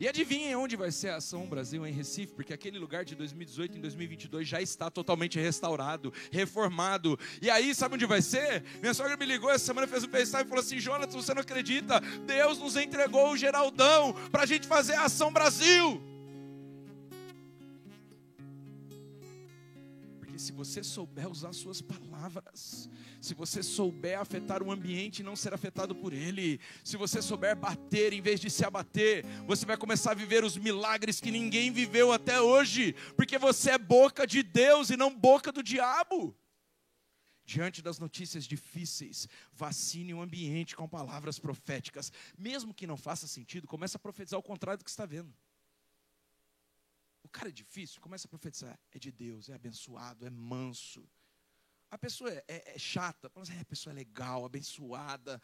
E 0.00 0.06
adivinhem 0.06 0.54
onde 0.54 0.76
vai 0.76 0.92
ser 0.92 1.08
a 1.08 1.16
Ação 1.16 1.46
Brasil 1.46 1.84
em 1.84 1.92
Recife, 1.92 2.32
porque 2.32 2.52
aquele 2.52 2.78
lugar 2.78 3.04
de 3.04 3.16
2018 3.16 3.78
em 3.78 3.80
2022 3.80 4.46
já 4.46 4.62
está 4.62 4.88
totalmente 4.88 5.40
restaurado, 5.40 6.12
reformado. 6.30 7.18
E 7.42 7.50
aí, 7.50 7.74
sabe 7.74 7.96
onde 7.96 8.06
vai 8.06 8.22
ser? 8.22 8.62
Minha 8.80 8.94
sogra 8.94 9.16
me 9.16 9.26
ligou 9.26 9.50
essa 9.50 9.66
semana, 9.66 9.88
fez 9.88 10.04
um 10.04 10.08
FaceTime 10.08 10.44
e 10.44 10.48
falou 10.48 10.62
assim: 10.62 10.78
Jonathan, 10.78 11.20
você 11.20 11.34
não 11.34 11.42
acredita? 11.42 12.00
Deus 12.26 12.58
nos 12.58 12.76
entregou 12.76 13.32
o 13.32 13.36
Geraldão 13.36 14.14
para 14.30 14.44
a 14.44 14.46
gente 14.46 14.68
fazer 14.68 14.94
a 14.94 15.04
Ação 15.04 15.32
Brasil. 15.32 16.07
Se 20.38 20.52
você 20.52 20.84
souber 20.84 21.28
usar 21.28 21.52
suas 21.52 21.82
palavras, 21.82 22.88
se 23.20 23.34
você 23.34 23.60
souber 23.60 24.20
afetar 24.20 24.62
o 24.62 24.70
ambiente 24.70 25.18
e 25.18 25.22
não 25.24 25.34
ser 25.34 25.52
afetado 25.52 25.96
por 25.96 26.12
ele, 26.12 26.60
se 26.84 26.96
você 26.96 27.20
souber 27.20 27.56
bater 27.56 28.12
em 28.12 28.20
vez 28.20 28.38
de 28.38 28.48
se 28.48 28.64
abater, 28.64 29.24
você 29.46 29.66
vai 29.66 29.76
começar 29.76 30.12
a 30.12 30.14
viver 30.14 30.44
os 30.44 30.56
milagres 30.56 31.20
que 31.20 31.32
ninguém 31.32 31.72
viveu 31.72 32.12
até 32.12 32.40
hoje, 32.40 32.94
porque 33.16 33.36
você 33.36 33.72
é 33.72 33.78
boca 33.78 34.24
de 34.26 34.44
Deus 34.44 34.90
e 34.90 34.96
não 34.96 35.12
boca 35.12 35.50
do 35.50 35.62
diabo. 35.62 36.36
Diante 37.44 37.82
das 37.82 37.98
notícias 37.98 38.44
difíceis, 38.44 39.26
vacine 39.52 40.14
o 40.14 40.20
ambiente 40.20 40.76
com 40.76 40.88
palavras 40.88 41.40
proféticas, 41.40 42.12
mesmo 42.38 42.72
que 42.72 42.86
não 42.86 42.96
faça 42.96 43.26
sentido, 43.26 43.66
comece 43.66 43.96
a 43.96 44.00
profetizar 44.00 44.38
o 44.38 44.42
contrário 44.42 44.78
do 44.78 44.84
que 44.84 44.90
está 44.90 45.04
vendo. 45.04 45.34
O 47.22 47.28
cara 47.28 47.48
é 47.48 47.52
difícil, 47.52 48.00
começa 48.00 48.26
a 48.26 48.30
profetizar, 48.30 48.78
é 48.90 48.98
de 48.98 49.12
Deus, 49.12 49.48
é 49.48 49.54
abençoado, 49.54 50.26
é 50.26 50.30
manso 50.30 51.08
a 51.90 51.96
pessoa 51.96 52.30
é, 52.30 52.44
é, 52.46 52.74
é 52.74 52.78
chata, 52.78 53.30
mas 53.34 53.48
assim, 53.48 53.58
é, 53.58 53.62
a 53.62 53.64
pessoa 53.64 53.92
é 53.92 53.96
legal, 53.96 54.44
abençoada, 54.44 55.40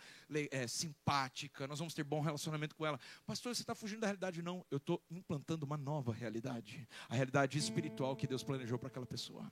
é, 0.51 0.67
simpática, 0.67 1.67
nós 1.67 1.79
vamos 1.79 1.95
ter 1.95 2.05
bom 2.05 2.21
relacionamento 2.21 2.75
com 2.75 2.85
ela. 2.85 3.01
Pastor, 3.25 3.55
você 3.55 3.63
está 3.63 3.75
fugindo 3.75 4.01
da 4.01 4.09
realidade? 4.09 4.43
Não, 4.43 4.65
eu 4.71 4.77
estou 4.77 5.03
implantando 5.11 5.65
uma 5.65 5.77
nova 5.77 6.13
realidade. 6.13 6.87
A 7.09 7.15
realidade 7.15 7.59
espiritual 7.59 8.15
que 8.15 8.27
Deus 8.27 8.43
planejou 8.43 8.79
para 8.79 8.89
aquela 8.89 9.07
pessoa. 9.07 9.51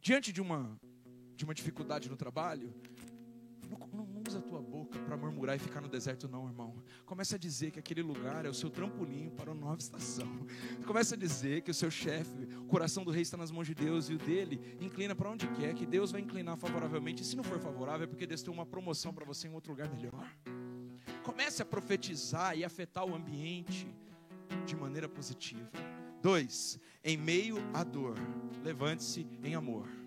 Diante 0.00 0.32
de 0.32 0.40
uma, 0.40 0.80
de 1.36 1.44
uma 1.44 1.54
dificuldade 1.54 2.08
no 2.08 2.16
trabalho, 2.16 2.74
não, 3.70 4.06
não 4.06 4.22
usa 4.26 4.38
a 4.38 4.42
tua 4.42 4.60
boca 4.60 4.98
para 5.00 5.16
murmurar 5.16 5.56
e 5.56 5.58
ficar 5.58 5.80
no 5.80 5.88
deserto, 5.88 6.28
não, 6.28 6.46
irmão. 6.46 6.74
Começa 7.06 7.36
a 7.36 7.38
dizer 7.38 7.70
que 7.70 7.78
aquele 7.78 8.02
lugar 8.02 8.44
é 8.44 8.48
o 8.48 8.54
seu 8.54 8.68
trampolim 8.68 9.30
para 9.30 9.50
uma 9.50 9.60
nova 9.60 9.78
estação. 9.78 10.28
Começa 10.86 11.14
a 11.14 11.18
dizer 11.18 11.62
que 11.62 11.70
o 11.70 11.74
seu 11.74 11.90
chefe, 11.90 12.48
o 12.58 12.66
coração 12.66 13.04
do 13.04 13.10
rei 13.10 13.22
está 13.22 13.36
nas 13.36 13.50
mãos 13.50 13.66
de 13.66 13.74
Deus 13.74 14.08
e 14.08 14.14
o 14.14 14.18
dele 14.18 14.60
inclina 14.80 15.14
para 15.14 15.30
onde 15.30 15.46
quer, 15.48 15.74
que 15.74 15.86
Deus 15.86 16.10
vai 16.10 16.20
inclinar 16.20 16.56
favoravelmente. 16.56 17.22
E 17.22 17.24
se 17.24 17.36
não 17.36 17.44
for 17.44 17.58
favorável, 17.58 18.04
é 18.04 18.06
porque 18.06 18.26
Deus 18.26 18.42
tem 18.42 18.52
uma 18.52 18.66
promoção 18.66 19.12
para 19.12 19.24
você 19.24 19.48
em 19.48 19.52
outro 19.52 19.72
lugar 19.72 19.88
melhor. 19.88 20.26
Comece 21.22 21.62
a 21.62 21.64
profetizar 21.64 22.56
e 22.56 22.64
afetar 22.64 23.04
o 23.04 23.14
ambiente 23.14 23.86
de 24.66 24.74
maneira 24.76 25.08
positiva. 25.08 25.70
Dois, 26.22 26.78
em 27.02 27.16
meio 27.16 27.56
à 27.72 27.82
dor, 27.82 28.14
levante-se 28.62 29.26
em 29.42 29.54
amor. 29.54 29.99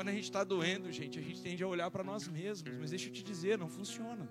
Quando 0.00 0.08
a 0.08 0.12
gente 0.12 0.24
está 0.24 0.42
doendo, 0.42 0.90
gente, 0.90 1.18
a 1.18 1.22
gente 1.22 1.42
tende 1.42 1.62
a 1.62 1.68
olhar 1.68 1.90
para 1.90 2.02
nós 2.02 2.26
mesmos, 2.26 2.74
mas 2.80 2.88
deixa 2.88 3.08
eu 3.08 3.12
te 3.12 3.22
dizer, 3.22 3.58
não 3.58 3.68
funciona. 3.68 4.26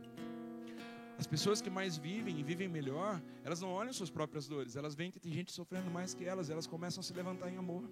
As 1.15 1.27
pessoas 1.27 1.61
que 1.61 1.69
mais 1.69 1.95
vivem 1.95 2.39
e 2.39 2.41
vivem 2.41 2.67
melhor, 2.67 3.21
elas 3.43 3.61
não 3.61 3.69
olham 3.69 3.93
suas 3.93 4.09
próprias 4.09 4.47
dores, 4.47 4.75
elas 4.75 4.95
veem 4.95 5.11
que 5.11 5.19
tem 5.19 5.31
gente 5.31 5.51
sofrendo 5.51 5.91
mais 5.91 6.15
que 6.15 6.25
elas, 6.25 6.49
elas 6.49 6.65
começam 6.65 7.01
a 7.01 7.03
se 7.03 7.13
levantar 7.13 7.51
em 7.51 7.57
amor. 7.57 7.87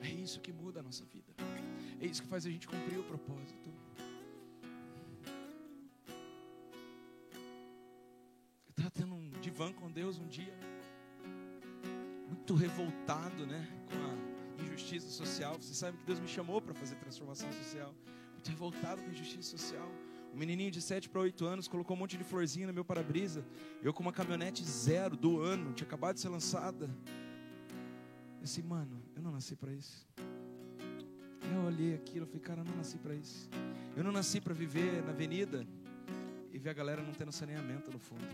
É 0.00 0.08
isso 0.10 0.38
que 0.38 0.52
muda 0.52 0.78
a 0.78 0.82
nossa 0.84 1.04
vida. 1.06 1.34
É 2.00 2.06
isso 2.06 2.22
que 2.22 2.28
faz 2.28 2.46
a 2.46 2.48
gente 2.48 2.68
cumprir 2.68 3.00
o 3.00 3.02
propósito. 3.02 3.68
Eu 8.64 8.70
estava 8.70 8.90
tendo 8.92 9.12
um 9.12 9.28
divã 9.40 9.72
com 9.72 9.90
Deus 9.90 10.20
um 10.20 10.28
dia, 10.28 10.54
muito 12.28 12.54
revoltado, 12.54 13.44
né? 13.44 13.68
Com 13.88 14.28
a 14.28 14.31
injustiça 14.72 15.08
social. 15.10 15.56
Você 15.60 15.74
sabe 15.74 15.98
que 15.98 16.04
Deus 16.04 16.18
me 16.18 16.28
chamou 16.28 16.60
para 16.60 16.74
fazer 16.74 16.96
transformação 16.96 17.50
social. 17.52 17.94
Muito 18.32 18.48
revoltado 18.48 19.02
com 19.02 19.08
a 19.08 19.12
injustiça 19.12 19.56
social. 19.56 19.88
Um 20.34 20.38
menininho 20.38 20.70
de 20.70 20.80
7 20.80 21.10
para 21.10 21.20
8 21.20 21.44
anos 21.44 21.68
colocou 21.68 21.94
um 21.94 22.00
monte 22.00 22.16
de 22.16 22.24
florzinha 22.24 22.66
no 22.66 22.72
meu 22.72 22.84
para-brisa. 22.84 23.44
Eu 23.82 23.92
com 23.92 24.02
uma 24.02 24.12
caminhonete 24.12 24.64
zero 24.64 25.16
do 25.16 25.40
ano, 25.40 25.72
tinha 25.74 25.86
acabado 25.86 26.14
de 26.14 26.20
ser 26.20 26.30
lançada. 26.30 26.86
Eu 28.36 28.42
disse, 28.42 28.62
mano, 28.62 29.02
eu 29.14 29.22
não 29.22 29.30
nasci 29.30 29.54
para 29.54 29.72
isso. 29.72 30.06
Eu 31.54 31.64
olhei 31.66 31.94
aquilo, 31.94 32.24
e 32.24 32.28
falei, 32.28 32.40
cara, 32.40 32.60
eu 32.62 32.64
não 32.64 32.76
nasci 32.76 32.96
para 32.96 33.14
isso. 33.14 33.48
Eu 33.94 34.02
não 34.02 34.10
nasci 34.10 34.40
para 34.40 34.54
viver 34.54 35.02
na 35.02 35.10
avenida 35.10 35.66
e 36.50 36.58
ver 36.58 36.70
a 36.70 36.72
galera 36.72 37.02
não 37.02 37.12
tendo 37.12 37.30
saneamento 37.30 37.90
no 37.90 37.98
fundo. 37.98 38.26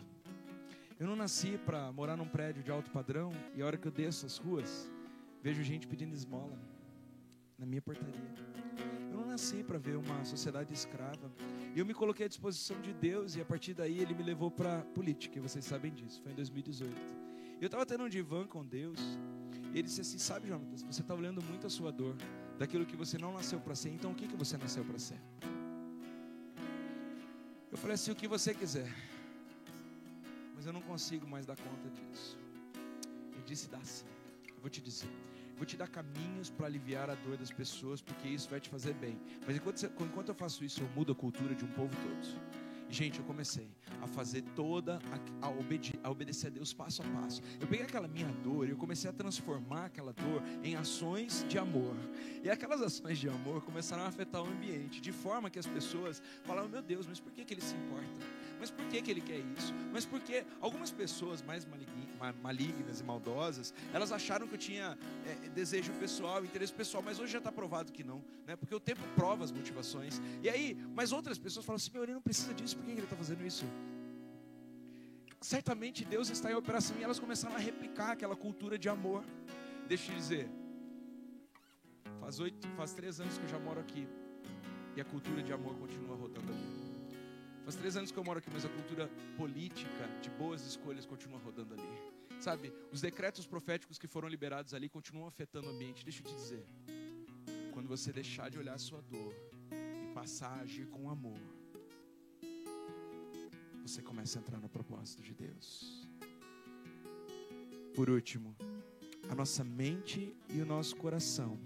Eu 1.00 1.06
não 1.06 1.16
nasci 1.16 1.58
para 1.58 1.90
morar 1.92 2.16
num 2.16 2.28
prédio 2.28 2.62
de 2.62 2.70
alto 2.70 2.90
padrão 2.90 3.32
e 3.56 3.62
a 3.62 3.66
hora 3.66 3.76
que 3.76 3.86
eu 3.86 3.92
desço 3.92 4.24
as 4.24 4.38
ruas, 4.38 4.88
Vejo 5.48 5.62
gente 5.62 5.86
pedindo 5.86 6.14
esmola 6.14 6.58
na 7.56 7.64
minha 7.64 7.80
portaria. 7.80 8.30
Eu 9.10 9.16
não 9.16 9.24
nasci 9.24 9.64
para 9.64 9.78
ver 9.78 9.96
uma 9.96 10.22
sociedade 10.22 10.74
escrava. 10.74 11.32
E 11.74 11.78
eu 11.78 11.86
me 11.86 11.94
coloquei 11.94 12.26
à 12.26 12.28
disposição 12.28 12.78
de 12.82 12.92
Deus 12.92 13.34
e 13.34 13.40
a 13.40 13.46
partir 13.46 13.72
daí 13.72 13.98
ele 13.98 14.12
me 14.12 14.22
levou 14.22 14.50
para 14.50 14.82
política, 14.94 15.38
e 15.38 15.40
vocês 15.40 15.64
sabem 15.64 15.90
disso. 15.90 16.20
Foi 16.22 16.32
em 16.32 16.34
2018. 16.34 16.92
Eu 17.62 17.64
estava 17.64 17.86
tendo 17.86 18.04
um 18.04 18.10
divã 18.10 18.46
com 18.46 18.62
Deus. 18.62 19.00
E 19.72 19.78
ele 19.78 19.84
disse 19.84 20.02
assim: 20.02 20.18
Sabe, 20.18 20.48
Jonatas, 20.48 20.82
você 20.82 21.00
está 21.00 21.14
olhando 21.14 21.42
muito 21.42 21.66
a 21.66 21.70
sua 21.70 21.90
dor, 21.90 22.14
daquilo 22.58 22.84
que 22.84 22.94
você 22.94 23.16
não 23.16 23.32
nasceu 23.32 23.58
para 23.58 23.74
ser. 23.74 23.88
Então, 23.88 24.12
o 24.12 24.14
que, 24.14 24.28
que 24.28 24.36
você 24.36 24.58
nasceu 24.58 24.84
para 24.84 24.98
ser? 24.98 25.18
Eu 27.72 27.78
falei 27.78 27.94
assim: 27.94 28.10
O 28.10 28.14
que 28.14 28.28
você 28.28 28.52
quiser. 28.52 28.94
Mas 30.54 30.66
eu 30.66 30.74
não 30.74 30.82
consigo 30.82 31.26
mais 31.26 31.46
dar 31.46 31.56
conta 31.56 31.88
disso. 31.88 32.36
Ele 33.32 33.44
disse: 33.46 33.66
Dá 33.70 33.82
sim. 33.82 34.04
Eu 34.54 34.60
vou 34.60 34.68
te 34.68 34.82
dizer. 34.82 35.08
Vou 35.58 35.66
te 35.66 35.76
dar 35.76 35.88
caminhos 35.88 36.48
para 36.48 36.66
aliviar 36.66 37.10
a 37.10 37.16
dor 37.16 37.36
das 37.36 37.50
pessoas, 37.50 38.00
porque 38.00 38.28
isso 38.28 38.48
vai 38.48 38.60
te 38.60 38.70
fazer 38.70 38.94
bem. 38.94 39.18
Mas 39.44 39.56
enquanto, 39.56 39.84
enquanto 39.84 40.28
eu 40.28 40.34
faço 40.34 40.64
isso, 40.64 40.80
eu 40.80 40.88
mudo 40.94 41.12
a 41.12 41.14
cultura 41.14 41.52
de 41.52 41.64
um 41.64 41.68
povo 41.68 41.94
todo. 41.96 42.68
Gente, 42.90 43.18
eu 43.18 43.24
comecei 43.24 43.68
a 44.00 44.06
fazer 44.06 44.42
toda, 44.54 44.98
a, 45.42 45.46
a, 45.46 45.50
obede, 45.50 45.98
a 46.02 46.10
obedecer 46.10 46.46
a 46.46 46.50
Deus 46.50 46.72
passo 46.72 47.02
a 47.02 47.04
passo. 47.06 47.42
Eu 47.60 47.66
peguei 47.66 47.84
aquela 47.84 48.08
minha 48.08 48.28
dor 48.42 48.66
e 48.66 48.70
eu 48.70 48.76
comecei 48.76 49.10
a 49.10 49.12
transformar 49.12 49.86
aquela 49.86 50.12
dor 50.12 50.42
em 50.62 50.74
ações 50.74 51.44
de 51.48 51.58
amor. 51.58 51.94
E 52.42 52.48
aquelas 52.48 52.80
ações 52.80 53.18
de 53.18 53.28
amor 53.28 53.62
começaram 53.62 54.04
a 54.04 54.06
afetar 54.06 54.42
o 54.42 54.46
ambiente, 54.46 55.00
de 55.00 55.12
forma 55.12 55.50
que 55.50 55.58
as 55.58 55.66
pessoas 55.66 56.22
falavam: 56.44 56.70
Meu 56.70 56.82
Deus, 56.82 57.06
mas 57.06 57.20
por 57.20 57.30
que, 57.32 57.44
que 57.44 57.52
ele 57.52 57.60
se 57.60 57.74
importa? 57.74 58.26
Mas 58.58 58.70
por 58.70 58.84
que, 58.86 59.00
que 59.00 59.10
ele 59.10 59.20
quer 59.20 59.38
isso? 59.56 59.72
Mas 59.92 60.04
porque 60.04 60.44
algumas 60.60 60.90
pessoas 60.90 61.42
mais 61.42 61.66
malignas 62.42 63.00
e 63.00 63.04
maldosas, 63.04 63.72
elas 63.92 64.10
acharam 64.12 64.46
que 64.48 64.54
eu 64.54 64.58
tinha 64.58 64.98
é, 65.26 65.48
desejo 65.50 65.92
pessoal, 65.94 66.44
interesse 66.44 66.72
pessoal, 66.72 67.02
mas 67.02 67.18
hoje 67.18 67.32
já 67.32 67.38
está 67.38 67.52
provado 67.52 67.92
que 67.92 68.02
não, 68.02 68.22
né? 68.46 68.56
porque 68.56 68.74
o 68.74 68.80
tempo 68.80 69.02
prova 69.14 69.44
as 69.44 69.52
motivações. 69.52 70.20
E 70.42 70.48
aí, 70.48 70.76
mas 70.94 71.12
outras 71.12 71.38
pessoas 71.38 71.64
falam 71.64 71.76
assim: 71.76 71.90
meu, 71.92 72.02
ele 72.02 72.14
não 72.14 72.22
precisa 72.22 72.52
disso, 72.52 72.76
por 72.76 72.84
que 72.84 72.90
ele 72.90 73.02
está 73.02 73.16
fazendo 73.16 73.46
isso? 73.46 73.64
Certamente 75.40 76.04
Deus 76.04 76.30
está 76.30 76.50
em 76.50 76.54
operação 76.54 76.96
e 76.98 77.04
elas 77.04 77.18
começaram 77.18 77.54
a 77.54 77.58
replicar 77.58 78.12
aquela 78.12 78.34
cultura 78.34 78.76
de 78.76 78.88
amor. 78.88 79.24
Deixa 79.86 80.10
eu 80.10 80.16
dizer, 80.16 80.50
faz 82.20 82.40
oito, 82.40 82.68
faz 82.76 82.92
três 82.92 83.20
anos 83.20 83.38
que 83.38 83.44
eu 83.44 83.48
já 83.48 83.58
moro 83.58 83.80
aqui 83.80 84.06
e 84.96 85.00
a 85.00 85.04
cultura 85.04 85.42
de 85.42 85.52
amor 85.52 85.76
continua 85.76 86.16
rodando 86.16 86.52
ali. 86.52 86.87
Faz 87.68 87.76
três 87.76 87.98
anos 87.98 88.10
que 88.10 88.18
eu 88.18 88.24
moro 88.24 88.38
aqui, 88.38 88.48
mas 88.50 88.64
a 88.64 88.68
cultura 88.70 89.10
política 89.36 90.08
de 90.22 90.30
boas 90.30 90.64
escolhas 90.64 91.04
continua 91.04 91.38
rodando 91.38 91.74
ali. 91.74 92.40
Sabe, 92.40 92.72
os 92.90 93.02
decretos 93.02 93.46
proféticos 93.46 93.98
que 93.98 94.06
foram 94.06 94.26
liberados 94.26 94.72
ali 94.72 94.88
continuam 94.88 95.28
afetando 95.28 95.66
o 95.66 95.70
ambiente. 95.72 96.02
Deixa 96.02 96.22
eu 96.22 96.26
te 96.28 96.34
dizer. 96.34 96.66
Quando 97.74 97.86
você 97.86 98.10
deixar 98.10 98.48
de 98.48 98.58
olhar 98.58 98.72
a 98.72 98.78
sua 98.78 99.02
dor 99.02 99.34
e 99.70 100.14
passar 100.14 100.48
a 100.48 100.60
agir 100.62 100.86
com 100.86 101.10
amor, 101.10 101.38
você 103.82 104.00
começa 104.00 104.38
a 104.38 104.40
entrar 104.40 104.58
no 104.58 104.70
propósito 104.70 105.22
de 105.22 105.34
Deus. 105.34 106.08
Por 107.94 108.08
último, 108.08 108.56
a 109.28 109.34
nossa 109.34 109.62
mente 109.62 110.34
e 110.48 110.62
o 110.62 110.64
nosso 110.64 110.96
coração 110.96 111.60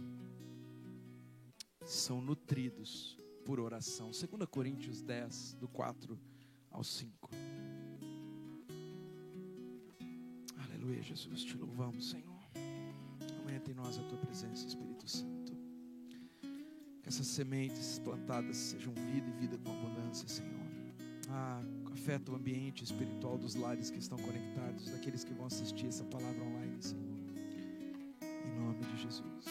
são 1.84 2.20
nutridos 2.20 3.21
por 3.44 3.60
oração. 3.60 4.10
2 4.10 4.48
Coríntios 4.50 5.02
10, 5.02 5.54
do 5.54 5.68
4 5.68 6.18
ao 6.70 6.82
5. 6.82 7.30
Aleluia, 10.64 11.02
Jesus, 11.02 11.44
te 11.44 11.56
louvamos, 11.56 12.10
Senhor. 12.10 12.32
Aumenta 13.38 13.70
em 13.70 13.74
nós 13.74 13.98
a 13.98 14.02
tua 14.04 14.18
presença, 14.18 14.66
Espírito 14.66 15.08
Santo. 15.08 15.52
Que 17.02 17.08
essas 17.08 17.26
sementes 17.26 17.98
plantadas 17.98 18.56
sejam 18.56 18.94
vida 18.94 19.28
e 19.28 19.40
vida 19.40 19.58
com 19.58 19.70
abundância, 19.70 20.28
Senhor. 20.28 20.52
Ah, 21.28 21.62
afeta 21.92 22.32
o 22.32 22.34
ambiente 22.34 22.84
espiritual 22.84 23.38
dos 23.38 23.54
lares 23.54 23.90
que 23.90 23.98
estão 23.98 24.18
conectados, 24.18 24.90
daqueles 24.90 25.24
que 25.24 25.32
vão 25.32 25.46
assistir 25.46 25.86
essa 25.86 26.04
palavra 26.04 26.42
online, 26.42 26.82
Senhor. 26.82 27.02
Em 28.20 28.60
nome 28.60 28.84
de 28.84 29.02
Jesus. 29.02 29.44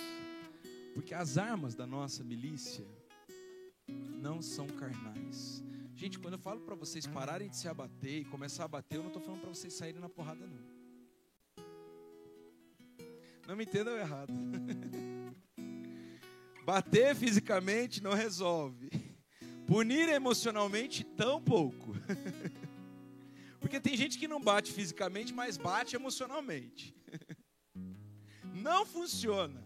Porque 0.94 1.14
as 1.14 1.38
armas 1.38 1.76
da 1.76 1.88
nossa 1.88 2.24
milícia 2.24 2.86
não 4.32 4.42
são 4.42 4.66
carnais. 4.66 5.62
Gente, 5.94 6.18
quando 6.18 6.36
eu 6.36 6.40
falo 6.40 6.62
para 6.62 6.74
vocês 6.74 7.06
pararem 7.06 7.50
de 7.50 7.58
se 7.58 7.68
abater 7.68 8.22
e 8.22 8.26
começar 8.26 8.64
a 8.64 8.68
bater, 8.68 8.96
eu 8.96 9.02
não 9.02 9.10
estou 9.10 9.22
falando 9.22 9.42
para 9.42 9.50
vocês 9.50 9.74
saírem 9.74 10.00
na 10.00 10.08
porrada, 10.08 10.48
não. 10.48 10.72
Não 13.46 13.58
me 13.58 13.66
entendam 13.66 13.98
errado. 13.98 14.32
Bater 16.64 17.14
fisicamente 17.14 18.02
não 18.02 18.14
resolve. 18.14 18.90
Punir 19.68 20.08
emocionalmente, 20.08 21.04
tão 21.04 21.42
pouco. 21.42 21.94
Porque 23.60 23.82
tem 23.82 23.98
gente 23.98 24.18
que 24.18 24.30
não 24.30 24.40
bate 24.40 24.72
fisicamente, 24.72 25.34
mas 25.34 25.58
bate 25.58 25.96
emocionalmente. 25.96 26.96
Não 28.54 28.86
funciona. 28.86 29.64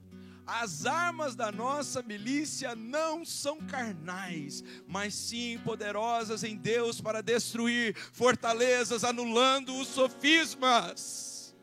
As 0.48 0.86
armas 0.86 1.36
da 1.36 1.52
nossa 1.52 2.04
milícia 2.04 2.76
não 2.76 3.26
são 3.26 3.60
carnais, 3.62 4.64
mas 4.88 5.16
sim 5.16 5.60
poderosas 5.64 6.44
em 6.44 6.56
Deus 6.56 7.02
para 7.02 7.24
destruir 7.24 7.96
fortalezas, 8.14 9.04
anulando 9.04 9.76
os 9.76 9.88
sofismas. 9.88 11.56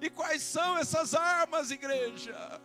E 0.00 0.10
quais 0.10 0.42
são 0.42 0.76
essas 0.76 1.14
armas, 1.14 1.70
igreja? 1.70 2.60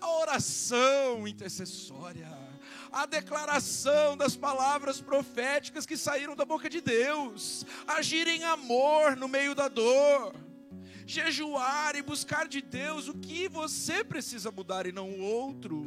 A 0.00 0.10
oração 0.18 1.26
intercessória, 1.26 2.28
a 2.92 3.06
declaração 3.06 4.16
das 4.16 4.36
palavras 4.36 5.00
proféticas 5.00 5.84
que 5.84 5.96
saíram 5.96 6.36
da 6.36 6.44
boca 6.44 6.68
de 6.68 6.80
Deus, 6.80 7.66
agir 7.88 8.28
em 8.28 8.44
amor 8.44 9.16
no 9.16 9.26
meio 9.26 9.54
da 9.54 9.66
dor 9.66 10.45
jejuar 11.06 11.94
e 11.94 12.02
buscar 12.02 12.48
de 12.48 12.60
Deus 12.60 13.08
o 13.08 13.14
que 13.14 13.48
você 13.48 14.02
precisa 14.02 14.50
mudar 14.50 14.86
e 14.86 14.92
não 14.92 15.08
o 15.10 15.20
outro. 15.20 15.86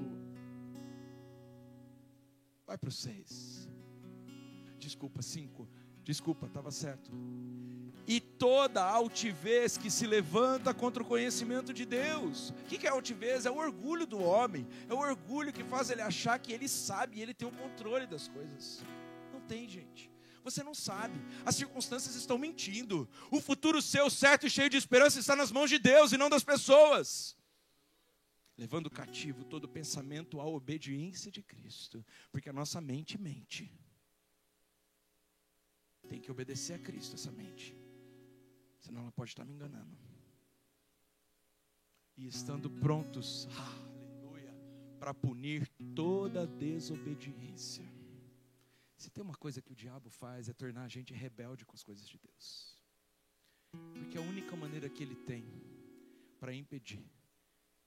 Vai 2.65 2.77
para 2.77 2.89
o 2.89 2.91
seis. 2.91 3.67
Desculpa, 4.77 5.21
cinco. 5.21 5.67
Desculpa, 6.03 6.47
estava 6.47 6.71
certo. 6.71 7.11
E 8.07 8.19
toda 8.19 8.83
altivez 8.83 9.77
que 9.77 9.91
se 9.91 10.07
levanta 10.07 10.73
contra 10.73 11.03
o 11.03 11.05
conhecimento 11.05 11.71
de 11.71 11.85
Deus. 11.85 12.49
O 12.49 12.53
que 12.63 12.87
é 12.87 12.89
altivez? 12.89 13.45
É 13.45 13.51
o 13.51 13.57
orgulho 13.57 14.07
do 14.07 14.19
homem. 14.19 14.67
É 14.87 14.93
o 14.93 14.97
orgulho 14.97 15.53
que 15.53 15.63
faz 15.63 15.91
ele 15.91 16.01
achar 16.01 16.39
que 16.39 16.51
ele 16.51 16.67
sabe 16.67 17.17
e 17.17 17.21
ele 17.21 17.33
tem 17.33 17.47
o 17.47 17.51
controle 17.51 18.07
das 18.07 18.27
coisas. 18.27 18.83
Não 19.31 19.41
tem, 19.41 19.69
gente. 19.69 20.08
Você 20.43 20.63
não 20.63 20.73
sabe. 20.73 21.19
As 21.45 21.55
circunstâncias 21.55 22.15
estão 22.15 22.37
mentindo. 22.37 23.09
O 23.31 23.39
futuro 23.39 23.81
seu, 23.81 24.09
certo 24.09 24.47
e 24.47 24.49
cheio 24.49 24.69
de 24.69 24.77
esperança, 24.77 25.19
está 25.19 25.35
nas 25.35 25.51
mãos 25.51 25.69
de 25.69 25.79
Deus 25.79 26.11
e 26.11 26.17
não 26.17 26.29
das 26.29 26.43
pessoas. 26.43 27.37
Levando 28.57 28.89
cativo 28.89 29.43
todo 29.45 29.67
pensamento 29.67 30.39
à 30.39 30.45
obediência 30.45 31.31
de 31.31 31.41
Cristo. 31.41 32.05
Porque 32.31 32.49
a 32.49 32.53
nossa 32.53 32.79
mente 32.81 33.17
mente. 33.17 33.71
Tem 36.07 36.19
que 36.19 36.31
obedecer 36.31 36.73
a 36.73 36.79
Cristo 36.79 37.15
essa 37.15 37.31
mente. 37.31 37.75
Senão 38.79 39.01
ela 39.01 39.11
pode 39.11 39.31
estar 39.31 39.45
me 39.45 39.53
enganando. 39.53 39.97
E 42.17 42.27
estando 42.27 42.69
prontos, 42.69 43.47
aleluia, 43.55 44.53
para 44.99 45.13
punir 45.13 45.67
toda 45.95 46.45
desobediência 46.45 47.98
se 48.99 49.09
tem 49.09 49.23
uma 49.23 49.35
coisa 49.35 49.61
que 49.61 49.71
o 49.71 49.75
diabo 49.75 50.09
faz 50.09 50.49
é 50.49 50.53
tornar 50.53 50.83
a 50.83 50.87
gente 50.89 51.13
rebelde 51.13 51.65
com 51.65 51.73
as 51.73 51.83
coisas 51.83 52.07
de 52.07 52.17
Deus. 52.17 52.77
Porque 53.93 54.17
a 54.17 54.21
única 54.21 54.55
maneira 54.55 54.89
que 54.89 55.01
ele 55.01 55.15
tem 55.15 55.45
para 56.39 56.53
impedir 56.53 57.09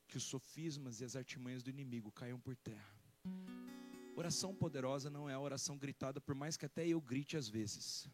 que 0.08 0.16
os 0.16 0.24
sofismas 0.24 1.00
e 1.00 1.04
as 1.04 1.14
artimanhas 1.14 1.62
do 1.62 1.70
inimigo 1.70 2.10
caiam 2.10 2.40
por 2.40 2.56
terra. 2.56 2.96
Oração 4.16 4.54
poderosa 4.54 5.10
não 5.10 5.28
é 5.28 5.34
a 5.34 5.40
oração 5.40 5.76
gritada, 5.76 6.20
por 6.20 6.34
mais 6.34 6.56
que 6.56 6.66
até 6.66 6.86
eu 6.86 7.00
grite 7.00 7.36
às 7.36 7.48
vezes. 7.48 8.08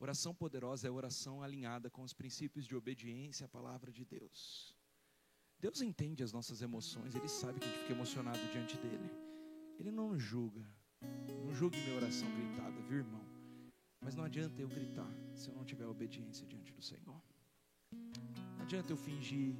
Oração 0.00 0.34
poderosa 0.34 0.86
é 0.86 0.90
a 0.90 0.92
oração 0.92 1.42
alinhada 1.42 1.90
com 1.90 2.02
os 2.02 2.12
princípios 2.12 2.66
de 2.66 2.74
obediência 2.74 3.46
à 3.46 3.48
palavra 3.48 3.92
de 3.92 4.04
Deus. 4.04 4.74
Deus 5.60 5.80
entende 5.80 6.22
as 6.22 6.32
nossas 6.32 6.62
emoções, 6.62 7.14
Ele 7.14 7.28
sabe 7.28 7.58
que 7.58 7.66
a 7.66 7.68
gente 7.68 7.80
fica 7.80 7.92
emocionado 7.92 8.38
diante 8.52 8.76
dEle. 8.78 9.10
Ele 9.78 9.90
não 9.90 10.16
julga, 10.16 10.64
não 11.44 11.54
julgue 11.54 11.78
minha 11.80 11.96
oração 11.96 12.28
gritada, 12.36 12.80
viu, 12.82 12.98
irmão? 12.98 13.24
Mas 14.00 14.14
não 14.14 14.24
adianta 14.24 14.60
eu 14.60 14.68
gritar 14.68 15.10
se 15.34 15.48
eu 15.48 15.54
não 15.54 15.64
tiver 15.64 15.86
obediência 15.86 16.46
diante 16.46 16.72
do 16.72 16.82
Senhor. 16.82 17.22
Não 18.56 18.62
adianta 18.62 18.92
eu 18.92 18.96
fingir 18.96 19.56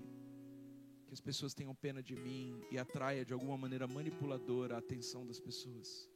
que 1.07 1.14
as 1.14 1.20
pessoas 1.20 1.55
tenham 1.55 1.74
pena 1.74 2.03
de 2.03 2.14
mim 2.14 2.62
e 2.70 2.78
atraia 2.78 3.24
de 3.24 3.32
alguma 3.32 3.57
maneira 3.57 3.86
manipuladora 3.86 4.74
a 4.74 4.78
atenção 4.78 5.26
das 5.26 5.41
pessoas. 5.41 6.09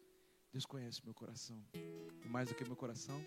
Deus 0.52 0.66
conhece 0.66 1.02
meu 1.02 1.14
coração. 1.14 1.64
E 1.72 2.28
mais 2.28 2.50
do 2.50 2.54
que 2.54 2.62
meu 2.62 2.76
coração, 2.76 3.18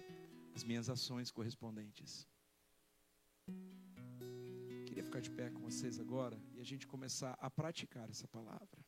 as 0.53 0.63
minhas 0.63 0.89
ações 0.89 1.31
correspondentes. 1.31 2.27
Queria 4.85 5.03
ficar 5.03 5.21
de 5.21 5.31
pé 5.31 5.49
com 5.49 5.59
vocês 5.61 5.99
agora 5.99 6.39
e 6.53 6.59
a 6.59 6.63
gente 6.63 6.85
começar 6.85 7.35
a 7.39 7.49
praticar 7.49 8.07
essa 8.11 8.27
palavra. 8.27 8.84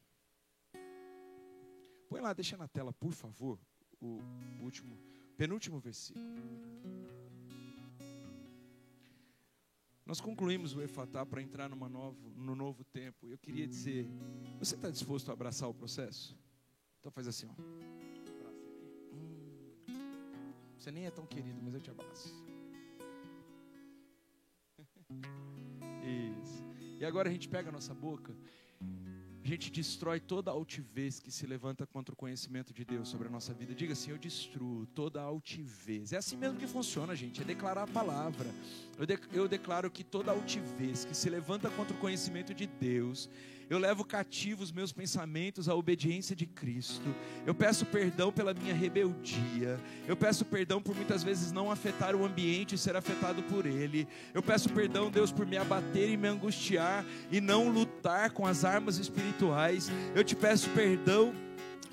Põe 2.09 2.21
lá, 2.21 2.33
deixa 2.33 2.55
na 2.55 2.67
tela, 2.67 2.93
por 2.93 3.11
favor, 3.11 3.59
o 3.99 4.19
último, 4.61 4.97
penúltimo 5.35 5.79
versículo. 5.79 6.25
Nós 10.05 10.21
concluímos 10.21 10.73
o 10.73 10.81
Efatá 10.81 11.25
para 11.25 11.41
entrar 11.41 11.67
numa 11.67 11.89
novo, 11.89 12.29
no 12.29 12.55
novo 12.55 12.85
tempo. 12.85 13.29
Eu 13.29 13.37
queria 13.37 13.67
dizer, 13.67 14.07
você 14.57 14.75
está 14.75 14.89
disposto 14.89 15.29
a 15.29 15.33
abraçar 15.33 15.67
o 15.67 15.73
processo? 15.73 16.33
Então 16.99 17.11
faz 17.11 17.27
assim, 17.27 17.45
ó. 17.45 17.51
Hum, 19.89 20.53
você 20.77 20.91
nem 20.91 21.05
é 21.05 21.11
tão 21.11 21.25
querido, 21.25 21.59
mas 21.61 21.73
eu 21.73 21.81
te 21.81 21.91
abraço. 21.91 22.33
Isso. 26.41 26.63
E 26.97 27.03
agora 27.03 27.27
a 27.27 27.31
gente 27.31 27.49
pega 27.49 27.67
a 27.67 27.71
nossa 27.71 27.93
boca 27.93 28.33
a 29.47 29.49
gente 29.49 29.71
destrói 29.71 30.19
toda 30.19 30.51
altivez 30.51 31.21
que 31.21 31.31
se 31.31 31.47
levanta 31.47 31.85
contra 31.85 32.11
o 32.11 32.17
conhecimento 32.17 32.73
de 32.73 32.83
Deus 32.83 33.07
sobre 33.07 33.29
a 33.29 33.31
nossa 33.31 33.53
vida. 33.53 33.73
Diga 33.73 33.93
assim: 33.93 34.11
eu 34.11 34.17
destruo 34.17 34.85
toda 34.87 35.21
altivez. 35.21 36.11
É 36.11 36.17
assim 36.17 36.35
mesmo 36.35 36.59
que 36.59 36.67
funciona, 36.67 37.15
gente. 37.15 37.41
É 37.41 37.45
declarar 37.45 37.83
a 37.83 37.87
palavra. 37.87 38.53
Eu, 38.97 39.05
de, 39.05 39.17
eu 39.31 39.47
declaro 39.47 39.89
que 39.89 40.03
toda 40.03 40.31
altivez 40.31 41.05
que 41.05 41.15
se 41.15 41.29
levanta 41.29 41.69
contra 41.69 41.95
o 41.95 41.99
conhecimento 41.99 42.53
de 42.53 42.67
Deus, 42.67 43.29
eu 43.69 43.77
levo 43.77 44.03
cativo 44.03 44.63
os 44.63 44.71
meus 44.71 44.91
pensamentos 44.91 45.67
à 45.67 45.75
obediência 45.75 46.35
de 46.35 46.45
Cristo. 46.45 47.13
Eu 47.45 47.53
peço 47.53 47.85
perdão 47.85 48.31
pela 48.31 48.53
minha 48.53 48.73
rebeldia. 48.73 49.79
Eu 50.07 50.15
peço 50.15 50.45
perdão 50.45 50.81
por 50.81 50.95
muitas 50.95 51.23
vezes 51.23 51.51
não 51.51 51.69
afetar 51.69 52.15
o 52.15 52.25
ambiente 52.25 52.75
e 52.75 52.77
ser 52.77 52.95
afetado 52.95 53.43
por 53.43 53.65
ele. 53.65 54.07
Eu 54.33 54.41
peço 54.41 54.69
perdão, 54.69 55.11
Deus, 55.11 55.31
por 55.31 55.45
me 55.45 55.57
abater 55.57 56.09
e 56.09 56.17
me 56.17 56.27
angustiar 56.27 57.05
e 57.31 57.41
não 57.41 57.69
lutar 57.69 58.31
com 58.31 58.45
as 58.45 58.63
armas 58.63 58.97
espirituais. 58.97 59.89
Eu 60.15 60.23
te 60.23 60.35
peço 60.35 60.69
perdão 60.69 61.33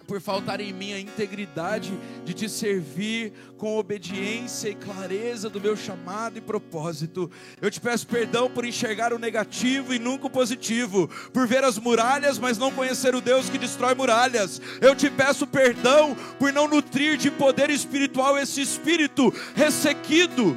por 0.07 0.21
faltar 0.21 0.61
em 0.61 0.73
mim 0.73 0.93
a 0.93 1.01
integridade 1.01 1.93
de 2.25 2.35
te 2.35 2.49
servir 2.49 3.33
com 3.57 3.79
obediência 3.79 4.69
e 4.69 4.75
clareza 4.75 5.49
do 5.49 5.61
meu 5.61 5.77
chamado 5.77 6.39
e 6.39 6.41
propósito. 6.41 7.31
Eu 7.61 7.71
te 7.71 7.81
peço 7.81 8.07
perdão 8.07 8.51
por 8.51 8.65
enxergar 8.65 9.13
o 9.13 9.19
negativo 9.19 9.95
e 9.95 9.99
nunca 9.99 10.27
o 10.27 10.31
positivo, 10.31 11.09
por 11.33 11.47
ver 11.47 11.65
as 11.65 11.79
muralhas, 11.79 12.39
mas 12.39 12.59
não 12.59 12.71
conhecer 12.71 13.15
o 13.15 13.21
Deus 13.21 13.49
que 13.49 13.59
destrói 13.59 13.95
muralhas. 13.95 14.61
Eu 14.81 14.95
te 14.95 15.11
peço 15.11 15.47
perdão 15.47 16.17
por 16.39 16.53
não 16.53 16.69
nutrir 16.69 17.17
de 17.17 17.31
poder 17.31 17.71
espiritual 17.71 18.39
esse 18.39 18.61
espírito 18.61 19.33
ressequido 19.55 20.57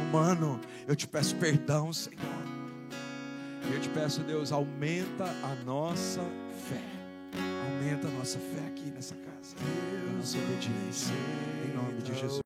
humano. 0.00 0.60
Eu 0.86 0.96
te 0.96 1.06
peço 1.06 1.36
perdão, 1.36 1.92
Senhor. 1.92 2.18
Eu 3.72 3.80
te 3.80 3.88
peço, 3.88 4.20
Deus, 4.20 4.50
aumenta 4.52 5.24
a 5.24 5.64
nossa 5.64 6.20
Aumenta 7.38 8.08
a 8.08 8.10
nossa 8.10 8.38
fé 8.38 8.66
aqui 8.66 8.90
nessa 8.90 9.14
casa. 9.14 9.56
A 9.60 10.16
nossa 10.16 10.38
obediência. 10.38 11.14
Em 11.64 11.74
nome 11.74 12.02
de 12.02 12.14
Jesus. 12.18 12.40